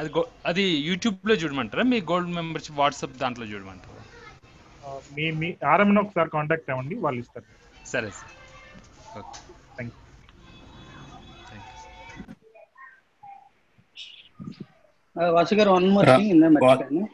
[0.00, 0.10] అది
[0.50, 1.84] అది యూట్యూబ్లో చూడమంటారా?
[1.92, 3.98] మీ గోల్డ్ మెంబర్షిప్ వాట్సాప్ దాంట్లో చూడమంటారా?
[5.16, 7.46] మీ మీ ఆర్ఎంని ఒకసారి కాంటాక్ట్ అవ్వండి వాళ్ళు ఇస్తారు.
[7.92, 8.32] సరే సార్.
[9.20, 9.38] ఓకే.
[9.76, 9.94] థ్యాంక్
[15.36, 17.04] వాసు గారు వన్ మోర్ Uh, థింగ్ ఇందా మర్చిపోయాను.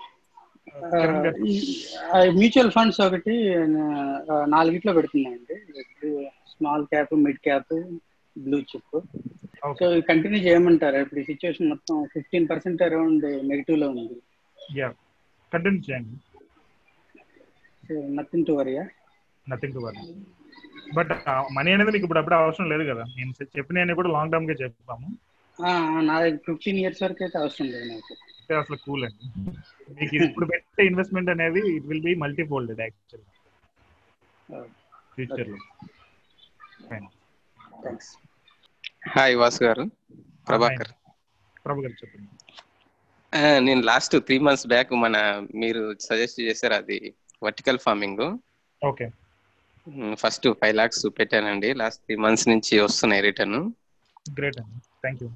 [2.38, 3.34] మ్యూచువల్ ఫండ్స్ ఒకటి
[4.54, 5.56] నాలుగిట్లో పెడుతున్నాయండి.
[6.52, 7.72] Small cap mid cap
[8.36, 8.96] blue chip
[9.78, 10.98] so continue చేయమంటారా?
[11.04, 14.16] ఇప్పుడు ఈ సిచ్యువేషన్ మొత్తం ఫిఫ్టీన్ పర్సెంట్ అరౌండ్ నెగిటివ్లో ఉంది.
[14.78, 14.88] యా
[15.52, 16.16] కంటిన్యూ చేయండి.
[18.18, 18.84] Nothing to worry
[19.46, 20.02] nothing to worry
[20.96, 21.12] but
[21.56, 23.04] money అనేది మీకు ఇప్పుడు అప్పుడే అవసరం లేదు కదా.
[23.16, 25.08] నేను చెప్పిన కూడా లాంగ్ టర్మ్గా చెప్తాము
[26.08, 26.16] నా
[26.46, 28.14] ఫిఫ్టీన్ ఇయర్స్ వరకు అయితే అవసరం లేదు నాకు.
[28.62, 29.24] అసలు కూల్ అండి.
[29.98, 33.26] మీకు ఇప్పుడు పెట్టే ఇన్వెస్ట్మెంట్ అనేది it will be multi folded actual
[35.14, 35.58] ఫ్యూచర్లో.
[37.82, 38.10] Thanks
[39.08, 39.84] hi Vasu garu.
[40.48, 40.90] Prabhakar
[41.64, 42.28] ప్రభు గారు చెప్పండి.
[43.32, 45.16] ఆ, నేను లాస్ట్ త్రీ మంత్స్ బ్యాక్ మన
[45.54, 46.98] మీరు సజెస్ట్ చేశారు అది
[47.42, 48.24] vertical farming
[48.82, 49.06] okay
[50.14, 51.74] first five lakhs పెట్టానండి.
[51.74, 53.60] లాస్ట్ త్రీ మంత్స్ నుంచి వస్తున్నాయి రిటర్న్
[54.32, 54.78] గ్రేట్ అండి.
[55.02, 55.28] థ్యాంక్ యూ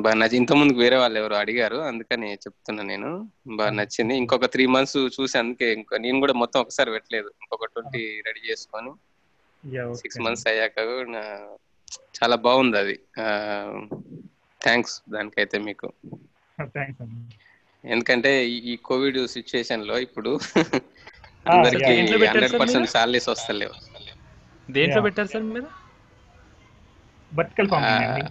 [0.00, 3.10] బాగా నచ్చి ఇంత ముందుకు వేరే వాళ్ళు ఎవరు అడిగారు అందుకని చెప్తున్నా నేను.
[3.56, 4.16] బాగా నచ్చింది.
[4.16, 7.28] ఇంకొక త్రీ మంత్స్ చూసి అందుకే ఇంకా నేను కూడా మొత్తం ఒకసారి పెట్టలేదు.
[7.42, 8.92] ఇంకొక ట్వంటీ రెడీ చేసుకొని
[9.94, 11.22] సిక్స్ మంత్స్ అయ్యాక కూడా
[11.92, 13.00] చాలా బాగుంది అది
[14.62, 15.92] థ్యాంక్స్ దానికైతే మీకు.
[17.84, 20.40] ఎందుకంటే ఈ- కోవిడ్ సిచ్యుయేషన్లో ఇప్పుడు
[21.50, 21.84] అందరికి
[22.28, 22.90] హండ్రెడ్ పర్సెంట్?
[22.90, 23.72] సాలరీస్ వస్తలేవు.
[24.72, 25.02] దేంట్లో.
[25.02, 25.66] పెట్టారు సార్ మీరు?
[27.34, 28.28] Vertical farming.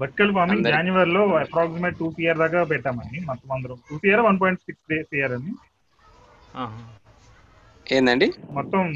[0.00, 5.02] వర్టికల్ ఫార్మింగ్ జనవరిలో అప్రాక్సిమేట్ టూ సిఆర్ దాకా పెట్టామండి మొత్తం అందరం two CR one point six
[5.02, 5.54] CR అని
[6.56, 6.88] ఆహా.
[7.92, 8.32] ఏందండి?
[8.50, 8.92] మొత్తం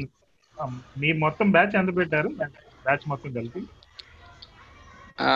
[0.97, 2.27] మీ మొత్తం బ్యాచ్ ఎంత పెట్టారు?
[2.29, 3.61] బ్యాచ్ మొత్తం కలిపి?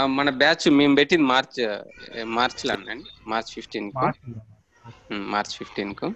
[0.06, 1.80] మన బ్యాచ్ మేము పెట్టింది మార్చ్
[2.24, 3.04] మార్చ్లో అండి.
[3.28, 4.12] మార్చ్ ఫిఫ్టీన్కు
[5.12, 6.14] మార్చ్ ఫిఫ్టీన్కు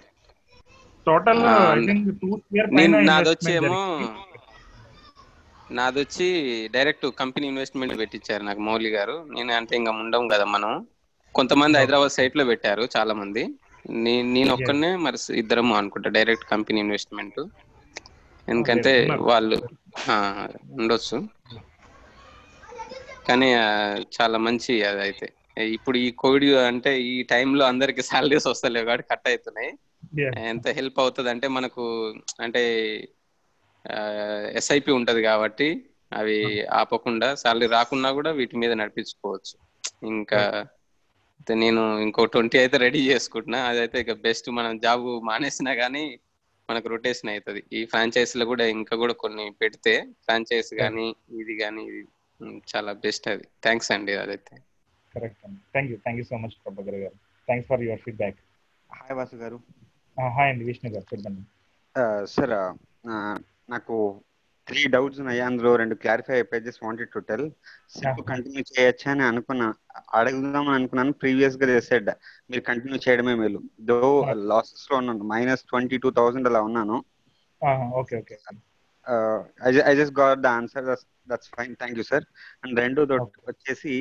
[1.06, 4.20] టోటల్ నేను పైన నాది ఇన్వెస్ట్మెంట్ వచ్చేమో జరిగింది.
[5.74, 9.26] నాది వచ్చి డైరెక్ట్ కంపెనీ ఇన్వెస్ట్మెంట్ పెట్టించారు నాకు మౌలి గారు.
[9.30, 10.86] నేను అంటే ఇంకా ఉండం కదా మనం.
[11.34, 13.48] కొంతమంది హైదరాబాద్ సైట్లో పెట్టారు చాలా మంది
[13.90, 17.40] నే- నేను ఒక్కనే మరి ఇద్దరము అనుకుంటా డైరెక్ట్ కంపెనీ ఇన్వెస్ట్మెంట్.
[18.48, 18.92] ఎందుకంటే.
[19.30, 19.56] వాళ్ళు
[20.78, 21.16] ఉండొచ్చు.
[23.28, 23.48] కానీ
[24.16, 25.26] చాలా మంచి అది అయితే
[25.76, 29.70] ఇప్పుడు ఈ కోవిడ్ అంటే ఈ టైంలో అందరికి సాలరీస్ వస్తలేవు కాబట్టి కట్ అవుతున్నాయి.
[30.50, 31.84] ఎంత హెల్ప్ అవుతుంది అంటే మనకు
[32.44, 32.62] అంటే
[34.58, 35.68] ఎస్ఐపి ఉంటది కాబట్టి
[36.12, 36.38] అవి
[36.80, 39.54] ఆపకుండా సాలరీ రాకున్నా కూడా వీటి మీద నడిపించుకోవచ్చు.
[40.12, 40.40] ఇంకా
[41.40, 43.58] అయితే నేను ఇంకో ట్వంటీ అయితే రెడీ చేసుకుంటున్నా.
[43.70, 46.04] అదైతే ఇక బెస్ట్ మనం జాబ్ మానేసినా కానీ
[46.70, 49.92] మనకు రొటేషన్ అవుతుంది ఈ ఫ్రాంచైజ్లో కూడా ఇంకా కూడా కొన్ని పెడితే
[50.24, 51.06] ఫ్రాంచైజ్ కానీ
[51.40, 52.00] ఇది కానీ ఇది
[52.72, 53.44] చాలా బెస్ట్ అది.
[53.64, 54.54] థ్యాంక్స్ అండి అదైతే.
[55.14, 55.60] కరెక్ట్ అండి.
[55.74, 57.16] Thank you thank you so much Prabhakar garu.
[57.48, 58.38] Thanks for your feedback
[58.90, 59.58] hi Vasu garu
[60.36, 61.06] hi అండి విష్ణు గారు.
[61.12, 61.42] చెప్పండి.
[62.34, 62.56] సార్
[63.70, 63.96] నాకు
[64.68, 65.40] త్రీ డౌట్స్ ఉన్నాయి.
[65.40, 67.46] అందులో రెండు క్లారిఫై అయిపోయి just wanted to tell
[67.96, 69.68] SIP continue చేయొచ్చా అని అనుకున్నా.
[70.14, 71.12] అడుగుదాం అనుకున్నాను.
[71.12, 72.10] ప్రీవియస్గా చేసాడ్
[72.50, 73.60] మీరు కంటిన్యూ చేయడమే మేలు.
[73.80, 74.00] దో
[74.52, 75.24] లాసెస్లో ఉన్నాను.
[75.34, 76.98] మైనస్ ట్వంటీ టూ థౌసండ్ అలా ఉన్నాను.
[78.00, 78.36] Okay okay
[79.88, 80.86] I just got the answer
[81.30, 82.24] that's fine thank you sir
[82.64, 83.02] and రెండో
[83.50, 83.94] వచ్చేసి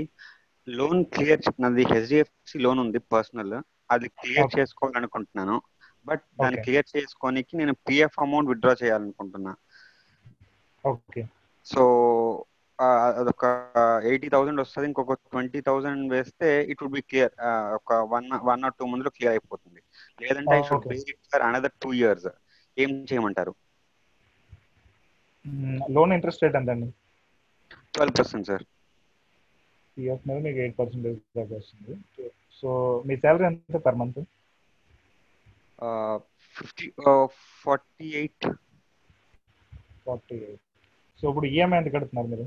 [0.67, 3.55] లోన్ క్లియర్ నాది హెచ్డిఎఫ్సి లోన్ ఉంది పర్సనల్
[3.91, 4.49] అది క్లియర్.
[4.59, 5.57] చేసుకోవాలనుకుంటున్నాను.
[6.05, 6.57] బట్ దాన్ని.
[6.63, 9.53] క్లియర్ చేసుకోనికి నేను పిఎఫ్ అమౌంట్ విత్డ్రా చేయాలనుకుంటున్నా.
[10.91, 11.21] ఓకే.
[11.65, 11.81] సో
[13.19, 13.45] అదొక
[14.09, 17.33] ఎయిటీ థౌసండ్ వస్తుంది ఇంకొక ట్వంటీ థౌసండ్ వేస్తే ఇట్ వుడ్ బి క్లియర్.
[17.77, 19.81] ఒక వన్ వన్ ఆర్ టూ మంత్లో క్లియర్ అయిపోతుంది.
[20.25, 20.87] లేదంటే I should.
[20.91, 20.97] Pay
[21.31, 22.27] for another two years.
[22.77, 23.53] ఏం చేయమంటారు?
[25.95, 26.87] లోన్ ఇంట్రెస్ట్ రేట్ ఎంత అండి
[27.95, 28.65] ట్వెల్వ్ పర్సెంట్ సార్.
[29.97, 31.93] పిఎఫ్ మీద మీకు ఎయిట్ పర్సెంటేజ్ దాకా వస్తుంది.
[32.59, 32.69] సో
[33.07, 34.21] మీ శాలరీ ఎంత per month?
[36.57, 36.87] Fifty
[37.63, 38.47] forty eight.
[40.05, 40.64] Forty eight.
[41.25, 42.43] So ఇప్పుడు ఈఎంఐ ఎంత కడుతున్నారు మీరు?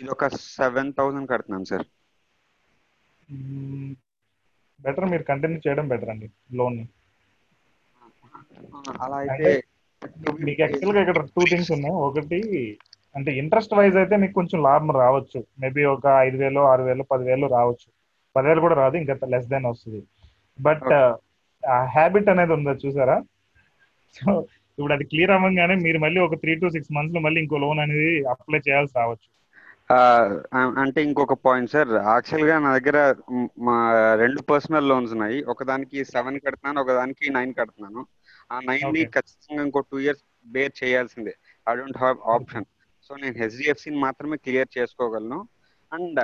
[0.00, 0.26] ఇది ఒక
[0.56, 1.84] సెవెన్ థౌసండ్ కడుతున్నాను సార్
[4.84, 6.28] బెటర్ మీరు కంటిన్యూ చేయడం బెటర్ అండి
[6.58, 6.76] లోన్
[9.04, 9.50] అలా అయితే
[10.46, 11.94] మీకు యాక్చువల్గా ఇక్కడ టూ థింగ్స్ ఉన్నాయి.
[12.08, 12.40] ఒకటి
[13.18, 15.40] అంటే ఇంట్రెస్ట్ వైజ్ అయితే మీకు కొంచెం లాభం రావచ్చు.
[15.62, 17.88] మేబీ ఒక ఐదు వేలు ఆరు వేలు పదివేలు రావచ్చు.
[18.36, 20.02] పదివేలు కూడా రాదు ఇంకా లెస్ దెన్ వస్తుంది.
[20.58, 20.92] బట్
[21.62, 23.16] ఆ హ్యాబిట్ అనేది ఉందా చూసారా?
[24.16, 24.30] సో
[24.78, 28.08] ఇప్పుడు అది క్లియర్ అవ్వగానే మీరు మళ్ళీ ఒక త్రీ టు సిక్స్ మంత్స్లో మళ్ళీ ఇంకో లోన్ అనేది
[28.32, 29.28] అప్లై చేయాల్సి రావచ్చు.
[30.82, 32.98] అంటే ఇంకొక పాయింట్ సార్ యాక్చువల్గా నా దగ్గర
[33.34, 33.70] మ్,
[34.22, 35.38] రెండు పర్సనల్ లోన్స్ ఉన్నాయి.
[35.52, 38.02] ఒకదానికి సెవెన్ కడుతున్నాను ఒకదానికి నైన్ కడుతున్నాను.
[38.50, 39.02] ఆ నైన్ని.
[39.16, 41.34] ఖచ్చితంగా ఇంకో టూ ఇయర్స్ బేర్ చేయాల్సిందే.
[41.66, 42.66] I don't have option
[43.10, 45.40] so నేను హెచ్డిఎఫ్సిని మాత్రమే క్లియర్ చేసుకోగలను.
[45.92, 46.20] అండ్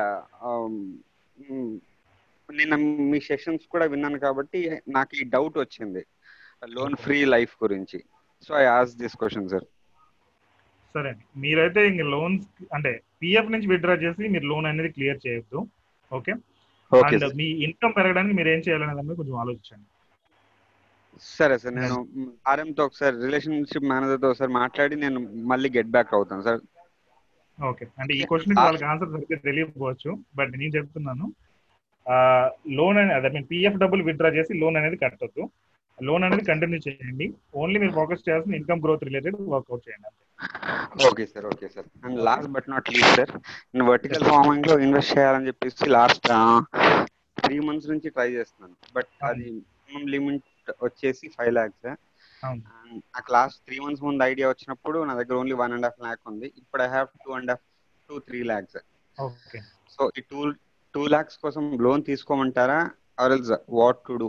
[2.48, 2.74] నిన్న
[3.10, 6.02] మీ సెషన్స్ కూడా విన్నాను కాబట్టి నాకు ఈ డౌట్ వచ్చింది.
[6.62, 7.98] లోన్ ఫ్రీ లైఫ్ గురించి.
[8.43, 9.67] So I ask this question sir
[10.95, 11.11] సరే
[11.43, 12.47] మీరైతే ఇంక లోన్స్
[12.77, 12.91] అంటే
[13.21, 15.61] పిఎఫ్ నుంచి విత్డ్రా చేసి మీరు లోన్ అనేది క్లియర్ చేయొద్దు
[16.12, 16.33] ఓకే
[16.93, 17.27] అండ్.
[17.39, 19.89] మీ ఇన్కమ్ పెరగడానికి మీరు ఏం చేయాలనే దాని మీద కొంచెం ఆలోచించండి.
[21.29, 21.97] సరే సార్ నేను
[22.53, 25.21] RM తో ఒకసారి రిలేషన్షిప్ మేనేజర్తో ఒకసారి మాట్లాడి నేను
[25.53, 26.61] మళ్ళీ గెట్ బ్యాక్ అవుతాను సార్
[27.59, 31.27] ఓకే అంటే ఈ క్వశ్చన్ వాళ్ళకి ఆన్సర్ సరిగ్గా తెలియకపోవచ్చు బట్ నేను చెప్తున్నాను.
[32.77, 35.43] లోన్ అనేది అదే మీన్ పిఎఫ్ డబ్బులు విత్డ్రా చేసి లోన్ అనేది కట్టొద్దు.
[36.09, 37.27] లోన్ అనేది కంటిన్యూ చేయండి.
[37.60, 40.09] ఓన్లీ మీరు ఫోకస్ చేయాల్సిన income growth related work out చేయండి
[41.09, 43.32] okay sir okay sir and last but not least sir
[43.72, 46.28] నేను వర్టికల్ ఫార్మింగ్లో ఇన్వెస్ట్ చేయాలని చెప్పేసి లాస్ట్
[47.44, 48.77] త్రీ మంత్స్ నుంచి ట్రై చేస్తున్నాను.
[48.97, 49.47] బట్ అది
[49.85, 50.47] మినిమం లిమిట్
[50.86, 51.89] వచ్చేసి ఫైవ్ ల్యాక్స్
[53.14, 56.48] నాకు లాస్ట్ త్రీ మంత్స్ ముందు ఐడియా వచ్చినప్పుడు నా దగ్గర only one and half lakh ఉంది.
[56.60, 57.64] ఇప్పుడు I have two and half
[58.10, 58.78] two three lakhs
[59.18, 59.59] okay
[59.94, 60.40] so ఈ టూ
[60.94, 62.78] టూ ల్యాక్స్ కోసం loan తీసుకోమంటారా?
[63.22, 64.28] Or else what to do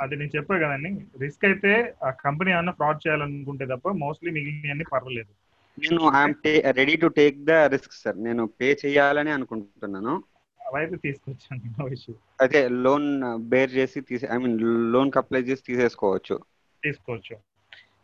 [0.00, 0.90] అది నేను చెప్పా కదండి.
[1.18, 5.32] రిస్క్ అయితే ఆ కంపెనీ ఏమన్నా ఫ్రాడ్ చేయాలనుకుంటే తప్ప మోస్ట్లీ మిగిలిన పర్వాలేదు.
[5.78, 6.34] నేను I'm
[6.76, 8.22] ready to take the risk sir.
[8.22, 10.22] నేను పే చేయాలని అనుకుంటున్నాను.
[10.66, 14.58] అవైతే తీసుకొచ్చాను అయితే లోన్ బేర్ చేసి తీసే ఐ మీన్
[14.92, 16.40] లోన్ అప్లై చేసి తీసేసుకోవచ్చు.
[16.84, 17.36] తీసుకోవచ్చు.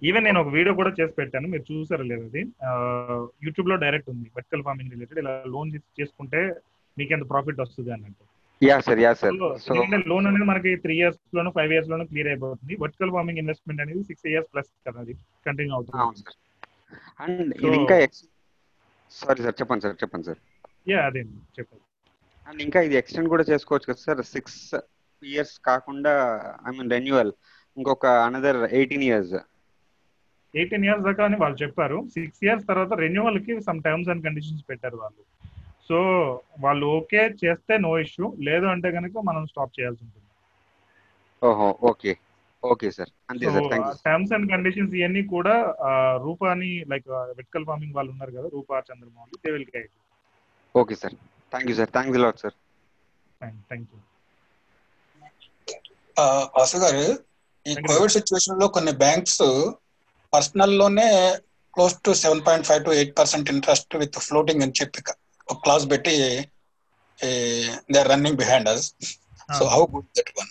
[0.03, 2.41] ఈవెన్ నేను ఒక వీడియో కూడా చేసి పెట్టాను మీరు చూసారు లేదు అది.
[3.45, 6.57] యూట్యూబ్లో డైరెక్ట్ ఉంది వర్టికల్ ఫార్మింగ్ రిలేటెడ్ ఇలా లోన్ చేసుకుంటే
[6.99, 8.34] మీకు ఎంత ప్రాఫిట్ వస్తుంది అన్నట్టు.
[8.67, 9.37] Yeah sir yeah sir
[9.67, 9.75] so
[10.13, 12.75] loan అనేది మనకి త్రీ ఇయర్స్ లోను ఫైవ్ ఇయర్స్ లోను క్లియర్ అయిపోతుంది.
[12.83, 15.15] వర్టికల్ ఫార్మింగ్ ఇన్వెస్ట్మెంట్ అనేది సిక్స్ ఇయర్స్ ప్లస్ కదా అది.
[15.49, 16.25] కంటిన్యూ అవుతుంది.
[16.25, 16.39] సార్
[17.25, 17.97] అండ్ ఇది ఇంకా
[19.13, 20.41] సారీ సార్ చెప్పండి సార్ చెప్పండి సార్
[20.93, 21.23] యా అదే
[21.59, 21.85] చెప్పండి.
[22.47, 24.61] అండ్ ఇంకా ఇది ఎక్స్టెండ్ కూడా చేసుకోవచ్చు కదా సార్ సిక్స్
[25.23, 26.13] ఇయర్స్ కాకుండా
[26.69, 27.33] ఐ మీన్ రెన్యువల్
[27.77, 29.37] ఇంకొక another eighteen years
[30.55, 31.97] eighteen years దాకా అని వాళ్ళు చెప్పారు.
[32.17, 35.23] సిక్స్ ఇయర్స్ తర్వాత రెన్యువల్కి సమ్ టర్మ్స్ అండ్ కండిషన్స్ పెట్టారు వాళ్ళు.
[35.91, 35.99] సో
[36.65, 40.29] వాళ్ళు ఓకే చేస్తే నో ఇష్యూ లేదు అంటే కనుక మనం స్టాప్ చేయాల్సి ఉంటుంది.
[41.43, 42.13] ఓహో ఓకే.
[42.63, 43.11] Okay sir.
[43.31, 43.67] అంతే సార్.
[44.05, 45.55] టర్మ్స్ అండ్ కండిషన్స్ ఇవన్నీ కూడా
[46.27, 47.09] రూపాని లైక్
[47.39, 49.93] వెటికల్ ఫార్మింగ్ వాళ్ళు ఉన్నారు కదా Rupa Chandramouli they will guide
[50.75, 51.17] okay sir.
[51.53, 51.91] Thank you sir.
[51.97, 52.57] Thanks lot sir.
[53.41, 54.01] Thank you.
[56.85, 57.05] Garu
[57.67, 59.43] ఈ కోవిడ్ సిచ్యువేషన్లో కొన్ని banks
[60.33, 61.09] పర్సనల్లోనే
[61.75, 65.03] close to seven point five to eight percent interest with floating అని చెప్పి
[65.49, 66.15] ఒక clause పెట్టి
[67.93, 68.87] they are running behind us
[69.59, 70.51] so how good that one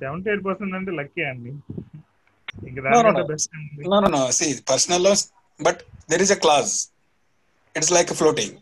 [0.00, 1.52] seventy eight percent అంటే lucky అండి.
[4.30, 5.22] See, personal loans,
[5.60, 5.76] but
[6.08, 6.72] there is a clause.
[7.74, 8.52] It's like a floating.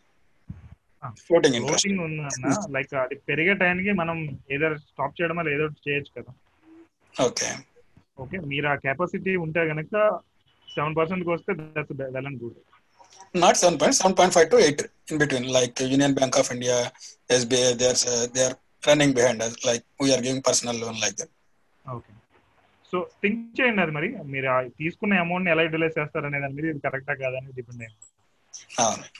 [1.27, 4.16] Floating interest floating ఉందన్న like అది పెరిగే టైంకి మనం
[4.55, 6.32] ఏదో stop చేయడం వల్ల ఏదో చేయొచ్చు కదా.
[7.14, 7.48] ఓకే
[8.23, 9.93] ఓకే మీరు ఆ కెపాసిటీ ఉంటే గనక
[10.68, 12.59] సెవెన్ పర్సెంట్కి వస్తే that's well and good
[13.38, 14.82] not seven point seven point five to eight
[15.20, 16.76] between like union bank of India
[17.30, 18.01] SBI they are
[18.34, 21.32] they are running behind like we're giving personal loan like that
[21.84, 22.12] okay
[22.93, 24.09] so think చేయండి అది మరి.
[24.32, 28.05] మీరు ఆ తీసుకున్న amount ఎలా utilise చేస్తారు అనే దాని మీద ఇది కరెక్టా కాదని డిపెండ్ అయ్యింది.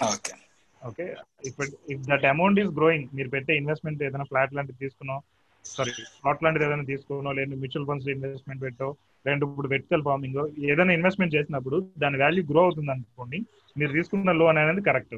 [0.09, 0.35] ఓకే.
[0.81, 1.05] ఓకే
[1.49, 5.17] ఇప్పుడు if that amount is growing మీరు పెట్టే ఇన్వెస్ట్మెంట్ ఏదైనా ఫ్లాట్ లాంటిది తీసుకున్నో
[5.65, 8.89] సారీ ప్లాట్ లాంటిది ఏదైనా తీసుకున్నో లేదా మ్యూచువల్ ఫండ్స్ ఇన్వెస్ట్మెంట్ పెట్టో
[9.25, 10.39] లేదంటే ఇప్పుడు వెర్టికల్ ఫార్మింగ్
[10.71, 13.41] ఏదైనా ఇన్వెస్ట్మెంట్ చేసినప్పుడు దాని వాల్యూ గ్రో అవుతుంది అనుకోండి
[13.79, 15.17] మీరు తీసుకున్న లోన్ అనేది కరెక్ట్.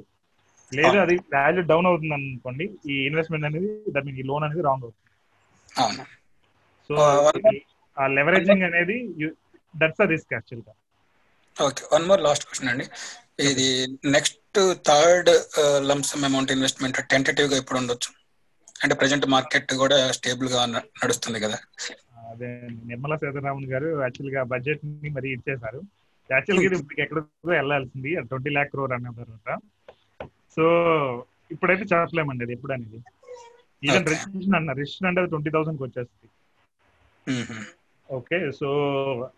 [0.72, 4.84] లేదా అది వాల్యూ డౌన్ అవుతుంది అనుకోండి ఈ ఇన్వెస్ట్మెంట్ అనేది దట్ మీన్ ఈ లోన్ అనేది రాంగ్
[4.86, 5.04] అవుతుంది.
[6.88, 6.94] సో
[7.96, 8.96] ఆ లెవరేజింగ్ అనేది
[9.74, 10.74] దట్స్ అ రిస్క్ యాక్చువల్గా
[11.56, 12.84] okay one more last question అండి.
[13.50, 13.66] ఇది
[14.16, 14.58] next
[14.88, 15.30] third
[15.90, 18.10] lump sum amount investment టెంటేటివ్గా ఎప్పుడు ఉండొచ్చు?
[18.82, 20.60] అంటే ప్రజెంట్ మార్కెట్ కూడా స్టేబుల్గా
[21.02, 21.58] నడుస్తుంది కదా.
[22.32, 22.50] అదే
[22.88, 25.80] నిర్మలా సీతారామన్ గారు యాక్చువల్గా బడ్జెట్ని మరి ఇచ్చేశారు.
[26.34, 28.10] యాక్చువల్గా ఇప్పుడు ఎక్కడికో వెళ్ళాల్సింది.
[28.30, 29.48] ట్వంటీ ల్యాక్ క్రోర్ అన్న తర్వాత.
[30.56, 30.64] సో
[31.54, 32.98] ఇప్పుడైతే చెప్పలేమండి అది ఎప్పుడు అనేది.
[33.86, 34.12] Even Okay.
[34.12, 36.28] రిజిస్ట్రేషన్ అన్న రిజిస్ట్రేషన్ అంటే ట్వంటీ థౌసండ్ వచ్చేస్తుంది.
[38.16, 38.68] ఓకే సో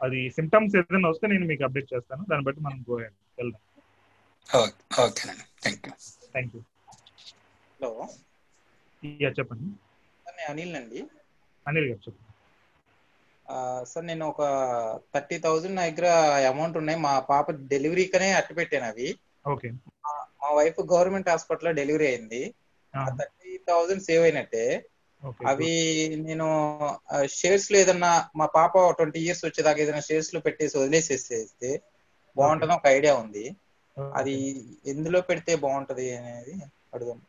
[0.04, 2.22] అది సిమ్టమ్స్ ఏదైనా వస్తే నేను మీకు అప్డేట్ చేస్తాను.
[2.30, 3.62] దాన్ని బట్టి మనం go ahead, వెళ్దాం.
[5.04, 5.28] Okay
[5.64, 5.92] thank you
[6.34, 6.60] thank you
[7.80, 7.90] hello
[9.24, 9.66] yeah చెప్పండి.
[10.50, 11.00] అనిల్ అండి.
[11.66, 12.29] అనిల్ గారు చెప్పండి.
[13.84, 14.42] సార్ నేను ఒక
[15.14, 16.06] థర్టీ థౌజండ్ నా దగ్గర
[16.48, 16.98] అమౌంట్ ఉన్నాయి.
[16.98, 19.14] మా పాప డెలివరీకనే అట్టు పెట్టాను అవి.
[19.48, 19.70] ఓకే.
[19.70, 22.54] మా- వైఫ్ గవర్నమెంట్ హాస్పిటల్లో డెలివరీ అయింది.
[23.18, 24.86] థర్టీ థౌజండ్ సేవ్ అయినట్టే.
[25.46, 26.78] అవి నేను
[27.26, 31.80] షేర్స్లో ఏదన్నా మా పాప ట్వంటీ ఇయర్స్ వచ్చేదాకా ఏదైనా షేర్స్లో పెట్టేసి వదిలేసేస్తే
[32.36, 33.56] బాగుంటుందని ఒక ఐడియా ఉంది.
[34.14, 36.54] అది ఎందులో పెడితే బాగుంటది అనేది
[36.94, 37.20] అడుగుదాం.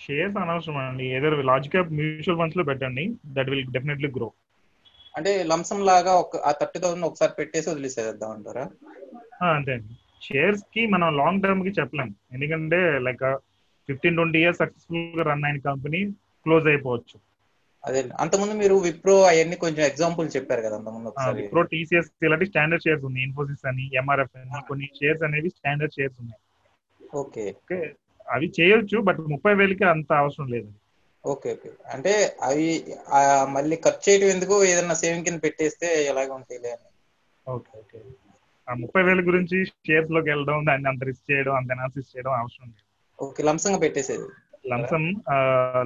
[0.00, 3.14] షేర్స్ అనవసరం అండి ఏదో లార్జ్ క్యాప్ మ్యూచువల్ ఫండ్స్లో పెట్టండి.
[3.26, 4.32] That will definitely grow.
[5.16, 8.70] అంటే లంసం లాగా ఒక ఆ థర్టీ థౌసండ్ ఒకసారి పెట్టేసి వదిలేసేద్దాం అంటారా?
[9.50, 9.94] అంతే అండి.
[10.22, 12.14] షేర్స్కి మనం లాంగ్ టర్మ్కి చెప్పలేం.
[12.32, 13.38] ఎందుకంటే లైక్
[13.86, 16.10] ఫిఫ్టీన్ ట్వంటీ ఇయర్స్ సక్సెస్ఫుల్గా రన్ అయిన కంపెనీ
[16.42, 17.20] క్లోజ్ అయిపోవచ్చు.
[17.84, 21.42] అదే అంతకుముందు మీరు విప్రో అవన్నీ కొంచెం ఎగ్జాంపుల్ చెప్పారు కదా అంతకుముందు ఒకసారి.
[21.42, 23.26] విప్రో టీసీఎస్ ఇలాంటి స్టాండర్డ్ షేర్స్ ఉన్నాయి.
[23.26, 26.40] ఇన్ఫోసిస్ అని ఎంఆర్ఎఫ్ అని కొన్ని షేర్స్ అనేవి స్టాండర్డ్ షేర్స్ ఉన్నాయి.
[27.14, 27.50] ఓకే.
[27.50, 27.94] ఓకే.
[28.30, 30.72] అవి చేయొచ్చు బట్ ముప్పై వేలకి అంత అవసరం లేదు.
[31.32, 31.70] Okay okay.
[31.94, 32.12] అంటే
[32.48, 32.66] అవి
[33.56, 34.56] మళ్ళీ ఖర్చు చేయడం ఎందుకు?
[34.70, 36.60] ఏదైనా సేవింగ్ కింద పెట్టేస్తే ఎలాగ ఉంటాయి
[37.46, 37.98] ఓకే ఓకే.
[38.68, 39.56] ఆ ముప్పై వేల గురించి
[39.88, 42.84] షేర్స్లోకి వెళ్ళడం దాన్ని అంత రిస్క్ చేయడం అంత అనాలిసిస్ చేయడం అవసరం లేదు.
[43.18, 44.26] ఓకే లంసంగా పెట్టేసేది.
[44.64, 45.06] Lump sum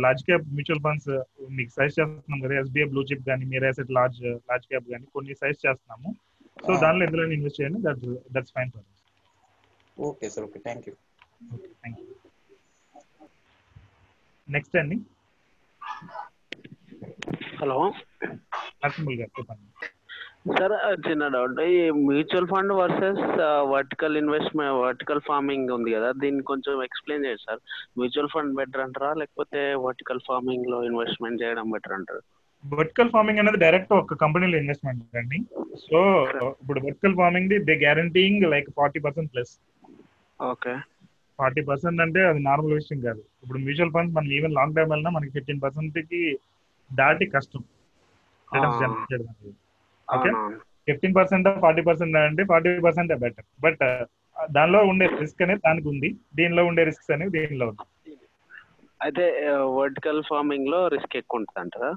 [0.05, 1.11] large cap mutual funds
[1.59, 4.21] మీకు సైజ్ చేస్తున్నాం కదా ఎస్బీఐ బ్లూ చిప్ కానీ మీరు అసెట్ లార్జ్
[4.51, 6.11] లార్జ్ క్యాప్ కానీ కొన్ని సైజ్ చేస్తున్నాము.
[6.57, 6.73] సో.
[6.85, 8.03] దానిలో ఎందులో ఇన్వెస్ట్ చేయండి that
[8.35, 8.87] that's fine for
[9.97, 10.47] okay sir.
[10.49, 10.95] Okay thank you
[11.81, 12.07] thank you
[14.49, 14.97] next అండి.
[17.61, 17.77] హలో
[20.59, 20.73] సార్
[21.07, 21.75] చిన్న డౌట్ ఈ
[22.09, 23.23] mutual fund versus
[23.73, 27.61] vertical investment vertical farming ఉంది కదా దీన్ని కొంచెం ఎక్స్ప్లెయిన్ చేయండి సార్.
[27.99, 32.23] మ్యూచువల్ ఫండ్ బెటర్ అంటారా లేకపోతే వర్టికల్ ఫార్మింగ్లో ఇన్వెస్ట్మెంట్ చేయడం బెటర్ అంటారు?
[32.65, 35.39] వర్టికల్ ఫార్మింగ్ అనేది డైరెక్ట్ ఒక కంపెనీలో ఇన్వెస్ట్మెంట్ అండి.
[35.87, 35.99] సో
[36.63, 39.55] ఇప్పుడు vertical farming the they guaranteeing like forty percent plus
[40.41, 40.75] okay
[41.43, 43.23] forty percent అంటే అది నార్మల్ విషయం కాదు.
[43.45, 46.23] ఇప్పుడు మ్యూచువల్ ఫండ్స్ మనం ఈవెన్ లాంగ్ టైం వెళ్ళినా మనకి ఫిఫ్టీన్ పర్సెంట్కి
[46.91, 47.63] దాటి కష్టం.
[50.09, 50.31] Okay
[50.89, 53.83] fifteen percent forty percent అంటే ఫార్టీ పర్సెంట్ బెటర్ బట్
[54.57, 56.09] దానిలో ఉండే రిస్క్ అనేది దానికి ఉంది.
[56.39, 57.85] దీనిలో ఉండే రిస్క్ అనేది దీనిలో ఉంది
[59.01, 59.25] అయితే
[59.79, 61.91] వర్టికల్ ఫార్మింగ్లో రిస్క్ ఎక్కువ ఉంటుంది అంటారా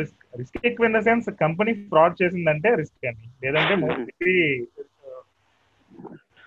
[0.00, 4.34] రిస్క్ రిస్క్ ఎక్కువ in the sense company fraud చేసిందంటే రిస్క్ అండి లేదంటే మోస్ట్లీ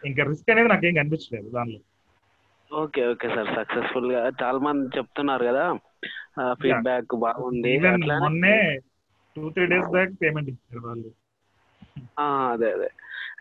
[0.04, 1.80] ఇంకా రిస్క్ అనేది నాకేం కనిపించలేదు దానిలో.
[2.74, 3.50] Okay okay sir.
[3.58, 5.66] సక్సెస్ఫుల్గా చాలా మంది చెప్తున్నారు కదా.
[6.62, 7.74] ఫీడ్బ్యాక్ బాగుంది.
[8.24, 8.58] మొన్నే
[9.36, 11.10] two three days back payment ఇచ్చారు వాళ్ళు.
[12.20, 12.90] ఆ, అదే అదే.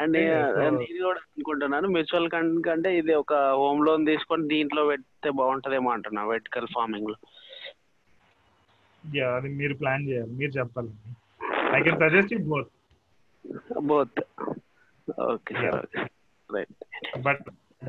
[0.01, 5.91] అండ్ నేను కూడా అనుకుంటున్నాను మ్యూచువల్ ఫండ్ కంటే ఇది ఒక హోమ్ లోన్ తీసుకొని దీంట్లో పెడితే బాగుంటదేమో
[5.95, 7.17] అంటున్నా వెటికల్ ఫార్మింగ్లో
[9.05, 11.11] యా అది మీరు ప్లాన్ చేయాలి మీరు చెప్పాలండి.
[11.75, 12.71] I can suggest both
[13.91, 14.21] both
[15.27, 16.03] okay sir okay
[16.51, 16.75] right
[17.27, 17.45] but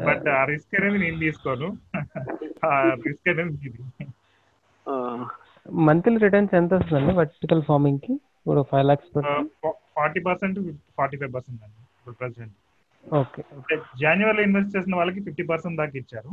[0.07, 1.67] but ఆ రిస్క్ అనేది నేను తీసుకోను.
[2.65, 2.71] ఆ
[3.07, 3.73] రిస్క్ అనేది
[5.87, 8.13] మంత్లీ రిటర్న్స్ ఎంత వస్తుందండి వర్టికల్ ఫార్మింగ్కి?
[8.39, 9.11] ఇప్పుడు five lakhs
[9.97, 10.57] forty percent
[10.97, 12.55] forty five percent అండి ఇప్పుడు ప్రెసెంట్
[13.03, 13.41] ఓకే
[14.01, 16.31] జనవరిలో ఇన్వెస్ట్ చేసిన వాళ్ళకి ఫిఫ్టీ పర్సెంట్ దాకా ఇచ్చారు.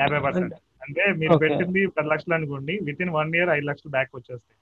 [0.00, 0.54] యాభై పర్సెంట్
[0.84, 1.36] అంటే మీరు.
[1.44, 4.58] పెట్టింది పది లక్షలు అనుకోండి విత్ ఇన్ వన్ ఇయర్ ఐదు లక్షలు బ్యాక్ వచ్చేస్తాయి.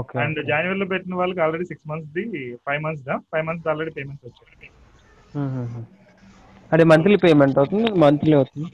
[0.00, 0.16] ఓకే.
[0.24, 2.24] అండ్ జనవరిలో పెట్టిన వాళ్ళకి already six months the
[2.66, 3.16] five months the?
[3.32, 4.70] Five months already payments వచ్చాయి.
[6.72, 8.68] అది మంత్లీ పేమెంట్ అవుతుంది మంత్లీ అవుతుంది.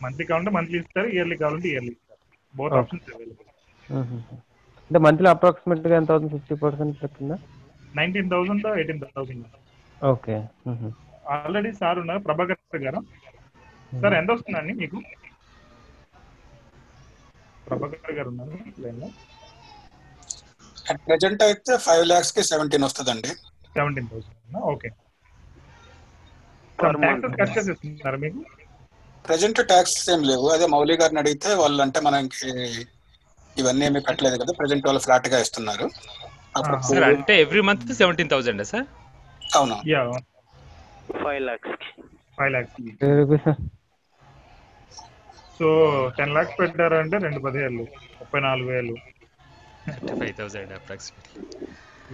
[0.00, 2.20] మంత్లీ కావాలంటే మంత్లీ ఇస్తారు ఇయర్లీ కావాలంటే ఇయర్లీ ఇస్తారు.
[2.54, 2.74] బోత్.
[2.80, 3.48] Options available.
[4.90, 7.32] అంటే మంత్లీ అప్రాక్సిమేట్గా ఎంత అవుతుంది ఫిఫ్టీ పర్సెంట్ కింద
[7.98, 9.46] nineteen thousand eighteen thousand.
[10.12, 10.36] Okay.
[11.34, 13.00] Already sir ఉన్నారు ప్రభాకర్ గారు.
[14.02, 14.98] సార్ ఎంత వస్తుందండి మీకు?
[17.68, 18.52] ప్రభాకర్ గారు ఉన్నారు
[18.84, 19.08] లైన్లో
[20.90, 23.30] అట్ ప్రెజెంట్ అయితే ఫైవ్ ల్యాక్స్కి సెవెంటీన్ వస్తుందండి.
[23.76, 26.66] Seventeen thousand okay Per taxes cut చేసేస్తున్నారు మీకు
[29.24, 30.46] ప్రెజెంట్ ట్యాక్స్ ఏం లేవు.
[30.48, 32.50] అదే మౌలి గారిని అడిగితే వాళ్ళు అంటే మనకి
[33.56, 34.52] ఇవన్నీ ఏమీ కట్టలేదు కదా.
[34.58, 35.86] ప్రెజెంట్ వాళ్ళు ఫ్లాట్గా ఇస్తున్నారు.
[37.10, 38.86] అంటే every month seventeen thousand sir
[39.56, 39.78] అవును.
[39.88, 40.02] Yeah.
[41.18, 41.74] Five lakhs
[43.00, 43.48] five rupees
[45.56, 45.68] so
[46.16, 47.84] ten lakhs పెట్టారంటే రెండు పదివేలు
[48.20, 48.94] ముప్పై నాలుగు వేలు.
[50.12, 51.42] Five thousand approximately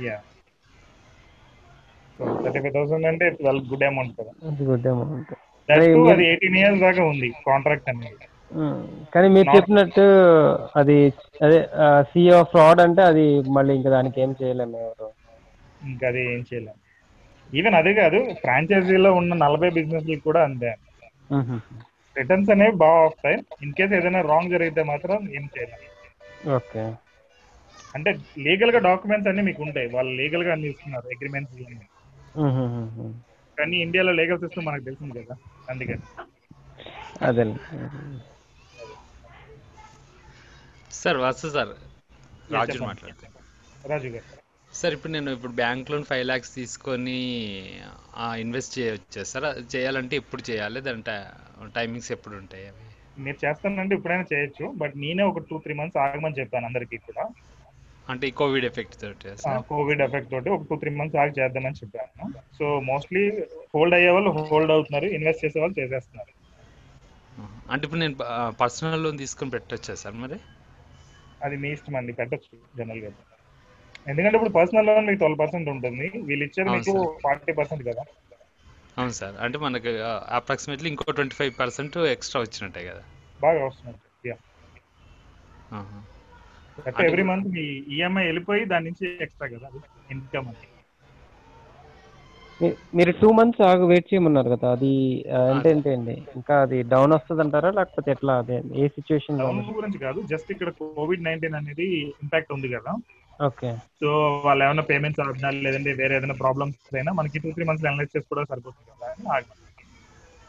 [0.07, 0.17] yeah.
[2.19, 4.33] So thirty five thousand అంటే ట్వెల్వ్ గుడ్ అమౌంట్ కదా.
[4.71, 5.33] గుడ్ అమౌంట్
[5.69, 5.87] అదే
[6.31, 8.25] ఎయిటీన్ ఇయర్స్ దాకా ఉంది కాంట్రాక్ట్ అనేది.
[9.15, 10.05] కానీ మీరు చెప్పినట్టు
[10.81, 10.97] అది
[11.45, 11.59] అదే
[12.11, 13.25] సిఓ ఫ్రాడ్ అంటే అది
[13.57, 15.09] మళ్ళీ ఇంకా దానికి ఏం చేయలేము ఎవరు
[15.93, 16.77] ఇంకా అది ఏం చేయలేం.
[17.59, 20.71] ఈవెన్ అదే కాదు ఫ్రాంచైజీలో ఉన్న నలభై బిజినెస్ కూడా అంతే.
[22.17, 23.37] రిటర్న్స్ అనేవి బాగా వస్తాయి.
[23.65, 25.81] ఇన్ కేస్ ఏదైనా రాంగ్ జరిగితే మాత్రం ఏం చేయలేం.
[26.59, 26.85] ఓకే.
[27.97, 28.11] అంటే
[28.47, 29.89] లీగల్గా డాక్యుమెంట్స్ అన్ని మీకు ఉంటాయి.
[29.97, 31.59] వాళ్ళు లీగల్గా అన్ని ఇస్తున్నారు అగ్రిమెంట్స్.
[33.57, 35.37] కానీ ఇండియాలో లీగల్ సిస్టమ్ మనకు తెలిసింది కదా
[35.69, 36.05] అందుకని
[37.23, 37.45] అదే
[40.95, 41.73] సార్ వాసు సార్.
[42.51, 42.79] రాజు.
[42.85, 43.39] మాట్లాడుతాను.
[43.85, 44.29] రాజు గారు.
[44.73, 47.17] సార్ ఇప్పుడు నేను ఇప్పుడు బ్యాంక్ లోన్ ఫైవ్ ల్యాక్స్ తీసుకొని
[48.39, 49.47] ఇన్వెస్ట్ చేయవచ్చు సార్?
[49.75, 50.81] చేయాలంటే ఎప్పుడు చేయాలి?
[50.83, 51.17] దాంట్లో
[51.77, 52.89] టైమింగ్స్ ఎప్పుడు ఉంటాయి అవి?
[53.17, 57.25] మీరు చేస్తానంటే ఇప్పుడైనా చేయొచ్చు బట్ నేనే ఒక టూ త్రీ మంత్స్ ఆగమని చెప్పాను అందరికీ కూడా.
[58.09, 59.19] అంటే కోవిడ్ ఎఫెక్ట్ తోటి
[59.71, 62.27] కోవిడ్ ఎఫెక్ట్ తోటి ఒక టూ త్రీ మంత్స్ ఆగి చేద్దామని చెప్పాను.
[62.59, 63.23] సో మోస్ట్లీ
[63.73, 66.33] హోల్డ్ అయ్యే వాళ్ళు హోల్డ్ అవుతున్నారు ఇన్వెస్ట్ చేసే వాళ్ళు చేసేస్తున్నారు.
[67.73, 68.17] అంటే ఇప్పుడు నేను
[68.63, 70.39] పర్సనల్ లోన్ తీసుకొని పెట్టొచ్చా సార్ మరి?
[71.41, 73.11] అది మీ ఇష్టం అండి పెట్టచ్చు జనరల్గా
[74.07, 76.95] ఎందుకంటే ఇప్పుడు పర్సనల్ లోన్ మీకు ట్వెల్వ్ పర్సెంట్ ఉంటుంది వీళ్ళు ఇచ్చేది అవును మీకు.
[77.25, 78.03] ఫార్టీ పర్సెంట్ కదా.
[78.97, 79.37] అవును సార్.
[79.45, 79.91] అంటే మనకు
[80.39, 83.03] అప్రాక్సిమేట్లీ ఇంకో ట్వంటీ ఫైవ్ పర్సెంట్ ఎక్స్ట్రా వచ్చినట్టే కదా.
[83.41, 83.99] బాగా వస్తుంది
[84.31, 84.37] యా.
[86.79, 87.65] అంటే ఎవ్రీ మంత్ మీ
[87.95, 89.69] ఈఎంఐ వెళ్ళిపోయి దాని నుంచి ఎక్స్ట్రా కదా
[90.15, 90.49] ఇన్కమ్
[92.97, 94.91] మీరు టూ మంత్స్ ఆగు వెయిట్ చేయమన్నారు కదా అది
[95.49, 100.21] అంటే ఏంటండి ఇంకా అది డౌన్ వస్తుంది అంటారా లేకపోతే ఎట్లా అదే ఏ సిచ్యువేషన్ డౌన్ గురించి కాదు
[100.33, 101.87] జస్ట్ ఇక్కడ కోవిడ్ నైన్టీన్ అనేది
[102.25, 102.93] ఇంపాక్ట్ ఉంది కదా.
[103.41, 103.71] ఓకే.
[104.01, 104.09] సో
[104.45, 108.47] వాళ్ళు ఏమైనా పేమెంట్స్ ఆడినా లేదంటే వేరే ఏదైనా ప్రాబ్లమ్స్ అయినా మనకి టూ త్రీ మంత్స్ అనలైజ్ చేసుకోవడం
[108.53, 109.41] సరిపోతుంది కదా.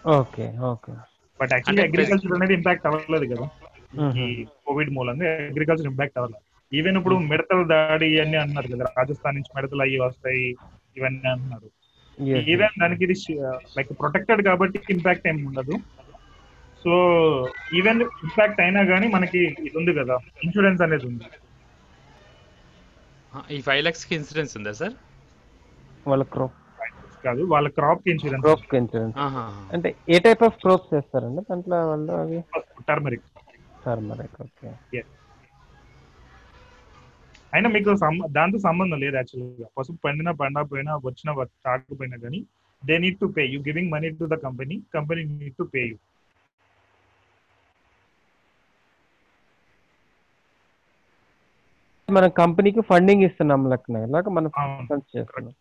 [0.05, 0.93] Okay okay.
[1.39, 3.47] But actually agriculture అనేది ఇంపాక్ట్ అవ్వలేదు కదా.
[4.19, 4.45] ఈ.
[4.65, 6.43] కోవిడ్ మూలంగా అగ్రికల్చర్ ఇంపాక్ట్ అవ్వలేదు.
[6.71, 10.45] ఈవెన్ ఇప్పుడు మిడతల దాడి ఇవన్నీ అన్నారు కదా రాజస్థాన్ నుంచి మిడతలు అయ్యి వస్తాయి
[10.97, 11.69] ఇవన్నీ అంటున్నారు
[12.47, 13.15] ఈవెన్ దానికి ఇది
[13.77, 15.75] లైక్ ప్రొటెక్టెడ్ కాబట్టి ఇంపాక్ట్ ఏమి ఉండదు.
[16.83, 16.91] సో
[17.73, 21.25] ఈవెన్ ఇంపాక్ట్ అయినా కానీ మనకి ఇది ఉంది కదా ఇన్సూరెన్స్ అనేది ఉంది.
[23.33, 24.93] ఆ, ఈ ఫైవ్ ల్యాక్స్కి ఇన్సూరెన్స్ ఉందా సార్?
[26.07, 26.57] వాళ్ళ క్రాప్
[27.25, 29.17] కాదు వాళ్ళ క్రాప్కి ఇన్సూరెన్స్ క్రాప్ ఇన్సూరెన్స్.
[29.73, 32.39] అంటే ఏ టైప్ ఆఫ్ క్రాప్స్ చేస్తారండి దాంట్లో వాళ్ళు అవి?
[32.89, 33.23] టర్మరిక్
[33.85, 34.69] టర్మరిక్ ఓకే
[37.53, 37.91] అయినా మీకు
[38.37, 39.67] దాంతో సంబంధం లేదు యాక్చువల్గా.
[39.77, 41.31] పసుపు పండినా పండకపోయినా వచ్చినా
[41.67, 42.39] రాకపోయినా కానీ
[42.83, 45.97] they need to pay you giving money to the company company need to pay you
[52.09, 53.97] మన కంపెనీకి ఫండింగ్ ఇస్తున్నాం లెక్కన.
[54.07, 54.49] ఇలాగ మనం
[55.13, 55.53] చేస్తున్నాం.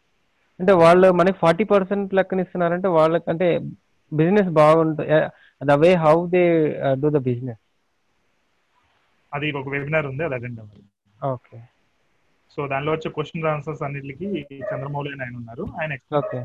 [0.60, 3.46] అంటే వాళ్ళు మనకి ఫార్టీ పర్సెంట్ లెక్కన ఇస్తున్నారంటే వాళ్ళకి అంటే
[4.12, 5.08] బిజినెస్ బాగుంటుంది.
[5.60, 6.42] The way how they
[7.02, 7.62] do the business
[9.36, 10.84] అది ఒక వెబినార్ ఉంది అది అటెండ్ అవ్వాలి.
[11.34, 11.58] ఓకే.
[12.54, 14.26] సో దానిలో వచ్చే క్వశ్చన్ ఆన్సర్స్ అన్నిటికి
[14.70, 15.64] చంద్రమౌళి అని ఆయన ఉన్నారు.
[15.80, 16.40] ఆయన okay.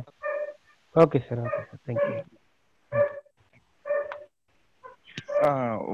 [0.95, 1.81] Okay sir okay sir.
[1.85, 2.15] Thank you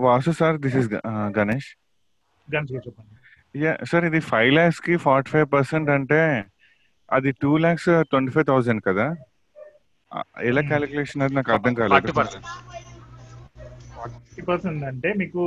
[0.05, 0.89] Vasu sir this is
[1.37, 1.69] Ganesh.
[2.47, 3.13] Guns చెప్పండి.
[3.63, 6.21] యా సార్ ఇది ఫైవ్ ల్యాక్స్కి ఫార్టీ ఫైవ్ పర్సెంట్ అంటే
[7.09, 9.07] అది two lakhs twenty five thousand కదా
[10.49, 12.11] ఎలా క్యాలిక్యులేషన్ అది నాకు అర్థం కాలేదు.
[14.05, 15.41] ఫార్టీ పర్సెంట్ అంటే మీకు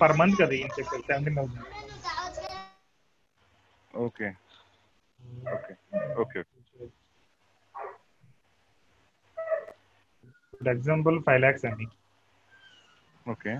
[0.00, 1.04] పర్ మంత్ కదా ఏం చెప్పారు?
[1.08, 1.68] Seventeen thousand
[3.94, 4.28] okay.
[5.54, 5.74] Okay.
[6.22, 6.40] Okay.
[10.52, 11.86] For example five lakhs అండి.
[13.26, 13.54] ఓకే.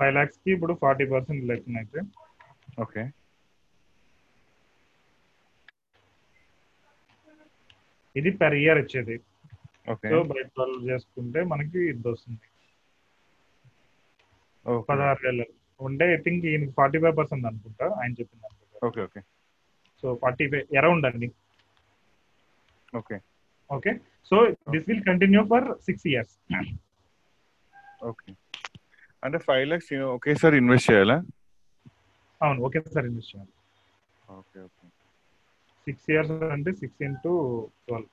[0.00, 2.00] ఫైవ్ ల్యాక్స్కి ఇప్పుడు ఫార్టీ పర్సెంట్ లెక్కన అయితే.
[2.80, 3.04] ఓకే.
[8.16, 9.16] ఇది పర్ ఇయర్ వచ్చేది.
[10.12, 12.46] సో బై ట్వెల్వ్ చేసుకుంటే మనకి ఇది వస్తుంది
[14.88, 15.44] పదహారు వేలు
[15.80, 18.46] ఉంటే ఐ థింక్ ఈయనకి ఫార్టీ ఫైవ్ పర్సెంట్ అనుకుంటా ఆయన చెప్పింది
[18.88, 19.20] okay okay.
[20.02, 21.28] So forty five around అండి.
[22.92, 23.16] Okay.
[23.70, 23.92] Okay.
[24.30, 24.36] So
[24.72, 26.34] this will continue for six years.
[28.10, 28.30] Okay.
[29.22, 31.16] అంటే ఫైవ్ లాక్స్ ఒకేసారి ఇన్వెస్ట్ చేయాలా?
[32.40, 33.52] అవును ఒకేసారి ఇన్వెస్ట్ చేయాలి.
[34.38, 34.86] Okay okay.
[35.86, 37.32] సిక్స్ ఇయర్స్ అంటే సిక్స్ ఇంటూ
[37.86, 38.10] ట్వెల్వ్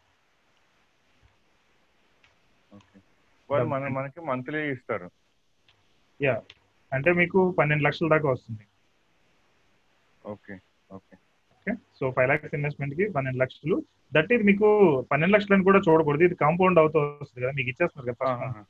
[2.72, 2.98] ఓకే
[3.50, 5.10] వాళ్ళు మన మనకి మంత్లీ ఇస్తారు.
[6.22, 6.42] యా.
[6.94, 8.68] అంటే మీకు పన్నెండు లక్షల దాకా వస్తుంది.
[10.26, 10.54] Okay
[10.92, 11.16] okay.
[11.58, 11.74] Okay.
[12.00, 13.84] So five lakhs ఇన్వెస్ట్మెంట్కి పన్నెండు లక్షలు.
[14.14, 14.68] దట్ ఇది మీకు
[15.12, 16.24] పన్నెండు లక్షలని కూడా చూడకూడదు.
[16.24, 18.66] ఇది కాంపౌండ్ అవుతూ వస్తుంది కదా మీకు ఇచ్చేస్తున్నారు కదా.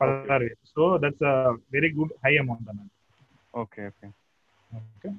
[0.00, 0.56] పదహారు వేలు.
[0.66, 1.24] So that's
[1.72, 2.90] very good high amount అన్నమాట.
[3.56, 4.06] Okay okay.
[4.76, 5.10] Okay.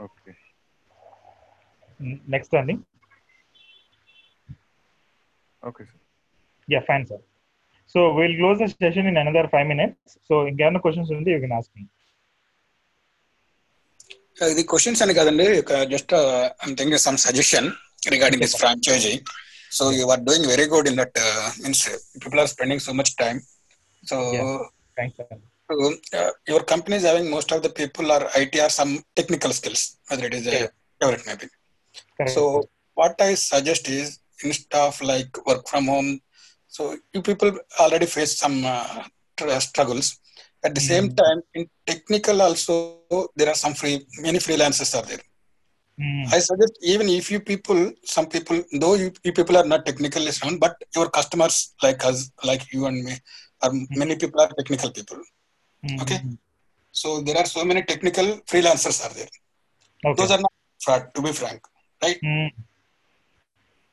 [0.00, 0.32] Okay.
[2.28, 2.74] Next అండి.
[5.64, 6.00] Okay sir.
[6.72, 7.22] Yeah fine sir.
[7.92, 10.16] So we'll close the session in another five minutes.
[10.28, 11.82] So in any questions, you can ask me.
[14.40, 17.64] Uh, the questions and uh, just uh, I'm thinking some suggestion
[18.10, 19.20] regarding this franchising.
[19.68, 21.12] So you are doing very good in that.
[21.26, 21.80] Uh, means
[22.18, 23.38] people are spending so much time.
[24.04, 24.58] So yeah.
[24.96, 25.18] thanks.
[25.20, 29.98] Uh, your company is having most of the people are IT or some technical skills,
[30.08, 30.66] whether it is uh, yeah.
[30.98, 31.48] whatever it may be.
[32.16, 32.32] Correct.
[32.32, 32.64] So
[32.94, 36.20] what I suggest is instead of like work from home
[36.76, 36.82] so
[37.12, 37.50] you people
[37.82, 40.06] already face some uh, struggles.
[40.66, 41.16] At the same hmm.
[41.22, 42.74] time, in technical also
[43.36, 43.96] there are some free
[44.26, 45.24] many freelancers are there.
[46.00, 46.22] Hmm.
[46.36, 50.32] I suggest even if you people, some people, though you, you people are not technically
[50.32, 53.14] sound, but your customers like us, like you and me,
[53.62, 53.84] are hmm.
[54.02, 55.20] many people are technical people.
[56.02, 56.20] Okay,
[56.92, 60.14] so there are so many technical freelancers are there.
[60.16, 61.60] Those are not fraud, to be frank,
[62.02, 62.18] right?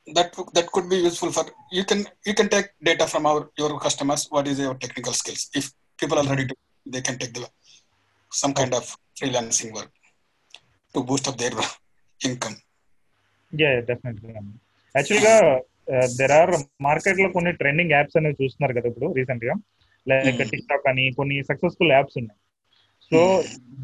[0.09, 3.71] That that could be useful for you can you can take data from our your
[3.85, 4.23] customers.
[4.29, 5.43] What is your technical skills?
[5.59, 5.65] If
[5.99, 6.55] people are ready to,
[6.85, 7.45] they can take the
[8.31, 8.83] some kind of
[9.19, 9.91] freelancing work
[10.95, 11.55] to boost up their
[12.21, 12.57] income.
[13.53, 14.29] Yeah definitely
[14.95, 15.33] యాక్చువల్గా
[16.19, 16.51] there are
[16.87, 19.53] market లో కొన్ని trending apps అనేవి చూస్తున్నారు కదా ఇప్పుడు recent గా
[20.07, 22.39] like tick talk అని కొన్ని సక్సెస్ఫుల్ యాప్స్ ఉన్నాయి
[23.10, 23.20] so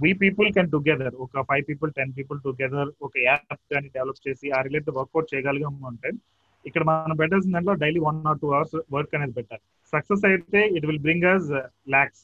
[0.03, 4.47] we people can together ఒక five people ten people together ఒక యాప్ కానీ డెవలప్ చేసి
[4.57, 6.11] ఆ రిలేటెడ్ వర్కౌట్ చేయగలిగాము అంటే
[6.65, 9.63] ఇక్కడ మనం పెట్టాల్సిన దాంట్లో daily one or two hours work అనేది పెట్టాలి.
[9.93, 11.49] సక్సెస్ అయితే it will bring us
[11.95, 12.23] lakhs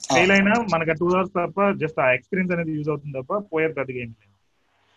[0.00, 3.98] fail అయినా మనకు టూ అవర్స్ తప్ప జస్ట్ ఆ ఎక్స్పీరియన్స్ అనేది యూజ్ అవుతుంది తప్ప పోయేది పెద్దగా
[4.04, 4.30] ఏం లేదు.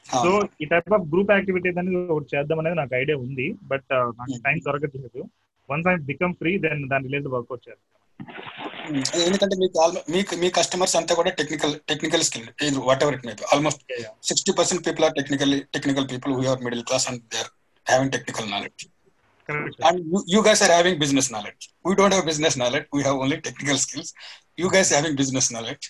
[0.06, 0.30] సో
[0.62, 3.90] ఈ టైప్ ఆఫ్ గ్రూప్ యాక్టివిటీ అనేది ఒకటి చేద్దాం అనేది నాకు ఐడియా ఉంది బట్
[4.20, 5.22] నాకు టైం దొరకట్లేదు.
[5.70, 7.97] Once I become free then దాని రిలేటెడ్ వర్కౌట్ చేస్తాను
[9.26, 12.48] ఎందుకంటే మీకు ఆల్మో- మీకు మీ కస్టమర్స్ అంతా కూడా technical technical skill
[13.04, 13.82] whatever it may almost
[14.30, 17.52] sixty percent people are technical technical people who are middle class and they are
[17.88, 18.86] having technical knowledge
[19.88, 23.18] and you, you guys are having business knowledge we don't have business knowledge we have
[23.18, 24.10] only technical skills
[24.58, 25.86] you guys having business knowledge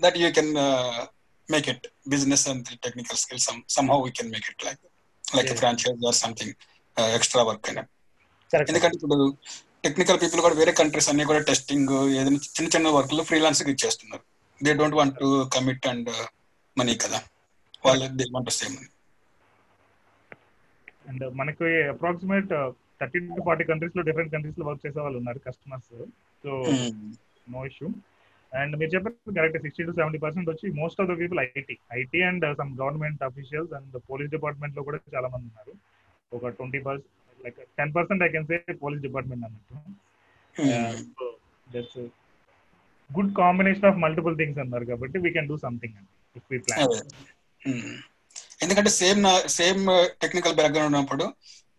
[0.00, 1.00] that you can uh,
[1.48, 4.80] make it business and the technical skills some, somehow we can make it like
[5.24, 6.50] like a franchise or something
[6.96, 7.88] uh, extra work kind of
[8.70, 9.16] ఎందుకంటే ఇప్పుడు
[9.86, 14.24] technical people కూడా వేరే countries అన్ని కూడా testing ఏదైనా చిన్న చిన్న వర్క్లు ఫ్రీలాన్స్ ఇచ్చేస్తున్నారు
[14.60, 16.10] they don't want to commit and
[16.76, 17.18] money కదా.
[17.84, 18.88] వాళ్ళు they want same money
[21.08, 22.52] and మనకి అప్రాక్సిమేట్
[23.00, 25.90] థర్టీ టు ఫార్టీ కంట్రీస్లో డిఫరెంట్ కంట్రీస్లో వర్క్ చేసే వాళ్ళు ఉన్నారు customers
[26.44, 26.50] so
[27.46, 27.88] no issue
[28.52, 32.20] and మీరు చెప్పారు correct sixty to seventy percent వచ్చి most of the people IT IT
[32.22, 35.74] and some government officials and police డిపార్ట్మెంట్లో కూడా చాలా మంది ఉన్నారు.
[36.32, 37.12] ఒక twenty percent
[37.46, 39.74] like ten percent I can say police department అన్నట్టు
[41.18, 41.26] so
[41.74, 41.98] that's
[43.10, 46.94] good combination of multiple things అన్నారు కాబట్టి వీ కెన్ డూ సంథింగ్ అండి ఇఫ్ వి ప్లాన్.
[48.64, 49.22] ఎందుకంటే సేమ్
[49.58, 49.82] సేమ్
[50.22, 51.24] టెక్నికల్ బ్యాక్గ్రౌండ్ ఉన్నప్పుడు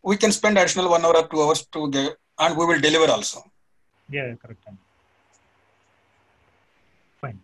[0.10, 1.82] we can spend additional one hour two hours to
[2.46, 3.40] and we will deliver also
[4.10, 4.82] yeah correct అండి.
[7.24, 7.40] Fine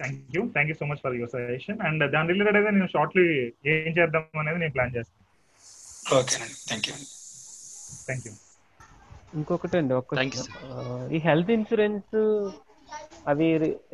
[0.00, 3.26] thank you thank you so much for your suggestion and దాని related అయితే నేను shortly
[3.74, 5.15] ఏం చేద్దాం అనేది నేను plan చేస్తాను.
[6.14, 6.94] ఓకేనండి థ్యాంక్ యూ.
[8.06, 8.32] Thank you.
[9.38, 10.44] ఇంకొకటి అండి ఒక Thank you,
[11.14, 12.14] ఈ హెల్త్ ఇన్సూరెన్స్
[13.30, 13.46] అవి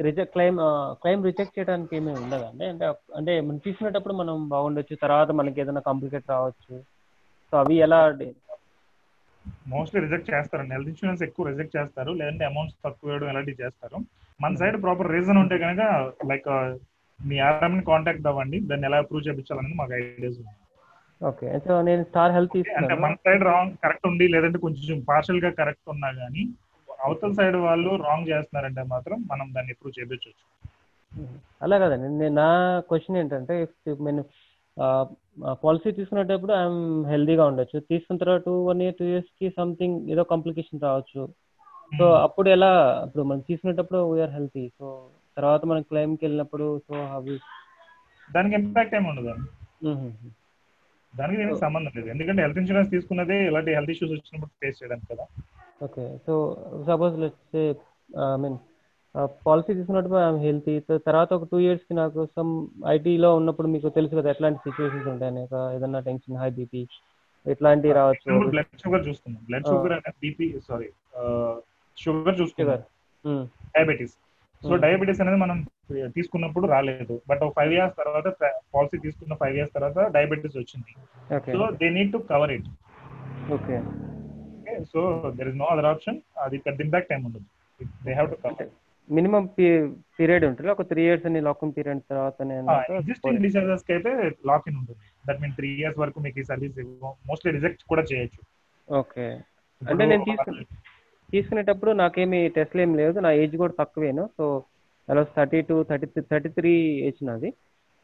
[0.07, 0.59] రిజెక్ట్ క్లైమ్
[1.03, 2.65] క్లైమ్ రిజెక్ట్ చేయడానికి ఏమీ ఉండదా అండి?
[2.73, 2.87] అంటే
[3.19, 6.75] అంటే మనం తీసుకునేటప్పుడు మనం బాగుండొచ్చు తర్వాత మనకి ఏదైనా కాంప్లికేట్ రావచ్చు.
[7.53, 8.01] సో అవి ఎలా
[9.75, 12.11] మోస్ట్లీ రిజెక్ట్ చేస్తారండి హెల్త్ ఇన్సూరెన్స్ ఎక్కువ రిజెక్ట్ చేస్తారు.
[12.21, 13.99] లేదంటే అమౌంట్స్ తక్కువ వేయడం ఇలాంటివి చేస్తారు.
[14.41, 15.83] మన సైడ్ ప్రాపర్ రీజన్ ఉంటే కనుక
[16.33, 16.49] లైక్
[17.21, 18.59] మీ ఆర్ఎం ని కాంటాక్ట్ అవ్వండి.
[18.71, 20.55] దాన్ని ఎలా అప్రూవ్ చేయించాలనేది మాకు ఐడియాస్ ఉంది
[21.23, 21.49] ఓకే.
[21.65, 26.09] సో నేను స్టార్ హెల్త్ అంటే మన సైడ్ రాంగ్ కరెక్ట్ ఉంది లేదంటే కొంచెం పార్షల్గా కరెక్ట్ ఉన్నా
[26.20, 26.43] గానీ
[26.99, 30.32] అవతల సైడ్ వాళ్ళు రాంగ్ చేస్తున్నారంటే మాత్రం మనం దాన్ని అప్రూవ్ చేయించవచ్చు
[31.65, 32.09] అలా కాదండి.
[32.20, 32.49] నేను నా
[32.89, 33.55] క్వశ్చన్ ఏంటంటే
[34.09, 34.23] నేను
[35.62, 36.82] పాలసీ తీసుకునేటప్పుడు ఐఎమ్
[37.12, 37.78] హెల్దీగా ఉండొచ్చు.
[37.90, 41.23] తీసుకున్న తర్వాత టూ వన్ ఇయర్ టూ ఇయర్స్కి సంథింగ్ ఏదో కాంప్లికేషన్ రావచ్చు.
[41.93, 42.70] సో అప్పుడు ఎలా
[43.07, 44.86] ఇప్పుడు మనం తీసుకునేటప్పుడు వీఆర్ హెల్తీ సో
[45.36, 47.36] తర్వాత మనం క్లెయిమ్కి వెళ్ళినప్పుడు సో అవి
[48.28, 49.35] దానికి ఇంపాక్ట్ ఏమి ఉండదు.
[51.19, 52.09] దానికి దీనికి సంబంధం లేదు.
[52.15, 55.25] ఎందుకంటే హెల్త్ ఇన్సూరెన్స్ తీసుకున్నదే ఇలాంటి హెల్త్ ఇష్యూస్ వచ్చినప్పుడు ఫేస్ చేయడానికి కదా.
[55.87, 56.05] Okay.
[56.27, 56.35] So
[56.91, 57.57] suppose let's
[58.27, 58.59] I mean
[59.47, 60.75] policy తీసుకున్నప్పుడు ఐఎమ్ హెల్తీ
[61.09, 62.53] తర్వాత ఒక టూ ఇయర్స్కి నాకు సమ్
[62.95, 66.83] ఐటీలో ఉన్నప్పుడు మీకు తెలుసు కదా ఎట్లాంటి సిచ్యువేషన్స్ ఉంటాయని ఒక ఏదన్నా టెన్షన్ హై బీపీ
[67.47, 68.33] ఇట్లాంటివి రావచ్చు.
[68.55, 69.43] బ్లడ్ షుగర్ చూసుకుందాం.
[69.49, 69.95] Blood sugar
[70.25, 70.89] BP sorry
[71.99, 72.83] sugar చూసుకుందాం.
[73.77, 74.15] డయాబెటీస్
[74.69, 75.59] సో డయాబెటీస్ అనేది మనం
[76.17, 77.15] తీసుకున్నప్పుడు రాలేదు.
[77.31, 78.27] బట్ ఒక ఫైవ్ ఇయర్స్ తర్వాత
[78.75, 80.93] పాలసీ తీసుకున్న ఫైవ్ ఇయర్స్ తర్వాత డయాబెటీస్ వచ్చింది.
[81.55, 82.69] So they need to cover it
[83.57, 83.77] okay
[84.93, 85.01] so
[85.39, 87.47] there is no other option అది పెద్ద ఇంపాక్ట్ టైం ఉండదు.
[88.07, 88.71] They have to cover
[89.09, 89.45] minimum
[90.19, 90.69] period ఉంటుంది?
[90.75, 92.57] ఒక త్రీ ఇయర్స్ అని లాకింగ్ పీరియడ్ తర్వాతనే
[92.99, 94.11] ఎగ్జిస్టింగ్ డిసీజెస్కి అయితే
[94.51, 95.01] లాక్ ఇన్ ఉంటుంది.
[95.29, 96.77] దట్ మీన్ త్రీ ఇయర్స్ వరకు మీకు ఈ సర్వీస్
[97.31, 98.41] మోస్ట్లీ రిజెక్ట్ కూడా చేయొచ్చు.
[98.89, 99.27] ఓకే
[99.83, 100.65] అంటే నేను తీసుకుని
[101.35, 103.17] తీసుకునేటప్పుడు నాకేమి టెస్ట్లు ఏం లేదు.
[103.27, 104.25] నా ఏజ్ కూడా తక్కువేను.
[104.39, 104.47] సో
[105.09, 106.73] అలా thirty two thirty thirty three
[107.09, 107.51] age నాది.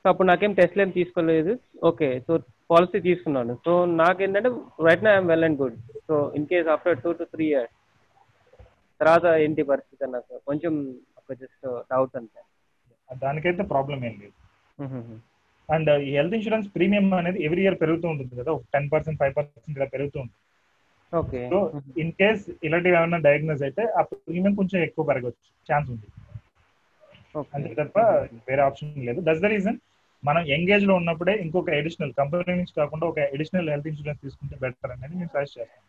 [0.00, 1.52] సో అప్పుడు నాకేం టెస్ట్లు ఏం తీసుకోలేదు.
[1.90, 2.32] ఓకే సో
[2.72, 3.54] పాలసీ తీసుకున్నాను.
[3.64, 3.72] సో
[4.02, 4.50] నాకేంటంటే
[4.86, 5.78] రైట్ నా I'm well and good
[6.08, 7.74] so in case after two to three years
[9.00, 10.74] తర్వాత ఏంటి పరిస్థితి నాకు కొంచెం
[11.20, 12.40] ఒక జస్ట్ డౌట్ అంతే.
[13.24, 14.36] దానికైతే ప్రాబ్లం ఏం లేదు.
[15.74, 18.50] అండ్ ఈ హెల్త్ ఇన్సూరెన్స్ ప్రీమియం అనేది ఎవ్రీ ఇయర్ పెరుగుతూ ఉంటుంది కదా.
[18.56, 20.40] ఒక టెన్ పర్సెంట్ ఫైవ్ పర్సెంట్ ఇలా పెరుగుతూ ఉంటుంది.
[21.12, 21.40] ఓకే.
[21.50, 21.58] సో
[22.02, 26.08] ఇన్ కేస్ ఇలాంటివి ఏమైనా డయాగ్నోస్ అయితే ఆ ప్రీమియం కొంచెం ఎక్కువ పెరగచ్చు ఛాన్స్ ఉంది.
[27.54, 27.98] అంతే తప్ప
[28.48, 29.20] వేరే ఆప్షన్ లేదు.
[29.26, 29.78] దట్స్ ద రీజన్
[30.22, 35.14] మనం ఎంగేజ్లో ఉన్నప్పుడే ఇంకొక ఎడిషనల్ కంపెనీ నుంచి కాకుండా ఒక ఎడిషనల్ హెల్త్ ఇన్సూరెన్స్ తీసుకుంటే బెటర్ అనేది
[35.20, 35.84] మేము సజెస్ట్ చేస్తాం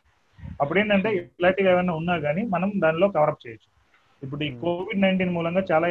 [0.60, 3.70] అప్పుడు ఏంటంటే ఇలాంటివి ఏమైనా ఉన్నా కానీ మనం దానిలో కవరప్ చేయొచ్చు.
[4.22, 5.88] ఇప్పుడు ఈ కోవిడ్ నైన్టీన్ మూలంగా చాలా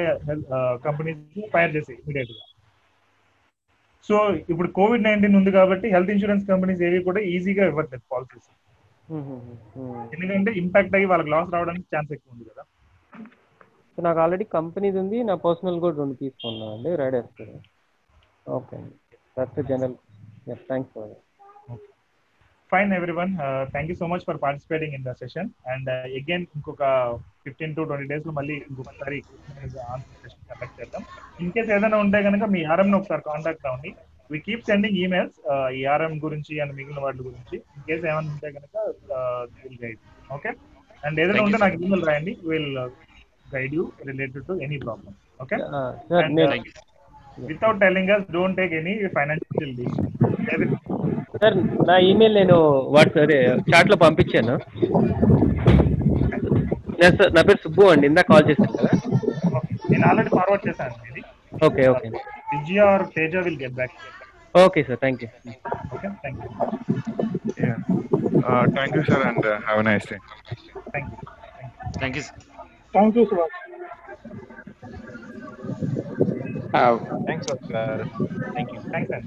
[0.86, 1.20] కంపెనీస్
[1.54, 2.44] ఫైర్ చేసాయి ఇమీడియట్గా
[4.04, 4.16] సో
[4.52, 8.48] ఇప్పుడు కోవిడ్ నైన్టీన్ ఉంది కాబట్టి హెల్త్ ఇన్సూరెన్స్ కంపెనీస్ ఏవి కూడా ఈజీగా ఇవ్వట్లేదు పాలసీస్
[10.14, 12.62] ఎందుకంటే ఇంపాక్ట్ అయ్యి వాళ్ళకి లాస్ రావడానికి ఛాన్స్ ఎక్కువ ఉంది కదా.
[13.92, 16.90] సో నాకు ఆల్రెడీ కంపెనీది ఉంది నా పర్సనల్ కూడా రెండు తీసుకున్నాను అండి.
[17.02, 17.40] రైడర్స్
[18.58, 18.94] ఓకే అండి
[19.38, 19.96] that's general
[20.68, 21.14] thanks for
[22.72, 23.32] fine everyone
[23.72, 26.82] thank you so much for participating in the session and again ఇంకొక
[27.44, 29.18] ఫిఫ్టీన్ టు ట్వంటీ డేస్లో మళ్ళీ ఇంకొకసారి
[30.50, 31.02] కండక్ట్ చేద్దాం.
[31.42, 33.92] ఇన్ కేస్ ఏదైనా ఉంటే కనుక మీ ఆర్ఎం ఒకసారి కాంటాక్ట్ అవ్వండి.
[34.30, 35.36] వి కీప్ సెండింగ్ ఈమెయిల్స్
[35.78, 37.56] ఈ ఆర్ఎం గురించి అండ్ మిగిలిన వాటి గురించి.
[37.76, 38.76] ఇన్ కేస్ ఏమైనా ఉంటే కనుక
[39.62, 40.00] విల్ గైడ్
[40.36, 40.50] ఓకే
[41.06, 42.34] అండ్ ఏదైనా ఉంటే నాకు ఈమెయిల్ రాయండి.
[42.50, 42.72] Will
[43.54, 45.56] guide you related to any problem okay
[47.50, 49.74] without telling us don't take any financial
[51.42, 51.56] sir
[51.88, 52.56] నా ఈమెయిల్ నేను
[52.94, 53.32] వాట్సాప్
[53.72, 54.54] చాట్లో పంపించాను.
[57.18, 58.06] సార్ నా పేరు సుబ్బు అండి.
[58.10, 58.92] ఇందాక కాల్ చేశాను కదా.
[59.90, 61.22] నేను ఆల్రెడీ ఫార్వర్డ్ చేశాను ఇది.
[61.66, 62.08] Okay okay
[62.54, 63.94] Vijaya R Teja will get back
[64.58, 64.96] Okay, sir.
[64.96, 65.28] Thank you.
[65.94, 66.50] Okay, thank you.
[67.56, 67.76] Yeah.
[68.44, 70.18] Uh, thank you, sir, and uh, have a nice day.
[70.92, 71.18] Thank you.
[71.60, 71.90] Thank you.
[72.00, 72.34] Thank you, sir.
[72.92, 73.46] Thank you, sir.
[77.26, 77.56] Thanks, sir.
[78.54, 78.82] Thank you.
[78.92, 79.22] Thanks, sir.